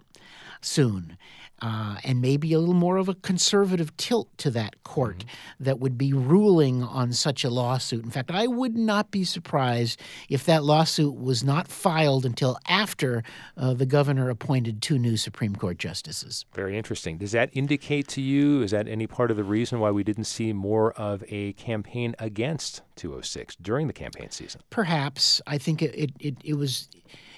soon 0.60 1.16
uh, 1.64 1.96
and 2.04 2.20
maybe 2.20 2.52
a 2.52 2.58
little 2.58 2.74
more 2.74 2.96
of 2.96 3.08
a 3.08 3.14
conservative 3.14 3.96
tilt 3.96 4.28
to 4.36 4.50
that 4.50 4.82
court 4.82 5.18
mm-hmm. 5.18 5.64
that 5.64 5.78
would 5.78 5.96
be 5.96 6.12
ruling 6.12 6.82
on 6.82 7.12
such 7.12 7.44
a 7.44 7.50
lawsuit. 7.50 8.04
In 8.04 8.10
fact, 8.10 8.30
I 8.30 8.46
would 8.46 8.76
not 8.76 9.10
be 9.10 9.24
surprised 9.24 10.00
if 10.28 10.44
that 10.44 10.64
lawsuit 10.64 11.14
was 11.16 11.42
not 11.42 11.68
filed 11.68 12.26
until 12.26 12.58
after 12.68 13.22
uh, 13.56 13.72
the 13.72 13.86
governor 13.86 14.28
appointed 14.28 14.82
two 14.82 14.98
new 14.98 15.16
Supreme 15.16 15.56
Court 15.56 15.78
justices. 15.78 16.44
Very 16.52 16.76
interesting. 16.76 17.18
Does 17.18 17.32
that 17.32 17.50
indicate 17.52 18.08
to 18.08 18.20
you, 18.20 18.62
is 18.62 18.72
that 18.72 18.88
any 18.88 19.06
part 19.06 19.30
of 19.30 19.36
the 19.36 19.44
reason 19.44 19.80
why 19.80 19.90
we 19.90 20.04
didn't 20.04 20.24
see 20.24 20.52
more 20.52 20.92
of 20.92 21.24
a 21.28 21.52
campaign 21.54 22.14
against 22.18 22.82
206 22.96 23.56
during 23.56 23.86
the 23.86 23.92
campaign 23.92 24.30
season? 24.30 24.60
Perhaps. 24.70 25.40
I 25.46 25.58
think 25.58 25.82
it, 25.82 25.94
it, 25.94 26.10
it, 26.18 26.36
it 26.44 26.54
was 26.54 26.88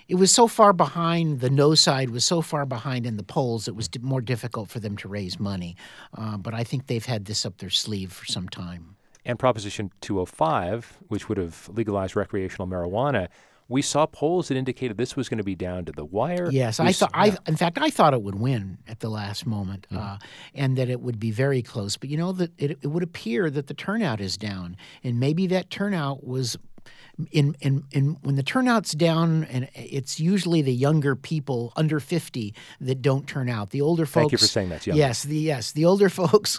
it 0.09 0.15
was 0.15 0.31
so 0.31 0.47
far 0.47 0.73
behind, 0.73 1.41
the 1.41 1.51
no 1.51 1.75
side 1.75 2.11
was 2.11 2.25
so 2.25 2.41
far 2.41 2.65
behind 2.65 3.07
in 3.07 3.17
the 3.17 3.25
polls, 3.25 3.67
it 3.67 3.75
was 3.75 3.89
more 4.01 4.21
difficult 4.21 4.69
for 4.69 4.79
them 4.79 4.97
to 4.99 5.09
raise 5.09 5.41
money. 5.41 5.77
Uh, 6.17 6.37
but 6.37 6.55
I 6.55 6.63
think 6.63 6.87
they've 6.87 7.05
had 7.05 7.25
this 7.25 7.45
up 7.45 7.59
their 7.59 7.71
sleeve 7.71 8.13
for 8.13 8.25
some 8.25 8.49
time. 8.49 8.95
And 9.25 9.37
Proposition 9.37 9.91
205, 10.03 10.99
which 11.09 11.29
would 11.29 11.39
have 11.39 11.69
legalized 11.73 12.15
recreational 12.15 12.69
marijuana, 12.69 13.29
we 13.69 13.83
saw 13.83 14.07
polls 14.07 14.49
that 14.49 14.57
indicated 14.57 14.97
this 14.97 15.17
was 15.17 15.29
going 15.29 15.39
to 15.39 15.45
be 15.45 15.55
down 15.55 15.85
to 15.87 15.93
the 15.93 16.05
wire. 16.05 16.49
Yes, 16.51 16.79
we 16.79 16.87
I 16.87 16.93
thought. 16.93 17.11
Yeah. 17.15 17.21
I, 17.21 17.37
in 17.49 17.57
fact, 17.57 17.79
I 17.81 17.91
thought 17.91 18.15
it 18.15 18.23
would 18.23 18.37
win 18.37 18.79
at 18.87 19.01
the 19.01 19.09
last 19.09 19.47
moment, 19.47 19.87
mm-hmm. 19.91 20.03
uh, 20.03 20.19
and 20.55 20.77
that 20.79 20.89
it 20.89 21.01
would 21.01 21.19
be 21.19 21.31
very 21.31 21.63
close. 21.63 21.97
But 21.97 22.09
you 22.09 22.17
know 22.17 22.33
that 22.33 22.53
it, 22.59 22.79
it 22.83 22.87
would 22.87 23.03
appear 23.03 23.51
that 23.51 23.67
the 23.67 23.75
turnout 23.75 24.21
is 24.21 24.37
down, 24.37 24.77
and 25.03 25.19
maybe 25.19 25.47
that 25.49 25.71
turnout 25.71 26.25
was 26.25 26.57
in, 27.31 27.57
in, 27.61 27.85
in 27.93 28.19
when 28.23 28.37
the 28.37 28.43
turnout's 28.43 28.93
down, 28.93 29.45
and 29.45 29.69
it's 29.75 30.21
usually 30.21 30.63
the 30.63 30.73
younger 30.73 31.17
people 31.17 31.73
under 31.77 31.99
50 31.99 32.55
that 32.81 33.01
don't 33.01 33.27
turn 33.27 33.49
out. 33.49 33.71
The 33.71 33.81
older 33.81 34.05
folks. 34.05 34.23
Thank 34.25 34.33
you 34.33 34.39
for 34.39 34.47
saying 34.47 34.69
that. 34.69 34.87
Yes, 34.87 35.23
the 35.23 35.37
yes, 35.37 35.73
the 35.73 35.85
older 35.85 36.09
folks, 36.21 36.59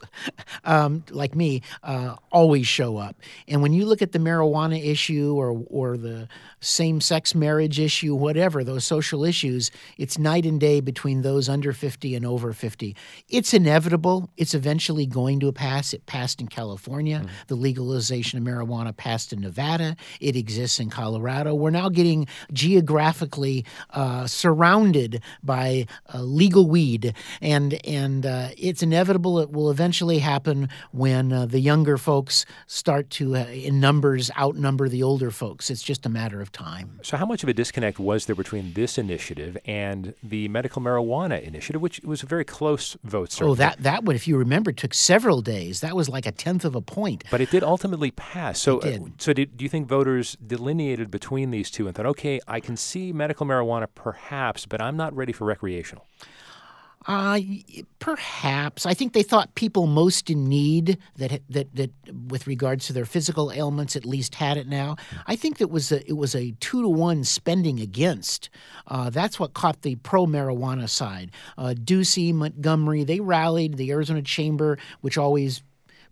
um, 0.64 1.04
like 1.12 1.36
me, 1.36 1.62
uh, 1.84 2.16
always 2.32 2.68
show 2.68 2.98
up. 2.98 3.16
And 3.48 3.62
when 3.62 3.74
you 3.74 3.86
look 3.86 4.02
at 4.02 4.12
the 4.12 4.20
marijuana 4.20 4.84
issue 4.84 5.36
or 5.36 5.64
or 5.68 5.98
the 5.98 6.28
same-sex 6.60 7.36
marriage 7.36 7.80
issue, 7.80 8.16
whatever 8.16 8.64
those 8.64 8.84
social 8.84 9.24
issues, 9.24 9.70
it's 9.98 10.18
night 10.18 10.46
and 10.46 10.60
day 10.60 10.82
between 10.82 11.22
those 11.22 11.50
under 11.50 11.72
50 11.72 12.16
and 12.16 12.26
over 12.26 12.52
50. 12.52 12.96
It's 13.30 13.54
inevitable. 13.54 14.32
It's 14.38 14.56
eventually 14.56 15.06
going 15.06 15.40
to 15.42 15.52
pass. 15.52 15.94
It 15.94 16.06
passed 16.08 16.42
in 16.42 16.48
California. 16.48 17.22
Mm. 17.24 17.30
The 17.48 17.56
legalization 17.56 18.40
of 18.40 18.46
marijuana 18.46 18.96
passed 18.96 19.34
in 19.34 19.42
Nevada. 19.42 19.96
It 20.20 20.36
exists 20.48 20.80
in 20.80 20.90
Colorado. 20.90 21.54
We're 21.54 21.72
now 21.72 21.90
getting 21.90 22.26
geographically 22.54 23.66
uh, 23.90 24.28
surrounded 24.28 25.22
by 25.44 25.88
uh, 26.14 26.22
legal 26.22 26.70
weed, 26.70 27.14
and 27.42 27.74
and 27.86 28.26
uh, 28.26 28.50
it's 28.58 28.82
inevitable. 28.82 29.40
It 29.40 29.52
will 29.52 29.70
eventually 29.70 30.20
happen 30.20 30.70
when 30.92 31.34
uh, 31.34 31.46
the 31.48 31.60
younger 31.60 31.98
folks 31.98 32.46
start 32.66 33.10
to, 33.10 33.36
uh, 33.36 33.46
in 33.48 33.82
numbers, 33.82 34.32
outnumber 34.40 34.88
the 34.88 35.04
older 35.04 35.32
folks. 35.32 35.70
It's 35.70 35.84
just 35.84 36.06
a 36.06 36.10
matter 36.10 36.40
of 36.40 36.54
time. 36.54 37.00
So, 37.04 37.18
how 37.18 37.26
much 37.26 37.44
of 37.44 37.50
a 37.50 37.54
disconnect 37.54 38.00
was 38.00 38.26
there 38.26 38.36
between 38.36 38.72
this 38.74 38.98
initiative 38.98 39.58
and 39.66 40.14
the 40.24 40.48
medical 40.48 40.82
marijuana 40.82 41.42
initiative, 41.42 41.82
which 41.82 42.00
was 42.06 42.24
a 42.24 42.26
very 42.26 42.46
close 42.46 42.96
vote? 43.04 43.34
Certainly. 43.34 43.52
Oh, 43.52 43.56
that 43.56 43.84
that 43.84 44.04
one, 44.06 44.16
if 44.16 44.28
you 44.30 44.38
remember, 44.38 44.72
took 44.72 44.94
several 44.94 45.42
days. 45.42 45.82
That 45.82 45.96
was 45.96 46.08
like 46.08 46.26
a 46.26 46.32
tenth 46.32 46.64
of 46.64 46.74
a 46.74 46.82
point. 46.82 47.26
But 47.30 47.42
it 47.42 47.52
did 47.52 47.64
ultimately 47.64 48.12
pass. 48.12 48.60
So, 48.60 48.80
uh, 48.80 49.00
so 49.18 49.34
did, 49.34 49.58
do 49.58 49.64
you 49.66 49.70
think 49.70 49.88
voters 49.88 50.37
delineated 50.46 51.12
between 51.12 51.52
these 51.52 51.70
two 51.72 51.88
and 51.88 51.96
thought, 51.96 52.06
okay, 52.06 52.40
I 52.48 52.60
can 52.60 52.78
see 52.78 53.12
medical 53.14 53.46
marijuana 53.46 53.88
perhaps, 53.94 54.66
but 54.66 54.82
I'm 54.82 54.98
not 54.98 55.16
ready 55.16 55.34
for 55.34 55.46
recreational? 55.46 56.08
Uh, 57.08 57.40
perhaps. 58.00 58.86
I 58.86 58.94
think 58.94 59.14
they 59.14 59.24
thought 59.24 59.56
people 59.56 59.88
most 59.88 60.30
in 60.30 60.50
need 60.50 60.98
that 61.16 61.42
that 61.50 61.74
that 61.74 61.92
with 62.28 62.48
regards 62.48 62.88
to 62.88 62.94
their 62.94 63.06
physical 63.06 63.50
ailments 63.52 63.96
at 63.96 64.06
least 64.06 64.36
had 64.36 64.58
it 64.58 64.68
now. 64.68 64.98
I 65.26 65.38
think 65.38 65.58
that 65.60 65.70
was 65.70 65.94
a, 65.94 66.06
it 66.06 66.18
was 66.18 66.36
a 66.36 66.52
two 66.60 66.82
to 66.82 66.90
one 66.90 67.24
spending 67.24 67.80
against. 67.80 68.50
Uh, 68.88 69.10
that's 69.10 69.40
what 69.40 69.54
caught 69.54 69.84
the 69.84 69.96
pro 69.96 70.26
marijuana 70.26 70.90
side. 70.90 71.32
Uh, 71.58 71.74
Ducey, 71.78 72.34
Montgomery, 72.34 73.06
they 73.06 73.22
rallied. 73.22 73.78
The 73.78 73.92
Arizona 73.92 74.22
Chamber, 74.22 74.78
which 75.00 75.18
always 75.18 75.64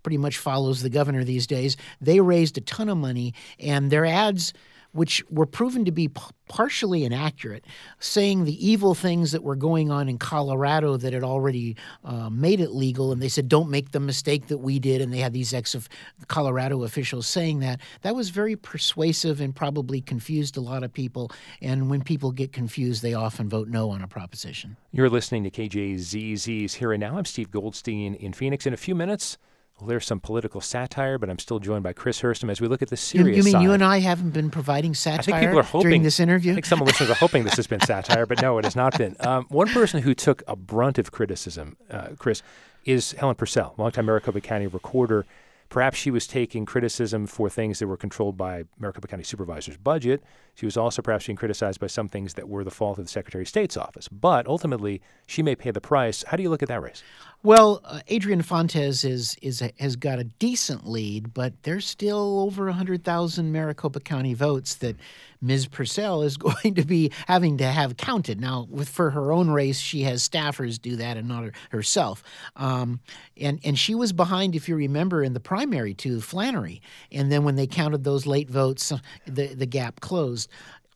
pretty 0.06 0.20
much 0.20 0.38
follows 0.38 0.84
the 0.84 0.90
governor 0.90 1.24
these 1.24 1.48
days, 1.48 1.76
they 2.00 2.20
raised 2.20 2.60
a 2.60 2.62
ton 2.62 2.90
of 2.90 2.96
money, 2.96 3.34
and 3.60 3.90
their 3.90 4.06
ads 4.06 4.54
which 4.92 5.22
were 5.30 5.46
proven 5.46 5.84
to 5.84 5.92
be 5.92 6.08
p- 6.08 6.22
partially 6.48 7.04
inaccurate, 7.04 7.66
saying 8.00 8.46
the 8.46 8.66
evil 8.66 8.96
things 8.96 9.34
that 9.34 9.44
were 9.44 9.56
going 9.56 9.92
on 9.92 10.08
in 10.08 10.18
Colorado 10.18 10.96
that 10.96 11.12
had 11.12 11.24
already 11.24 11.76
uh, 12.06 12.30
made 12.30 12.62
it 12.62 12.72
legal. 12.72 13.12
And 13.12 13.22
they 13.22 13.28
said, 13.28 13.50
don't 13.50 13.70
make 13.70 13.92
the 13.92 14.00
mistake 14.00 14.48
that 14.48 14.60
we 14.60 14.80
did. 14.80 15.02
And 15.02 15.12
they 15.12 15.18
had 15.18 15.34
these 15.34 15.54
ex 15.54 15.76
of 15.76 15.90
Colorado 16.30 16.84
officials 16.84 17.28
saying 17.28 17.60
that. 17.60 17.82
That 18.04 18.16
was 18.16 18.30
very 18.30 18.56
persuasive 18.56 19.42
and 19.42 19.54
probably 19.54 20.00
confused 20.00 20.56
a 20.56 20.62
lot 20.62 20.82
of 20.82 20.94
people. 20.94 21.30
And 21.62 21.90
when 21.90 22.02
people 22.02 22.32
get 22.32 22.54
confused, 22.54 23.02
they 23.02 23.16
often 23.16 23.50
vote 23.50 23.68
no 23.68 23.90
on 23.90 24.02
a 24.02 24.08
proposition. 24.08 24.78
You're 24.94 25.10
listening 25.10 25.44
to 25.44 25.50
KJZZ's 25.50 26.76
Here 26.76 26.94
and 26.94 27.02
Now. 27.02 27.18
I'm 27.18 27.26
Steve 27.26 27.52
Goldstein 27.52 28.16
in 28.16 28.32
Phoenix. 28.32 28.66
In 28.66 28.74
a 28.74 28.78
few 28.78 28.96
minutes, 28.96 29.38
well, 29.80 29.88
there's 29.88 30.06
some 30.06 30.22
political 30.22 30.62
satire, 30.62 31.18
but 31.18 31.30
I'm 31.30 31.38
still 31.38 31.60
joined 31.60 31.84
by 31.84 31.92
Chris 31.92 32.22
Herstam 32.22 32.50
as 32.50 32.62
we 32.62 32.68
look 32.70 32.82
at 32.82 32.88
the 32.90 32.96
serious. 32.96 33.28
You, 33.28 33.36
you 33.36 33.44
mean 33.44 33.52
side. 33.54 33.64
you 33.64 33.72
and 33.74 33.84
I 33.84 34.00
haven't 34.00 34.30
been 34.30 34.50
providing 34.50 34.94
satire? 34.94 35.20
I 35.20 35.22
think 35.24 35.40
people 35.40 35.60
are 35.60 35.64
hoping 35.64 35.90
during 35.90 36.04
this 36.04 36.20
interview. 36.22 36.54
I 36.54 36.56
think 36.56 36.66
some 36.66 36.80
listeners 36.80 37.10
are 37.10 37.16
hoping 37.16 37.44
this 37.44 37.58
has 37.58 37.68
been 37.68 37.82
satire, 37.82 38.26
but 38.26 38.42
no, 38.42 38.58
it 38.58 38.64
has 38.64 38.76
not 38.76 38.98
been. 38.98 39.18
Um, 39.20 39.46
one 39.50 39.68
person 39.68 40.02
who 40.02 40.14
took 40.14 40.44
a 40.48 40.56
brunt 40.56 40.98
of 40.98 41.12
criticism, 41.12 41.76
uh, 41.92 42.10
Chris, 42.18 42.42
is 42.86 43.12
Helen 43.14 43.36
Purcell, 43.36 43.74
longtime 43.78 44.06
Maricopa 44.06 44.40
County 44.40 44.68
recorder. 44.68 45.26
Perhaps 45.68 45.98
she 45.98 46.10
was 46.10 46.26
taking 46.26 46.66
criticism 46.66 47.28
for 47.28 47.50
things 47.50 47.80
that 47.80 47.88
were 47.88 47.98
controlled 47.98 48.38
by 48.38 48.64
Maricopa 48.80 49.08
County 49.08 49.24
Supervisor's 49.24 49.78
budget. 49.78 50.24
She 50.56 50.66
was 50.66 50.78
also 50.78 51.02
perhaps 51.02 51.28
being 51.28 51.36
criticized 51.36 51.80
by 51.80 51.88
some 51.88 52.08
things 52.08 52.34
that 52.36 52.48
were 52.48 52.64
the 52.64 52.72
fault 52.72 52.98
of 52.98 53.06
the 53.06 53.12
Secretary 53.12 53.44
of 53.44 53.50
State's 53.50 53.78
office. 53.78 54.08
But 54.08 54.48
ultimately, 54.48 55.02
she 55.28 55.44
may 55.44 55.56
pay 55.56 55.72
the 55.72 55.82
price. 55.82 56.24
How 56.28 56.38
do 56.38 56.44
you 56.44 56.50
look 56.50 56.64
at 56.64 56.70
that 56.70 56.82
race? 56.82 57.04
Well, 57.44 57.82
uh, 57.86 58.00
Adrian 58.08 58.42
Fontes 58.42 59.04
is 59.04 59.38
is 59.40 59.62
has 59.80 59.96
got 59.96 60.18
a 60.18 60.24
decent 60.24 60.88
lead, 60.88 61.32
but 61.32 61.54
there's 61.62 61.86
still 61.86 62.40
over 62.40 62.66
100,000 62.66 63.52
Maricopa 63.52 64.00
County 64.00 64.34
votes 64.34 64.74
that 64.76 64.96
Ms. 65.42 65.68
Purcell 65.68 66.24
is 66.24 66.38
going 66.38 66.74
to 66.74 66.84
be 66.84 67.12
having 67.28 67.58
to 67.60 67.68
have 67.68 67.98
counted. 67.98 68.42
Now, 68.42 68.66
with 68.68 68.90
for 68.90 69.12
her 69.12 69.32
own 69.32 69.52
race, 69.52 69.78
she 69.78 70.02
has 70.04 70.28
staffers 70.28 70.82
do 70.82 70.96
that 70.96 71.18
and 71.18 71.28
not 71.28 71.44
her, 71.44 71.52
herself. 71.70 72.24
Um, 72.56 73.00
and 73.38 73.60
and 73.64 73.78
she 73.78 73.94
was 73.94 74.12
behind, 74.12 74.56
if 74.56 74.68
you 74.68 74.76
remember, 74.76 75.22
in 75.24 75.34
the 75.34 75.40
primary 75.40 75.94
to 75.96 76.22
Flannery. 76.22 76.82
And 77.12 77.32
then 77.32 77.44
when 77.44 77.58
they 77.58 77.68
counted 77.68 78.04
those 78.04 78.26
late 78.26 78.50
votes, 78.50 78.92
the 79.28 79.54
the 79.54 79.68
gap 79.68 80.00
closed 80.00 80.45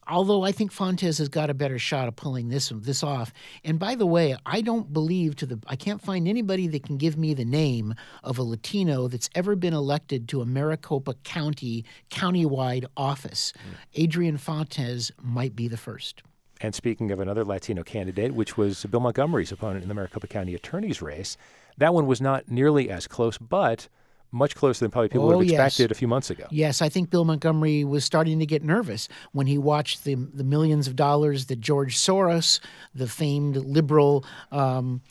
although 0.10 0.43
I 0.43 0.52
think 0.52 0.72
Fontes 0.72 1.20
has 1.20 1.30
got 1.30 1.50
a 1.50 1.54
better 1.54 1.80
shot 1.80 2.08
of 2.08 2.16
pulling 2.16 2.50
this 2.50 2.72
this 2.76 3.04
off. 3.04 3.32
And 3.64 3.80
by 3.80 3.95
the 3.95 4.06
way, 4.06 4.36
I 4.45 4.62
don't 4.62 4.91
believe 4.91 5.36
to 5.38 5.45
the 5.45 5.60
I 5.68 5.76
can't 5.76 6.02
find 6.02 6.28
anybody 6.28 6.68
that 6.68 6.84
can 6.84 6.97
give 6.97 7.18
me 7.18 7.34
the 7.34 7.45
name 7.45 7.93
of 8.24 8.38
a 8.38 8.43
Latino 8.43 9.08
that's 9.08 9.30
ever 9.36 9.56
been 9.56 9.74
elected 9.74 10.28
to 10.30 10.41
a 10.41 10.45
Maricopa 10.45 11.14
County 11.24 11.86
countywide 12.10 12.86
office. 12.97 13.54
Mm. 13.56 14.04
Adrian 14.04 14.38
Fontes 14.38 15.12
might 15.22 15.56
be 15.56 15.68
the 15.68 15.78
first. 15.78 16.24
And 16.62 16.76
speaking 16.76 17.12
of 17.12 17.22
another 17.22 17.45
Latino 17.45 17.84
candidate, 17.84 18.34
which 18.34 18.58
was 18.58 18.86
Bill 18.86 19.00
Montgomery's 19.00 19.52
opponent 19.52 19.84
in 19.84 19.88
the 19.88 19.95
Maricopa 19.95 20.28
County 20.28 20.54
attorney's 20.56 21.02
race, 21.02 21.38
that 21.78 21.93
one 21.93 22.06
was 22.06 22.20
not 22.20 22.50
nearly 22.50 22.89
as 22.89 23.08
close, 23.08 23.38
but 23.38 23.88
much 24.32 24.56
closer 24.56 24.84
than 24.84 24.92
probably 24.92 25.10
people 25.10 25.26
oh, 25.26 25.38
would 25.38 25.48
have 25.48 25.54
expected 25.54 25.90
yes. 25.90 25.92
a 25.92 26.00
few 26.00 26.08
months 26.08 26.30
ago. 26.30 26.46
Yes, 26.52 26.82
I 26.82 26.90
think 26.90 27.10
Bill 27.10 27.26
Montgomery 27.26 27.84
was 27.84 28.06
starting 28.06 28.40
to 28.40 28.46
get 28.46 28.64
nervous 28.64 29.08
when 29.32 29.48
he 29.48 29.58
watched 29.58 30.04
the 30.04 30.16
the 30.16 30.44
millions 30.44 30.88
of 30.88 30.96
dollars 30.96 31.46
that 31.48 31.60
George 31.60 31.98
Soros, 31.98 32.60
the 32.94 33.08
famed 33.08 33.58
liberal. 33.58 34.26
Um, 34.52 35.02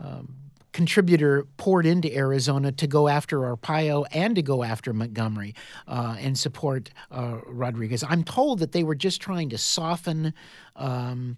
um, 0.00 0.34
contributor 0.72 1.44
poured 1.56 1.86
into 1.86 2.14
Arizona 2.14 2.70
to 2.70 2.86
go 2.86 3.08
after 3.08 3.38
Arpaio 3.40 4.04
and 4.12 4.36
to 4.36 4.42
go 4.42 4.62
after 4.62 4.92
Montgomery 4.92 5.52
uh, 5.88 6.14
and 6.20 6.38
support 6.38 6.90
uh, 7.10 7.38
Rodriguez. 7.46 8.04
I'm 8.04 8.22
told 8.22 8.60
that 8.60 8.70
they 8.70 8.84
were 8.84 8.94
just 8.94 9.20
trying 9.20 9.48
to 9.48 9.58
soften 9.58 10.34
um, 10.76 11.36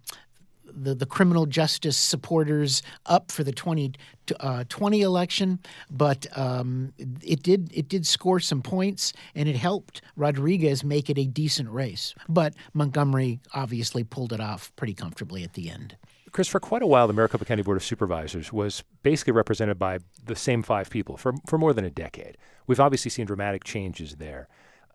the, 0.74 0.94
the 0.94 1.06
criminal 1.06 1.46
justice 1.46 1.96
supporters 1.96 2.82
up 3.06 3.30
for 3.30 3.44
the 3.44 3.52
2020 3.52 5.04
uh, 5.04 5.06
election, 5.06 5.58
but 5.90 6.26
um, 6.36 6.92
it 6.98 7.42
did 7.42 7.70
it 7.74 7.88
did 7.88 8.06
score 8.06 8.40
some 8.40 8.62
points 8.62 9.12
and 9.34 9.48
it 9.48 9.56
helped 9.56 10.02
Rodriguez 10.16 10.84
make 10.84 11.10
it 11.10 11.18
a 11.18 11.26
decent 11.26 11.70
race. 11.70 12.14
But 12.28 12.54
Montgomery 12.74 13.40
obviously 13.54 14.04
pulled 14.04 14.32
it 14.32 14.40
off 14.40 14.72
pretty 14.76 14.94
comfortably 14.94 15.44
at 15.44 15.54
the 15.54 15.70
end. 15.70 15.96
Chris, 16.32 16.46
for 16.46 16.60
quite 16.60 16.82
a 16.82 16.86
while, 16.86 17.08
the 17.08 17.12
Maricopa 17.12 17.44
County 17.44 17.62
Board 17.62 17.76
of 17.76 17.82
Supervisors 17.82 18.52
was 18.52 18.84
basically 19.02 19.32
represented 19.32 19.78
by 19.78 19.98
the 20.24 20.36
same 20.36 20.62
five 20.62 20.88
people 20.88 21.16
for, 21.16 21.32
for 21.46 21.58
more 21.58 21.72
than 21.72 21.84
a 21.84 21.90
decade. 21.90 22.38
We've 22.68 22.78
obviously 22.78 23.10
seen 23.10 23.26
dramatic 23.26 23.64
changes 23.64 24.16
there 24.16 24.48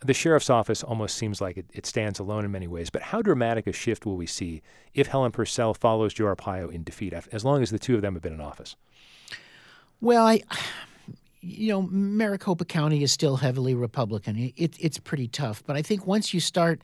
the 0.04 0.14
sheriff's 0.14 0.50
office 0.50 0.84
almost 0.84 1.18
seems 1.18 1.42
like 1.42 1.58
it, 1.58 1.66
it, 1.74 1.86
stands 1.86 2.20
alone 2.20 2.46
in 2.46 2.52
many 2.52 2.68
ways. 2.68 2.90
But 2.90 3.02
how 3.02 3.22
dramatic 3.22 3.68
a 3.68 3.72
shift 3.72 4.06
will 4.06 4.18
we 4.18 4.26
see 4.26 4.62
if 4.94 5.08
Helen 5.08 5.32
Purcell 5.32 5.74
follows 5.74 6.14
Joe 6.14 6.26
Arpaio 6.26 6.72
in 6.72 6.84
defeat, 6.84 7.14
as 7.14 7.46
long 7.46 7.62
as 7.62 7.72
the 7.72 7.80
two 7.80 7.96
of 7.96 8.02
them 8.02 8.14
have 8.14 8.22
been 8.22 8.34
in 8.34 8.42
office? 8.42 8.76
Well, 10.02 10.26
I, 10.28 10.42
you 11.42 11.70
know, 11.70 11.84
Maricopa 11.84 12.66
County 12.66 13.04
is 13.04 13.12
still 13.12 13.38
heavily 13.38 13.74
Republican. 13.74 14.52
It, 14.56 14.76
it's 14.80 15.00
pretty 15.00 15.28
tough. 15.28 15.64
But 15.66 15.76
I 15.76 15.82
think 15.82 16.06
once 16.06 16.34
you 16.34 16.40
start 16.40 16.82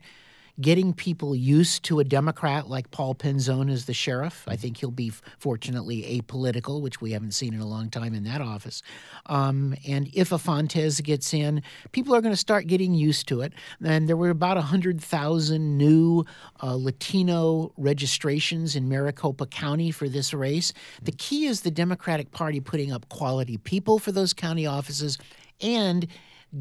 getting 0.62 0.94
people 0.94 1.34
used 1.34 1.82
to 1.84 2.00
a 2.00 2.04
Democrat 2.04 2.70
like 2.70 2.90
Paul 2.90 3.14
Penzone 3.14 3.70
as 3.70 3.84
the 3.84 3.92
sheriff. 3.92 4.44
I 4.46 4.56
think 4.56 4.78
he'll 4.78 4.90
be 4.90 5.12
fortunately 5.38 6.20
apolitical, 6.20 6.80
which 6.80 7.00
we 7.00 7.12
haven't 7.12 7.32
seen 7.32 7.52
in 7.52 7.60
a 7.60 7.66
long 7.66 7.90
time 7.90 8.14
in 8.14 8.24
that 8.24 8.40
office. 8.40 8.82
Um, 9.26 9.74
and 9.86 10.08
if 10.14 10.32
a 10.32 10.38
Fontes 10.38 11.00
gets 11.00 11.34
in, 11.34 11.62
people 11.90 12.14
are 12.14 12.20
going 12.20 12.32
to 12.32 12.40
start 12.40 12.66
getting 12.68 12.94
used 12.94 13.28
to 13.28 13.40
it. 13.40 13.52
And 13.84 14.08
there 14.08 14.16
were 14.16 14.30
about 14.30 14.56
100,000 14.56 15.76
new 15.76 16.24
uh, 16.62 16.74
Latino 16.76 17.72
registrations 17.76 18.76
in 18.76 18.88
Maricopa 18.88 19.46
County 19.46 19.90
for 19.90 20.08
this 20.08 20.32
race. 20.32 20.72
The 21.02 21.12
key 21.12 21.46
is 21.46 21.62
the 21.62 21.70
Democratic 21.70 22.30
Party 22.30 22.60
putting 22.60 22.92
up 22.92 23.08
quality 23.08 23.58
people 23.58 23.98
for 23.98 24.12
those 24.12 24.32
county 24.32 24.66
offices 24.66 25.18
and 25.60 26.06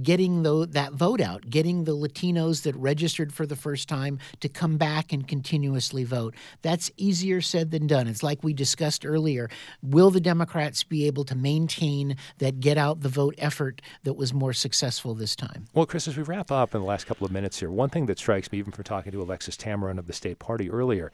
getting 0.02 0.44
the, 0.44 0.68
that 0.72 0.94
vote 0.94 1.22
out, 1.22 1.50
getting 1.50 1.84
the 1.84 1.96
Latinos 1.96 2.64
that 2.64 2.76
registered 2.76 3.34
for 3.34 3.46
the 3.46 3.56
first 3.56 3.89
time 3.89 4.20
to 4.39 4.50
come 4.50 4.78
back 4.78 5.12
and 5.12 5.28
continuously 5.28 6.04
vote. 6.04 6.36
That's 6.62 6.92
easier 6.98 7.42
said 7.42 7.72
than 7.72 7.88
done. 7.88 8.08
It's 8.08 8.24
like 8.24 8.44
we 8.44 8.54
discussed 8.54 9.06
earlier. 9.06 9.50
Will 9.82 10.10
the 10.10 10.22
Democrats 10.22 10.84
be 10.84 11.08
able 11.08 11.26
to 11.26 11.36
maintain 11.36 12.16
that 12.38 12.60
get 12.60 12.78
out 12.78 13.02
the 13.02 13.10
vote 13.10 13.36
effort 13.38 13.82
that 14.04 14.14
was 14.14 14.34
more 14.34 14.54
successful 14.54 15.14
this 15.14 15.36
time? 15.36 15.66
Well, 15.74 15.86
Chris, 15.86 16.08
as 16.08 16.18
we 16.18 16.24
wrap 16.24 16.52
up 16.52 16.74
in 16.74 16.82
the 16.82 16.88
last 16.88 17.06
couple 17.06 17.26
of 17.26 17.32
minutes 17.32 17.60
here, 17.60 17.72
one 17.72 17.89
thing 17.89 18.06
that 18.06 18.20
strikes 18.20 18.52
me, 18.52 18.60
even 18.60 18.72
from 18.72 18.84
talking 18.84 19.12
to 19.12 19.22
Alexis 19.22 19.58
Tameron 19.58 19.98
of 19.98 20.08
the 20.08 20.14
state 20.14 20.39
party 20.39 20.70
earlier, 20.70 21.12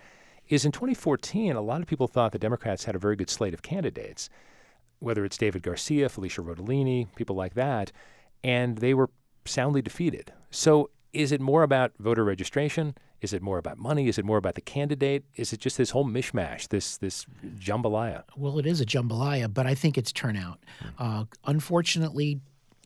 is 0.49 0.65
in 0.65 0.71
2014, 0.71 1.55
a 1.55 1.61
lot 1.61 1.81
of 1.81 1.87
people 1.87 2.07
thought 2.07 2.31
the 2.31 2.39
Democrats 2.39 2.85
had 2.85 2.95
a 2.95 2.99
very 2.99 3.15
good 3.15 3.29
slate 3.29 3.53
of 3.53 3.61
candidates, 3.61 4.29
whether 4.99 5.25
it's 5.25 5.37
David 5.37 5.61
Garcia, 5.61 6.09
Felecia 6.09 6.43
Rotellini, 6.43 7.07
people 7.15 7.35
like 7.35 7.53
that, 7.55 7.91
and 8.43 8.77
they 8.77 8.93
were 8.93 9.09
soundly 9.45 9.81
defeated. 9.81 10.31
So 10.51 10.89
is 11.13 11.31
it 11.31 11.41
more 11.41 11.63
about 11.63 11.93
voter 11.99 12.23
registration? 12.23 12.95
Is 13.21 13.33
it 13.33 13.41
more 13.41 13.57
about 13.57 13.77
money? 13.77 14.07
Is 14.07 14.19
it 14.19 14.25
more 14.25 14.37
about 14.37 14.55
the 14.55 14.61
candidate? 14.61 15.25
Is 15.35 15.51
it 15.51 15.59
just 15.59 15.77
this 15.77 15.89
whole 15.89 16.05
mishmash, 16.05 16.67
this 16.67 16.97
this 16.97 17.25
jambalaya? 17.57 18.23
Well, 18.35 18.59
it 18.59 18.67
is 18.67 18.79
a 18.79 18.85
jambalaya, 18.85 19.51
but 19.51 19.65
I 19.65 19.73
think 19.73 19.97
it's 19.97 20.11
turnout. 20.11 20.59
Uh, 20.99 21.25
unfortunately, 21.45 22.41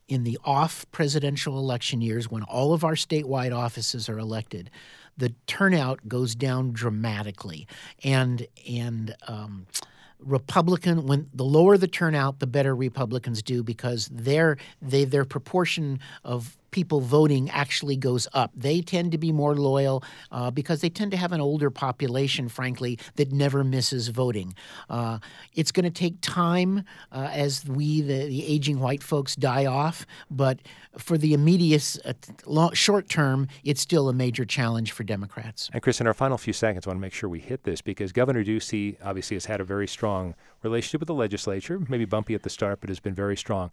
in 0.08 0.24
the 0.24 0.38
off 0.44 0.86
presidential 0.90 1.58
election 1.58 2.00
years, 2.00 2.30
when 2.30 2.42
all 2.44 2.72
of 2.72 2.84
our 2.84 2.94
statewide 2.94 3.54
offices 3.54 4.08
are 4.08 4.18
elected, 4.18 4.70
the 5.16 5.34
turnout 5.46 6.08
goes 6.08 6.34
down 6.34 6.72
dramatically, 6.72 7.66
and 8.02 8.46
and 8.66 9.14
um, 9.28 9.66
Republican 10.24 11.06
when 11.06 11.28
the 11.34 11.44
lower 11.44 11.76
the 11.76 11.88
turnout, 11.88 12.38
the 12.38 12.46
better 12.46 12.74
Republicans 12.74 13.42
do 13.42 13.62
because 13.62 14.08
their 14.12 14.56
they 14.80 15.04
their 15.04 15.24
proportion 15.24 16.00
of 16.24 16.56
people 16.72 17.00
voting 17.00 17.48
actually 17.50 17.96
goes 17.96 18.26
up. 18.32 18.50
They 18.56 18.80
tend 18.80 19.12
to 19.12 19.18
be 19.18 19.30
more 19.30 19.54
loyal 19.54 20.02
uh, 20.32 20.50
because 20.50 20.80
they 20.80 20.90
tend 20.90 21.12
to 21.12 21.16
have 21.16 21.30
an 21.30 21.40
older 21.40 21.70
population, 21.70 22.48
frankly, 22.48 22.98
that 23.14 23.30
never 23.30 23.62
misses 23.62 24.08
voting. 24.08 24.54
Uh, 24.90 25.18
it's 25.54 25.70
going 25.70 25.84
to 25.84 25.90
take 25.90 26.20
time 26.20 26.84
uh, 27.12 27.30
as 27.32 27.64
we, 27.66 28.00
the, 28.00 28.26
the, 28.26 28.46
aging 28.46 28.80
white 28.80 29.02
folks, 29.02 29.36
die 29.36 29.66
off, 29.66 30.04
but 30.30 30.58
for 30.98 31.16
the 31.16 31.32
immediate 31.32 31.96
uh, 32.04 32.70
short 32.72 33.08
term, 33.08 33.46
it's 33.62 33.80
still 33.80 34.08
a 34.08 34.12
major 34.12 34.44
challenge 34.44 34.92
for 34.92 35.04
Democrats. 35.04 35.70
And 35.72 35.82
Chris, 35.82 36.00
in 36.00 36.06
our 36.06 36.14
final 36.14 36.36
few 36.38 36.52
seconds, 36.52 36.86
I 36.86 36.90
want 36.90 36.98
to 36.98 37.00
make 37.00 37.12
sure 37.12 37.28
we 37.28 37.38
hit 37.38 37.62
this 37.62 37.80
because 37.80 38.12
Governor 38.12 38.44
Ducey 38.44 38.96
obviously 39.04 39.36
has 39.36 39.46
had 39.46 39.60
a 39.60 39.64
very 39.64 39.86
strong 39.86 40.34
relationship 40.62 41.00
with 41.00 41.06
the 41.06 41.14
legislature, 41.14 41.80
maybe 41.88 42.04
bumpy 42.04 42.34
at 42.34 42.42
the 42.42 42.50
start, 42.50 42.80
but 42.80 42.88
has 42.88 43.00
been 43.00 43.14
very 43.14 43.36
strong. 43.36 43.70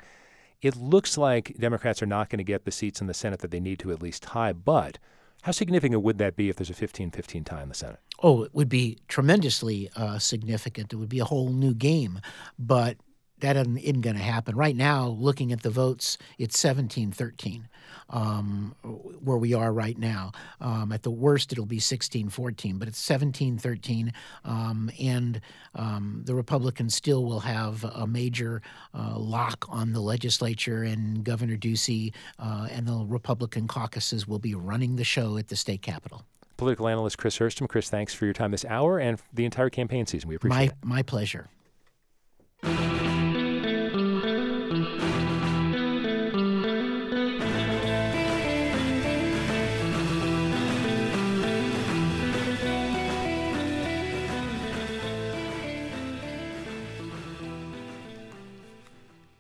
It 0.62 0.76
looks 0.76 1.18
like 1.18 1.56
Democrats 1.58 2.02
are 2.02 2.08
not 2.08 2.30
going 2.30 2.38
to 2.40 2.44
get 2.44 2.66
the 2.66 2.72
seats 2.72 3.00
in 3.02 3.08
the 3.08 3.14
Senate 3.14 3.40
that 3.40 3.52
they 3.52 3.60
need 3.60 3.80
to 3.80 3.92
at 3.92 4.02
least 4.02 4.24
tie, 4.24 4.54
but 4.54 5.00
how 5.44 5.52
significant 5.54 6.04
would 6.04 6.18
that 6.18 6.36
be 6.36 6.50
if 6.50 6.58
there's 6.58 6.70
a 6.70 6.74
15 6.74 7.12
15 7.12 7.44
tie 7.44 7.62
in 7.62 7.70
the 7.70 7.76
Senate? 7.76 8.00
Oh, 8.22 8.44
it 8.44 8.54
would 8.54 8.68
be 8.68 8.98
tremendously 9.08 9.90
uh, 9.96 10.20
significant. 10.20 10.92
It 10.92 10.98
would 10.98 11.10
be 11.10 11.20
a 11.20 11.26
whole 11.26 11.50
new 11.50 11.74
game. 11.74 12.20
But 12.58 12.98
that 13.42 13.56
isn't 13.56 14.02
going 14.02 14.16
to 14.16 14.22
happen. 14.22 14.56
Right 14.56 14.76
now, 14.76 15.08
looking 15.08 15.52
at 15.52 15.62
the 15.62 15.70
votes, 15.70 16.18
it's 16.38 16.58
17 16.60 17.12
13 17.12 17.70
um, 18.10 18.76
where 19.24 19.38
we 19.38 19.54
are 19.54 19.72
right 19.72 19.98
now. 19.98 20.32
Um, 20.62 20.92
at 20.92 21.04
the 21.04 21.12
worst, 21.12 21.52
it'll 21.52 21.66
be 21.66 21.80
16 21.80 22.30
14, 22.30 22.78
but 22.78 22.88
it's 22.88 23.00
17 23.00 23.58
13. 23.58 24.14
Um, 24.46 24.92
and 25.00 25.42
um, 25.76 26.24
the 26.26 26.36
Republicans 26.36 26.96
still 26.96 27.24
will 27.26 27.42
have 27.42 27.84
a 27.84 28.08
major 28.08 28.62
uh, 28.94 29.18
lock 29.18 29.66
on 29.70 29.94
the 29.94 30.02
legislature, 30.02 30.84
and 30.84 31.24
Governor 31.24 31.58
Ducey 31.58 32.14
uh, 32.40 32.68
and 32.72 32.88
the 32.88 33.06
Republican 33.06 33.68
caucuses 33.68 34.28
will 34.28 34.40
be 34.40 34.56
running 34.56 34.96
the 34.96 35.04
show 35.04 35.38
at 35.38 35.48
the 35.48 35.56
state 35.56 35.82
capitol 35.82 36.26
political 36.58 36.90
analyst 36.90 37.18
Chris 37.18 37.38
Herstam. 37.40 37.70
Chris, 37.70 37.90
thanks 37.90 38.14
for 38.14 38.26
your 38.26 38.34
time 38.34 38.52
this 38.52 38.66
hour 38.66 39.00
and 39.00 39.18
the 39.34 39.46
entire 39.46 39.70
campaign 39.70 40.06
season. 40.06 40.28
We 40.28 40.36
appreciate 40.36 40.58
my, 40.58 40.64
it. 40.64 40.74
My 40.84 41.04
pleasure. 41.04 41.48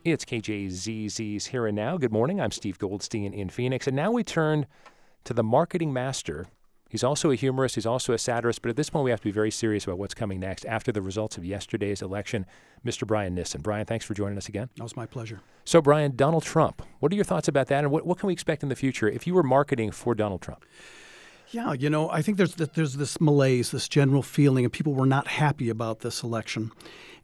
It's 0.05 0.23
KJZZ's 0.23 1.47
Here 1.47 1.67
and 1.67 1.75
Now. 1.75 1.97
Good 1.97 2.13
morning. 2.13 2.39
I'm 2.39 2.51
Steve 2.51 2.79
Goldstein 2.79 3.33
in 3.33 3.49
Phoenix. 3.49 3.85
And 3.85 3.97
now 3.97 4.11
we 4.11 4.23
turn 4.23 4.65
to 5.25 5.33
the 5.33 5.43
marketing 5.43 5.91
master. 5.91 6.47
He's 6.89 7.03
also 7.03 7.31
a 7.31 7.35
humorist, 7.35 7.75
he's 7.75 7.85
also 7.85 8.13
a 8.13 8.17
satirist, 8.17 8.61
but 8.61 8.69
at 8.69 8.77
this 8.77 8.89
point 8.89 9.03
we 9.03 9.11
have 9.11 9.19
to 9.19 9.25
be 9.25 9.31
very 9.31 9.51
serious 9.51 9.83
about 9.83 9.99
what's 9.99 10.13
coming 10.13 10.39
next 10.39 10.65
after 10.65 10.93
the 10.93 11.01
results 11.01 11.37
of 11.37 11.43
yesterday's 11.43 12.01
election. 12.01 12.45
Mr. 12.83 13.05
Brian 13.05 13.35
Nissen. 13.35 13.61
Brian, 13.61 13.85
thanks 13.85 14.05
for 14.05 14.13
joining 14.13 14.37
us 14.37 14.47
again. 14.47 14.69
That 14.77 14.83
was 14.83 14.95
my 14.95 15.05
pleasure. 15.05 15.41
So, 15.65 15.81
Brian, 15.81 16.15
Donald 16.15 16.43
Trump, 16.43 16.81
what 16.99 17.11
are 17.11 17.15
your 17.15 17.25
thoughts 17.25 17.49
about 17.49 17.67
that, 17.67 17.83
and 17.83 17.91
what, 17.91 18.05
what 18.05 18.17
can 18.17 18.27
we 18.27 18.33
expect 18.33 18.63
in 18.63 18.69
the 18.69 18.77
future 18.77 19.09
if 19.09 19.27
you 19.27 19.33
were 19.33 19.43
marketing 19.43 19.91
for 19.91 20.15
Donald 20.15 20.41
Trump? 20.41 20.65
Yeah, 21.51 21.73
you 21.73 21.89
know, 21.89 22.09
I 22.09 22.21
think 22.21 22.37
there's 22.37 22.55
there's 22.55 22.93
this 22.93 23.19
malaise, 23.19 23.71
this 23.71 23.87
general 23.87 24.21
feeling, 24.21 24.65
and 24.65 24.71
people 24.71 24.93
were 24.93 25.05
not 25.05 25.27
happy 25.27 25.69
about 25.69 26.01
this 26.01 26.21
election. 26.23 26.71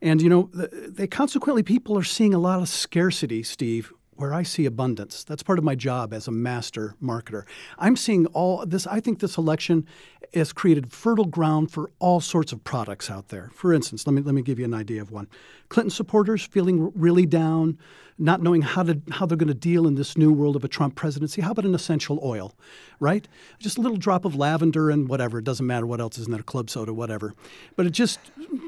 And, 0.01 0.21
you 0.21 0.29
know, 0.29 0.49
they 0.53 1.07
consequently, 1.07 1.63
people 1.63 1.97
are 1.97 2.03
seeing 2.03 2.33
a 2.33 2.39
lot 2.39 2.61
of 2.61 2.67
scarcity, 2.67 3.43
Steve, 3.43 3.93
where 4.15 4.33
I 4.33 4.43
see 4.43 4.65
abundance. 4.65 5.23
That's 5.23 5.43
part 5.43 5.59
of 5.59 5.65
my 5.65 5.75
job 5.75 6.13
as 6.13 6.27
a 6.27 6.31
master 6.31 6.95
marketer. 7.01 7.43
I'm 7.77 7.95
seeing 7.95 8.25
all 8.27 8.65
this. 8.65 8.87
I 8.87 8.99
think 8.99 9.19
this 9.19 9.37
election 9.37 9.85
has 10.33 10.53
created 10.53 10.91
fertile 10.91 11.25
ground 11.25 11.71
for 11.71 11.91
all 11.99 12.19
sorts 12.19 12.51
of 12.51 12.63
products 12.63 13.09
out 13.09 13.29
there. 13.29 13.51
For 13.53 13.73
instance, 13.73 14.07
let 14.07 14.13
me 14.13 14.21
let 14.21 14.33
me 14.33 14.41
give 14.41 14.59
you 14.59 14.65
an 14.65 14.73
idea 14.73 15.01
of 15.01 15.11
one. 15.11 15.27
Clinton 15.69 15.89
supporters 15.89 16.43
feeling 16.43 16.91
really 16.95 17.25
down, 17.25 17.77
not 18.17 18.41
knowing 18.41 18.61
how 18.61 18.83
to 18.83 19.01
how 19.11 19.25
they're 19.25 19.37
going 19.37 19.47
to 19.47 19.53
deal 19.53 19.87
in 19.87 19.95
this 19.95 20.17
new 20.17 20.31
world 20.31 20.55
of 20.55 20.63
a 20.63 20.67
Trump 20.67 20.95
presidency. 20.95 21.41
How 21.41 21.51
about 21.51 21.65
an 21.65 21.75
essential 21.75 22.19
oil, 22.23 22.53
right? 22.99 23.27
Just 23.59 23.77
a 23.77 23.81
little 23.81 23.97
drop 23.97 24.25
of 24.25 24.35
lavender 24.35 24.89
and 24.89 25.09
whatever. 25.09 25.39
It 25.39 25.45
doesn't 25.45 25.65
matter 25.65 25.85
what 25.85 25.99
else 25.99 26.17
is 26.17 26.27
in 26.27 26.31
that 26.31 26.45
club 26.45 26.69
soda, 26.69 26.93
whatever. 26.93 27.33
But 27.75 27.85
it 27.85 27.91
just 27.91 28.19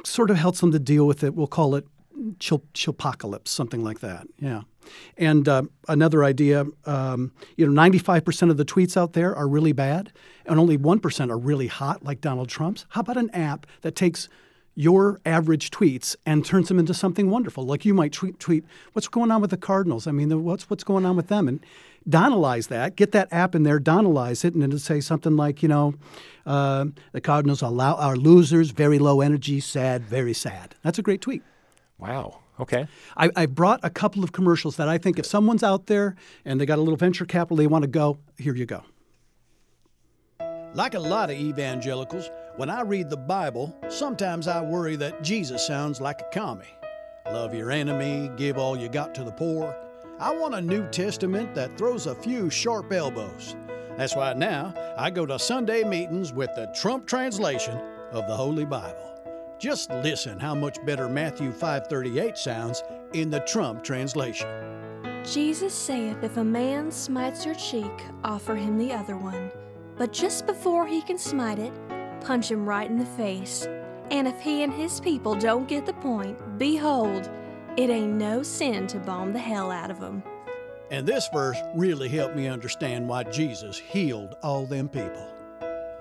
sort 0.04 0.30
of 0.30 0.38
helps 0.38 0.60
them 0.60 0.72
to 0.72 0.80
deal 0.80 1.08
with 1.08 1.24
it. 1.24 1.36
We'll 1.36 1.48
call 1.48 1.76
it 1.76 1.86
chil- 2.39 2.64
chilpocalypse, 2.74 3.48
something 3.50 3.84
like 3.84 4.00
that. 4.00 4.28
Yeah. 4.39 4.62
And 5.18 5.48
uh, 5.48 5.64
another 5.88 6.24
idea, 6.24 6.66
um, 6.86 7.32
you 7.56 7.68
know, 7.70 7.82
95% 7.82 8.50
of 8.50 8.58
the 8.58 8.66
tweets 8.66 8.98
out 8.98 9.14
there 9.14 9.36
are 9.36 9.48
really 9.48 9.72
bad, 9.72 10.12
and 10.46 10.60
only 10.60 10.78
1% 10.78 11.30
are 11.30 11.38
really 11.38 11.68
hot, 11.68 12.04
like 12.04 12.22
Donald 12.22 12.50
Trump's. 12.50 12.86
How 12.90 13.02
about 13.02 13.18
an 13.18 13.30
app 13.32 13.66
that 13.82 13.96
takes 13.96 14.30
your 14.76 15.20
average 15.26 15.72
tweets 15.72 16.16
and 16.26 16.46
turns 16.46 16.68
them 16.68 16.78
into 16.78 16.94
something 16.94 17.30
wonderful? 17.30 17.66
Like 17.66 17.86
you 17.86 17.94
might 17.94 18.12
tweet, 18.12 18.40
tweet 18.40 18.64
what's 18.94 19.08
going 19.08 19.32
on 19.32 19.42
with 19.42 19.50
the 19.50 19.58
Cardinals? 19.58 20.06
I 20.08 20.12
mean, 20.12 20.44
what's 20.44 20.70
what's 20.70 20.84
going 20.84 21.06
on 21.06 21.16
with 21.16 21.28
them? 21.28 21.48
And 21.48 21.60
Donalize 22.08 22.70
that, 22.70 22.96
get 22.96 23.12
that 23.12 23.28
app 23.34 23.54
in 23.54 23.64
there, 23.64 23.80
Donalize 23.80 24.46
it, 24.46 24.54
and 24.54 24.64
it'll 24.64 24.80
say 24.80 25.02
something 25.02 25.36
like, 25.36 25.62
you 25.62 25.68
know, 25.68 25.94
uh, 26.46 26.86
the 27.12 27.20
Cardinals 27.20 27.62
are, 27.62 27.74
are 27.82 28.16
losers, 28.16 28.72
very 28.72 28.98
low 28.98 29.20
energy, 29.20 29.60
sad, 29.60 30.04
very 30.06 30.34
sad. 30.34 30.76
That's 30.84 30.98
a 30.98 31.02
great 31.02 31.20
tweet. 31.20 31.44
Wow. 31.98 32.40
Okay. 32.60 32.88
I, 33.16 33.30
I, 33.36 33.45
brought 33.45 33.80
a 33.84 33.89
couple 33.89 34.24
of 34.24 34.32
commercials 34.32 34.78
that 34.78 34.89
I 34.89 34.97
think 34.97 35.20
if 35.20 35.26
someone's 35.26 35.62
out 35.62 35.86
there 35.86 36.16
and 36.43 36.60
they 36.60 36.66
got 36.66 36.80
a 36.80 36.82
little 36.82 36.97
venture 36.97 37.26
capital, 37.26 37.58
they 37.58 37.68
want 37.68 37.84
to 37.84 37.88
go, 37.88 38.18
here 38.38 38.55
you 38.55 38.66
go. 38.66 38.84
Like 40.74 40.95
a 40.95 40.99
lot 40.99 41.30
of 41.30 41.38
evangelicals, 41.38 42.30
when 42.55 42.70
I 42.70 42.82
read 42.82 43.10
the 43.10 43.18
Bible, 43.18 43.76
sometimes 43.89 44.47
I 44.47 44.62
worry 44.62 44.95
that 44.95 45.24
Jesus 45.24 45.66
sounds 45.66 46.01
like 46.01 46.22
a 46.22 46.30
commie. 46.34 46.66
Love 47.32 47.53
your 47.53 47.72
enemy, 47.72 48.32
give 48.38 48.58
all 48.58 48.78
you 48.78 48.89
got 48.89 49.14
to 49.16 49.24
the 49.24 49.32
poor. 49.32 49.76
I 50.20 50.36
want 50.36 50.55
a 50.55 50.62
New 50.62 50.88
Testament 50.89 51.53
that 51.53 51.78
throws 51.78 52.08
a 52.08 52.16
few 52.16 52.49
sharp 52.49 52.91
elbows. 52.91 53.55
That's 53.97 54.16
why 54.16 54.34
now 54.34 54.74
I 54.97 55.10
go 55.10 55.26
to 55.26 55.38
Sunday 55.38 55.84
meetings 55.84 56.34
with 56.34 56.49
the 56.55 56.72
Trump 56.76 57.05
translation 57.08 57.78
of 58.12 58.28
the 58.28 58.36
Holy 58.36 58.66
Bible. 58.66 59.16
Just 59.60 59.89
listen 59.89 60.39
how 60.39 60.53
much 60.53 60.84
better 60.86 61.10
Matthew 61.10 61.51
5:38 61.51 62.38
sounds 62.38 62.84
in 63.14 63.32
the 63.32 63.39
Trump 63.39 63.84
translation. 63.84 64.47
Jesus 65.24 65.74
saith, 65.74 66.24
If 66.24 66.38
a 66.38 66.43
man 66.43 66.91
smites 66.91 67.43
your 67.45 67.55
cheek, 67.55 67.91
offer 68.24 68.55
him 68.55 68.78
the 68.78 68.93
other 68.93 69.18
one. 69.18 69.51
But 69.97 70.14
just 70.14 70.45
before 70.45 70.86
he 70.86 71.01
can 71.01 71.18
smite 71.18 71.58
it, 71.58 71.74
punch 72.22 72.51
him 72.51 72.66
right 72.66 72.89
in 72.89 72.99
the 72.99 73.05
face. 73.05 73.68
And 74.12 74.28
if 74.28 74.39
he 74.39 74.62
and 74.64 74.72
his 74.72 74.99
people 74.99 75.34
don't 75.34 75.68
get 75.68 75.86
the 75.86 75.93
point, 75.93 76.38
behold, 76.60 77.30
it 77.78 77.89
ain't 77.89 78.14
no 78.14 78.43
sin 78.43 78.86
to 78.88 78.99
bomb 78.99 79.34
the 79.34 79.39
hell 79.39 79.72
out 79.72 79.89
of 79.89 79.99
them. 79.99 80.24
And 80.91 81.05
this 81.05 81.28
verse 81.34 81.58
really 81.76 82.08
helped 82.08 82.36
me 82.36 82.47
understand 82.47 83.10
why 83.10 83.24
Jesus 83.24 83.78
healed 83.78 84.36
all 84.43 84.66
them 84.66 84.88
people. 84.88 85.37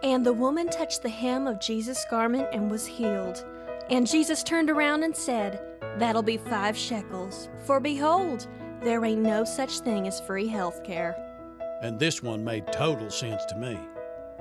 And 0.07 0.24
the 0.24 0.32
woman 0.32 0.68
touched 0.68 1.02
the 1.02 1.09
hem 1.09 1.48
of 1.48 1.59
Jesus' 1.59 2.07
garment 2.09 2.46
and 2.52 2.70
was 2.70 2.86
healed. 2.86 3.44
And 3.90 4.07
Jesus 4.07 4.44
turned 4.44 4.70
around 4.70 5.02
and 5.02 5.16
said, 5.16 5.61
That'll 5.98 6.22
be 6.22 6.36
five 6.36 6.78
shekels. 6.78 7.48
For 7.64 7.80
behold, 7.80 8.46
there 8.82 9.04
ain't 9.04 9.22
no 9.22 9.42
such 9.42 9.80
thing 9.80 10.07
as 10.07 10.20
free 10.20 10.46
health 10.46 10.84
care. 10.84 11.16
And 11.82 11.98
this 11.98 12.22
one 12.22 12.44
made 12.44 12.72
total 12.72 13.11
sense 13.11 13.44
to 13.46 13.57
me. 13.57 13.80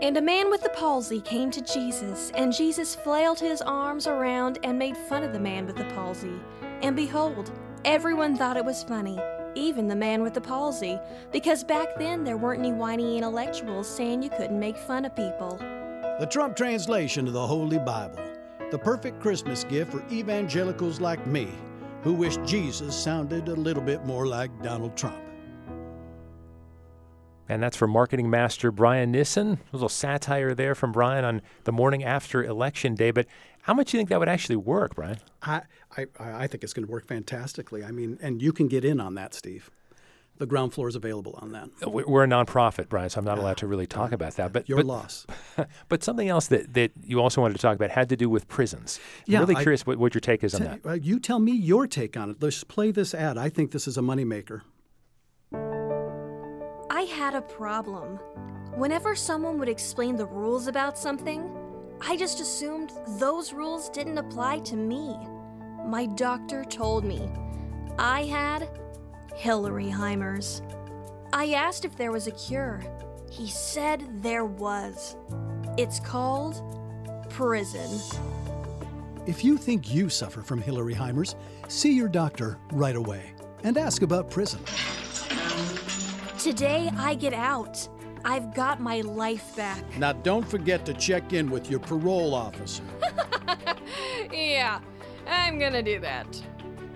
And 0.03 0.15
a 0.17 0.21
man 0.21 0.51
with 0.51 0.61
the 0.61 0.69
palsy 0.69 1.19
came 1.19 1.49
to 1.49 1.61
Jesus, 1.61 2.31
and 2.35 2.53
Jesus 2.53 2.93
flailed 2.93 3.39
his 3.39 3.63
arms 3.63 4.05
around 4.05 4.59
and 4.61 4.77
made 4.77 4.95
fun 4.95 5.23
of 5.23 5.33
the 5.33 5.39
man 5.39 5.65
with 5.65 5.77
the 5.77 5.85
palsy. 5.95 6.39
And 6.83 6.95
behold, 6.95 7.51
everyone 7.85 8.37
thought 8.37 8.57
it 8.57 8.65
was 8.65 8.83
funny, 8.83 9.19
even 9.55 9.87
the 9.87 9.95
man 9.95 10.21
with 10.21 10.33
the 10.33 10.41
palsy, 10.41 10.99
because 11.31 11.63
back 11.63 11.87
then 11.97 12.23
there 12.23 12.37
weren't 12.37 12.59
any 12.59 12.71
whiny 12.71 13.17
intellectuals 13.17 13.87
saying 13.87 14.21
you 14.21 14.29
couldn't 14.29 14.59
make 14.59 14.77
fun 14.77 15.05
of 15.05 15.15
people. 15.15 15.57
The 16.19 16.27
Trump 16.29 16.55
translation 16.55 17.27
of 17.27 17.33
the 17.33 17.47
Holy 17.47 17.79
Bible, 17.79 18.19
the 18.71 18.77
perfect 18.77 19.19
Christmas 19.19 19.63
gift 19.63 19.91
for 19.91 20.03
evangelicals 20.11 21.01
like 21.01 21.25
me 21.25 21.49
who 22.03 22.13
wish 22.13 22.37
Jesus 22.45 22.95
sounded 22.95 23.49
a 23.49 23.55
little 23.55 23.83
bit 23.83 24.05
more 24.05 24.27
like 24.27 24.51
Donald 24.61 24.95
Trump. 24.95 25.17
And 27.47 27.61
that's 27.61 27.77
from 27.77 27.91
marketing 27.91 28.29
master 28.29 28.71
Brian 28.71 29.11
Nissen. 29.11 29.53
A 29.53 29.75
little 29.75 29.89
satire 29.89 30.55
there 30.55 30.73
from 30.73 30.91
Brian 30.91 31.23
on 31.23 31.41
the 31.63 31.71
morning 31.71 32.03
after 32.03 32.43
election 32.43 32.95
day. 32.95 33.11
But 33.11 33.27
how 33.61 33.73
much 33.73 33.91
do 33.91 33.97
you 33.97 33.99
think 33.99 34.09
that 34.09 34.19
would 34.19 34.29
actually 34.29 34.55
work, 34.55 34.95
Brian? 34.95 35.17
I, 35.43 35.61
I, 35.97 36.07
I 36.19 36.47
think 36.47 36.63
it's 36.63 36.73
going 36.73 36.85
to 36.85 36.91
work 36.91 37.07
fantastically. 37.07 37.83
I 37.83 37.91
mean, 37.91 38.17
and 38.21 38.41
you 38.41 38.51
can 38.51 38.67
get 38.67 38.83
in 38.85 38.99
on 38.99 39.15
that, 39.15 39.33
Steve. 39.33 39.69
The 40.37 40.45
ground 40.45 40.73
floor 40.73 40.89
is 40.89 40.97
available 40.97 41.39
on 41.41 41.53
that. 41.53 41.69
We're 41.87 42.25
a 42.25 42.27
nonprofit, 42.27 42.89
Brian, 42.89 43.09
so 43.09 43.19
I'm 43.19 43.25
not 43.25 43.37
allowed 43.37 43.55
to 43.57 43.67
really 43.67 43.87
talk 43.87 44.11
about 44.11 44.35
that. 44.35 44.51
But 44.51 44.67
your 44.67 44.79
but, 44.79 44.85
loss. 44.85 45.25
but 45.87 46.03
something 46.03 46.27
else 46.27 46.47
that, 46.47 46.73
that 46.73 46.91
you 47.01 47.21
also 47.21 47.39
wanted 47.39 47.53
to 47.53 47.61
talk 47.61 47.75
about 47.75 47.89
had 47.89 48.09
to 48.09 48.17
do 48.17 48.29
with 48.29 48.45
prisons. 48.49 48.99
Yeah, 49.25 49.39
I'm 49.39 49.47
really 49.47 49.61
curious 49.61 49.85
what, 49.85 49.97
what 49.97 50.13
your 50.13 50.19
take 50.19 50.43
is 50.43 50.53
on 50.53 50.63
that. 50.63 50.85
Uh, 50.85 50.91
you 50.93 51.21
tell 51.21 51.39
me 51.39 51.53
your 51.53 51.87
take 51.87 52.17
on 52.17 52.31
it. 52.31 52.37
Let's 52.41 52.65
play 52.65 52.91
this 52.91 53.13
ad. 53.13 53.37
I 53.37 53.47
think 53.47 53.71
this 53.71 53.87
is 53.87 53.97
a 53.97 54.01
moneymaker. 54.01 54.61
I 55.53 57.03
had 57.03 57.33
a 57.33 57.41
problem. 57.41 58.19
Whenever 58.75 59.15
someone 59.15 59.57
would 59.59 59.69
explain 59.69 60.17
the 60.17 60.25
rules 60.25 60.67
about 60.67 60.97
something, 60.97 61.49
I 62.01 62.17
just 62.17 62.41
assumed 62.41 62.91
those 63.19 63.53
rules 63.53 63.89
didn't 63.89 64.17
apply 64.17 64.59
to 64.59 64.75
me. 64.75 65.17
My 65.85 66.07
doctor 66.07 66.65
told 66.65 67.05
me 67.05 67.29
I 67.99 68.23
had 68.23 68.69
Hillaryheimer's. 69.37 70.63
I 71.31 71.53
asked 71.53 71.85
if 71.85 71.95
there 71.95 72.11
was 72.11 72.25
a 72.25 72.31
cure. 72.31 72.83
He 73.29 73.47
said 73.47 74.23
there 74.23 74.45
was. 74.45 75.15
It's 75.77 75.99
called 75.99 76.61
prison. 77.29 77.99
If 79.27 79.43
you 79.43 79.57
think 79.57 79.93
you 79.93 80.09
suffer 80.09 80.41
from 80.41 80.61
Hillaryheimer's, 80.61 81.35
see 81.67 81.93
your 81.93 82.07
doctor 82.07 82.57
right 82.71 82.95
away 82.95 83.33
and 83.63 83.77
ask 83.77 84.01
about 84.01 84.31
prison. 84.31 84.61
Today 86.39 86.89
I 86.97 87.13
get 87.13 87.33
out. 87.33 87.87
I've 88.23 88.55
got 88.55 88.79
my 88.81 89.01
life 89.01 89.55
back. 89.55 89.83
Now, 89.99 90.13
don't 90.13 90.47
forget 90.47 90.83
to 90.87 90.95
check 90.95 91.31
in 91.33 91.51
with 91.51 91.69
your 91.69 91.79
parole 91.79 92.33
officer. 92.33 92.83
yeah, 94.31 94.79
I'm 95.27 95.59
gonna 95.59 95.83
do 95.83 95.99
that. 95.99 96.41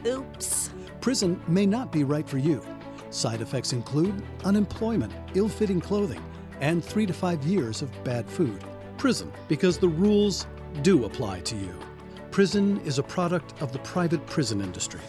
Oops. 0.05 0.71
Prison 1.01 1.41
may 1.47 1.65
not 1.65 1.91
be 1.91 2.03
right 2.03 2.27
for 2.27 2.37
you. 2.37 2.61
Side 3.09 3.41
effects 3.41 3.73
include 3.73 4.23
unemployment, 4.43 5.13
ill 5.33 5.49
fitting 5.49 5.81
clothing, 5.81 6.21
and 6.61 6.83
three 6.83 7.05
to 7.05 7.13
five 7.13 7.43
years 7.43 7.81
of 7.81 8.03
bad 8.03 8.29
food. 8.29 8.63
Prison, 8.97 9.31
because 9.47 9.77
the 9.77 9.87
rules 9.87 10.45
do 10.81 11.05
apply 11.05 11.39
to 11.41 11.55
you. 11.55 11.73
Prison 12.31 12.79
is 12.81 12.99
a 12.99 13.03
product 13.03 13.59
of 13.61 13.71
the 13.71 13.79
private 13.79 14.25
prison 14.27 14.61
industry. 14.61 14.99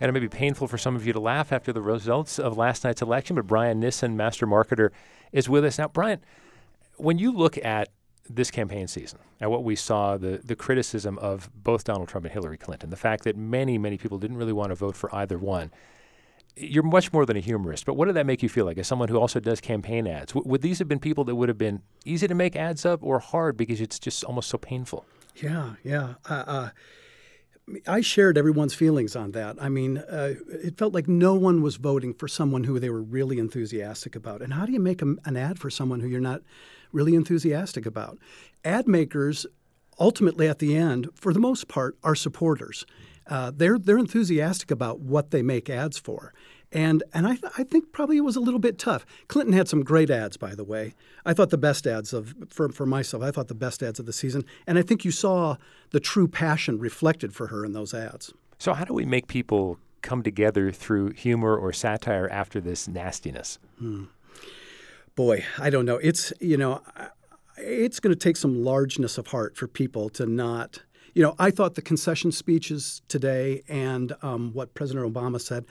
And 0.00 0.08
it 0.08 0.12
may 0.12 0.20
be 0.20 0.28
painful 0.28 0.66
for 0.66 0.78
some 0.78 0.96
of 0.96 1.06
you 1.06 1.12
to 1.12 1.20
laugh 1.20 1.52
after 1.52 1.72
the 1.72 1.80
results 1.80 2.38
of 2.40 2.58
last 2.58 2.82
night's 2.82 3.02
election, 3.02 3.36
but 3.36 3.46
Brian 3.46 3.78
Nissen, 3.78 4.16
master 4.16 4.46
marketer, 4.48 4.90
is 5.30 5.48
with 5.48 5.64
us. 5.64 5.78
Now, 5.78 5.88
Brian, 5.88 6.20
when 6.96 7.18
you 7.18 7.30
look 7.30 7.56
at 7.64 7.88
this 8.28 8.50
campaign 8.50 8.86
season 8.86 9.18
and 9.40 9.50
what 9.50 9.64
we 9.64 9.76
saw 9.76 10.16
the 10.16 10.40
the 10.44 10.56
criticism 10.56 11.18
of 11.18 11.50
both 11.54 11.84
Donald 11.84 12.08
Trump 12.08 12.24
and 12.24 12.32
Hillary 12.32 12.56
Clinton, 12.56 12.90
the 12.90 12.96
fact 12.96 13.24
that 13.24 13.36
many 13.36 13.78
many 13.78 13.98
people 13.98 14.18
didn't 14.18 14.36
really 14.36 14.52
want 14.52 14.70
to 14.70 14.74
vote 14.74 14.96
for 14.96 15.14
either 15.14 15.38
one. 15.38 15.70
You're 16.54 16.82
much 16.82 17.14
more 17.14 17.24
than 17.24 17.38
a 17.38 17.40
humorist, 17.40 17.86
but 17.86 17.94
what 17.94 18.06
did 18.06 18.16
that 18.16 18.26
make 18.26 18.42
you 18.42 18.48
feel 18.48 18.66
like 18.66 18.76
as 18.76 18.86
someone 18.86 19.08
who 19.08 19.18
also 19.18 19.40
does 19.40 19.58
campaign 19.58 20.06
ads? 20.06 20.34
W- 20.34 20.46
would 20.50 20.60
these 20.60 20.78
have 20.80 20.88
been 20.88 20.98
people 20.98 21.24
that 21.24 21.34
would 21.34 21.48
have 21.48 21.56
been 21.56 21.80
easy 22.04 22.28
to 22.28 22.34
make 22.34 22.56
ads 22.56 22.84
of 22.84 23.02
or 23.02 23.20
hard 23.20 23.56
because 23.56 23.80
it's 23.80 23.98
just 23.98 24.22
almost 24.24 24.50
so 24.50 24.58
painful? 24.58 25.06
Yeah, 25.36 25.76
yeah. 25.82 26.14
Uh, 26.28 26.44
uh, 26.46 26.68
I 27.86 28.00
shared 28.00 28.36
everyone's 28.36 28.74
feelings 28.74 29.14
on 29.14 29.32
that. 29.32 29.56
I 29.60 29.68
mean, 29.68 29.98
uh, 29.98 30.34
it 30.48 30.76
felt 30.76 30.92
like 30.92 31.06
no 31.06 31.34
one 31.34 31.62
was 31.62 31.76
voting 31.76 32.12
for 32.12 32.26
someone 32.26 32.64
who 32.64 32.80
they 32.80 32.90
were 32.90 33.02
really 33.02 33.38
enthusiastic 33.38 34.16
about. 34.16 34.42
And 34.42 34.52
how 34.52 34.66
do 34.66 34.72
you 34.72 34.80
make 34.80 35.00
a, 35.00 35.14
an 35.24 35.36
ad 35.36 35.58
for 35.58 35.70
someone 35.70 36.00
who 36.00 36.08
you're 36.08 36.20
not 36.20 36.42
really 36.92 37.14
enthusiastic 37.14 37.86
about? 37.86 38.18
Ad 38.64 38.88
makers, 38.88 39.46
ultimately 39.98 40.48
at 40.48 40.58
the 40.58 40.76
end, 40.76 41.08
for 41.14 41.32
the 41.32 41.38
most 41.38 41.68
part, 41.68 41.96
are 42.02 42.16
supporters. 42.16 42.84
Uh, 43.28 43.52
they're 43.54 43.78
they're 43.78 43.98
enthusiastic 43.98 44.72
about 44.72 44.98
what 44.98 45.30
they 45.30 45.42
make 45.42 45.70
ads 45.70 45.96
for, 45.96 46.34
and 46.72 47.02
and 47.12 47.26
I, 47.26 47.36
th- 47.36 47.52
I 47.58 47.64
think 47.64 47.92
probably 47.92 48.16
it 48.16 48.22
was 48.22 48.36
a 48.36 48.40
little 48.40 48.60
bit 48.60 48.78
tough. 48.78 49.04
Clinton 49.28 49.52
had 49.52 49.68
some 49.68 49.82
great 49.82 50.10
ads, 50.10 50.36
by 50.36 50.54
the 50.54 50.64
way. 50.64 50.94
I 51.24 51.34
thought 51.34 51.50
the 51.50 51.58
best 51.58 51.86
ads 51.86 52.12
of 52.12 52.34
for 52.48 52.70
for 52.70 52.86
myself. 52.86 53.22
I 53.22 53.30
thought 53.30 53.48
the 53.48 53.54
best 53.54 53.82
ads 53.82 53.98
of 53.98 54.06
the 54.06 54.12
season, 54.12 54.44
and 54.66 54.78
I 54.78 54.82
think 54.82 55.04
you 55.04 55.10
saw 55.10 55.56
the 55.90 56.00
true 56.00 56.28
passion 56.28 56.78
reflected 56.78 57.34
for 57.34 57.48
her 57.48 57.64
in 57.64 57.72
those 57.72 57.94
ads. 57.94 58.32
So 58.58 58.74
how 58.74 58.84
do 58.84 58.94
we 58.94 59.04
make 59.04 59.26
people 59.26 59.78
come 60.02 60.22
together 60.22 60.72
through 60.72 61.10
humor 61.10 61.56
or 61.56 61.72
satire 61.72 62.28
after 62.30 62.60
this 62.60 62.88
nastiness? 62.88 63.58
Hmm. 63.78 64.04
Boy, 65.14 65.44
I 65.58 65.70
don't 65.70 65.84
know. 65.84 65.96
It's 65.96 66.32
you 66.40 66.56
know, 66.56 66.80
it's 67.56 68.00
going 68.00 68.14
to 68.14 68.18
take 68.18 68.36
some 68.36 68.64
largeness 68.64 69.18
of 69.18 69.28
heart 69.28 69.56
for 69.56 69.66
people 69.66 70.08
to 70.10 70.26
not. 70.26 70.82
You 71.14 71.22
know, 71.22 71.34
I 71.38 71.50
thought 71.50 71.74
the 71.74 71.82
concession 71.82 72.32
speeches 72.32 73.02
today 73.08 73.62
and 73.68 74.14
um, 74.22 74.54
what 74.54 74.72
President 74.72 75.12
Obama 75.12 75.38
said 75.38 75.66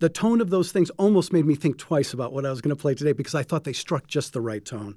the 0.00 0.08
tone 0.08 0.40
of 0.40 0.50
those 0.50 0.72
things 0.72 0.90
almost 0.90 1.32
made 1.32 1.46
me 1.46 1.54
think 1.54 1.78
twice 1.78 2.12
about 2.12 2.32
what 2.32 2.44
I 2.44 2.50
was 2.50 2.60
going 2.60 2.74
to 2.74 2.80
play 2.80 2.94
today 2.94 3.12
because 3.12 3.34
I 3.34 3.42
thought 3.42 3.64
they 3.64 3.72
struck 3.72 4.06
just 4.06 4.32
the 4.32 4.40
right 4.40 4.64
tone. 4.64 4.96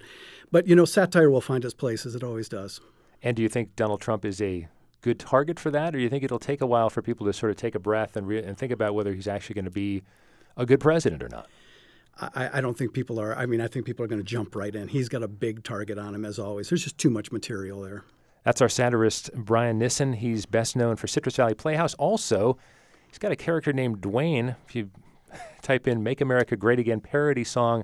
But 0.52 0.66
you 0.68 0.76
know, 0.76 0.86
satire 0.86 1.30
will 1.30 1.42
find 1.42 1.64
its 1.64 1.74
place 1.74 2.06
as 2.06 2.16
it 2.16 2.24
always 2.24 2.50
does. 2.50 2.82
And 3.22 3.36
do 3.36 3.44
you 3.44 3.50
think 3.50 3.76
Donald 3.76 4.02
Trump 4.02 4.26
is 4.26 4.42
a 4.42 4.68
good 5.02 5.20
target 5.20 5.60
for 5.60 5.70
that, 5.72 5.94
or 5.94 5.98
do 5.98 6.04
you 6.04 6.10
think 6.10 6.24
it'll 6.24 6.40
take 6.40 6.62
a 6.62 6.66
while 6.66 6.90
for 6.90 7.02
people 7.02 7.26
to 7.28 7.34
sort 7.34 7.52
of 7.52 7.58
take 7.58 7.76
a 7.76 7.80
breath 7.80 8.16
and, 8.16 8.28
re- 8.28 8.42
and 8.42 8.58
think 8.58 8.72
about 8.72 8.96
whether 8.96 9.14
he's 9.14 9.28
actually 9.28 9.56
going 9.56 9.66
to 9.66 9.72
be 9.72 10.02
a 10.58 10.66
good 10.66 10.80
president 10.80 11.22
or 11.22 11.30
not? 11.30 11.48
I, 12.20 12.58
I, 12.58 12.62
don't 12.62 12.78
think 12.78 12.94
people 12.94 13.20
are. 13.20 13.36
I 13.36 13.46
mean, 13.46 13.60
I 13.60 13.68
think 13.68 13.86
people 13.86 14.06
are 14.06 14.08
going 14.08 14.22
to 14.22 14.26
jump 14.26 14.56
right 14.56 14.74
in. 14.74 14.88
He's 14.88 15.10
got 15.10 15.24
a 15.24 15.28
big 15.28 15.64
target 15.64 15.98
on 15.98 16.14
him, 16.14 16.26
as 16.26 16.38
always. 16.38 16.70
There's 16.70 16.84
just 16.84 16.98
too 16.98 17.10
much 17.10 17.32
material 17.32 17.82
there. 17.82 18.04
That's 18.44 18.62
our 18.62 18.70
satirist, 18.70 19.32
Brian 19.34 19.80
Nissen. 19.80 20.14
He's 20.14 20.46
best 20.46 20.76
known 20.76 20.96
for 20.96 21.08
Citrus 21.08 21.38
Valley 21.38 21.56
Playhouse. 21.56 21.96
Also, 21.96 22.58
he's 23.14 23.20
got 23.20 23.32
a 23.32 23.36
character 23.36 23.72
named 23.72 24.02
Dwayne. 24.02 24.56
If 24.68 24.76
you 24.76 24.90
type 25.62 25.88
in 25.88 26.02
Make 26.02 26.20
America 26.20 26.56
Great 26.56 26.80
Again 26.80 27.00
parody 27.00 27.44
song 27.44 27.84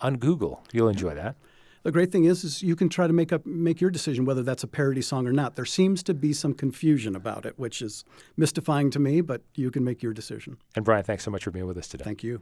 on 0.00 0.16
Google, 0.16 0.64
you'll 0.72 0.88
enjoy 0.88 1.14
that. 1.14 1.36
The 1.82 1.92
great 1.92 2.10
thing 2.10 2.24
is, 2.24 2.44
is 2.44 2.62
you 2.62 2.74
can 2.74 2.88
try 2.88 3.06
to 3.06 3.12
make 3.12 3.30
up 3.30 3.44
make 3.44 3.78
your 3.82 3.90
decision 3.90 4.24
whether 4.24 4.42
that's 4.42 4.62
a 4.62 4.66
parody 4.66 5.02
song 5.02 5.26
or 5.26 5.34
not. 5.34 5.54
There 5.54 5.66
seems 5.66 6.02
to 6.04 6.14
be 6.14 6.32
some 6.32 6.54
confusion 6.54 7.14
about 7.14 7.44
it, 7.44 7.58
which 7.58 7.82
is 7.82 8.06
mystifying 8.38 8.90
to 8.92 8.98
me, 8.98 9.20
but 9.20 9.42
you 9.54 9.70
can 9.70 9.84
make 9.84 10.02
your 10.02 10.14
decision. 10.14 10.56
And 10.74 10.82
Brian, 10.82 11.04
thanks 11.04 11.24
so 11.24 11.30
much 11.30 11.44
for 11.44 11.50
being 11.50 11.66
with 11.66 11.76
us 11.76 11.86
today. 11.86 12.04
Thank 12.04 12.22
you. 12.22 12.40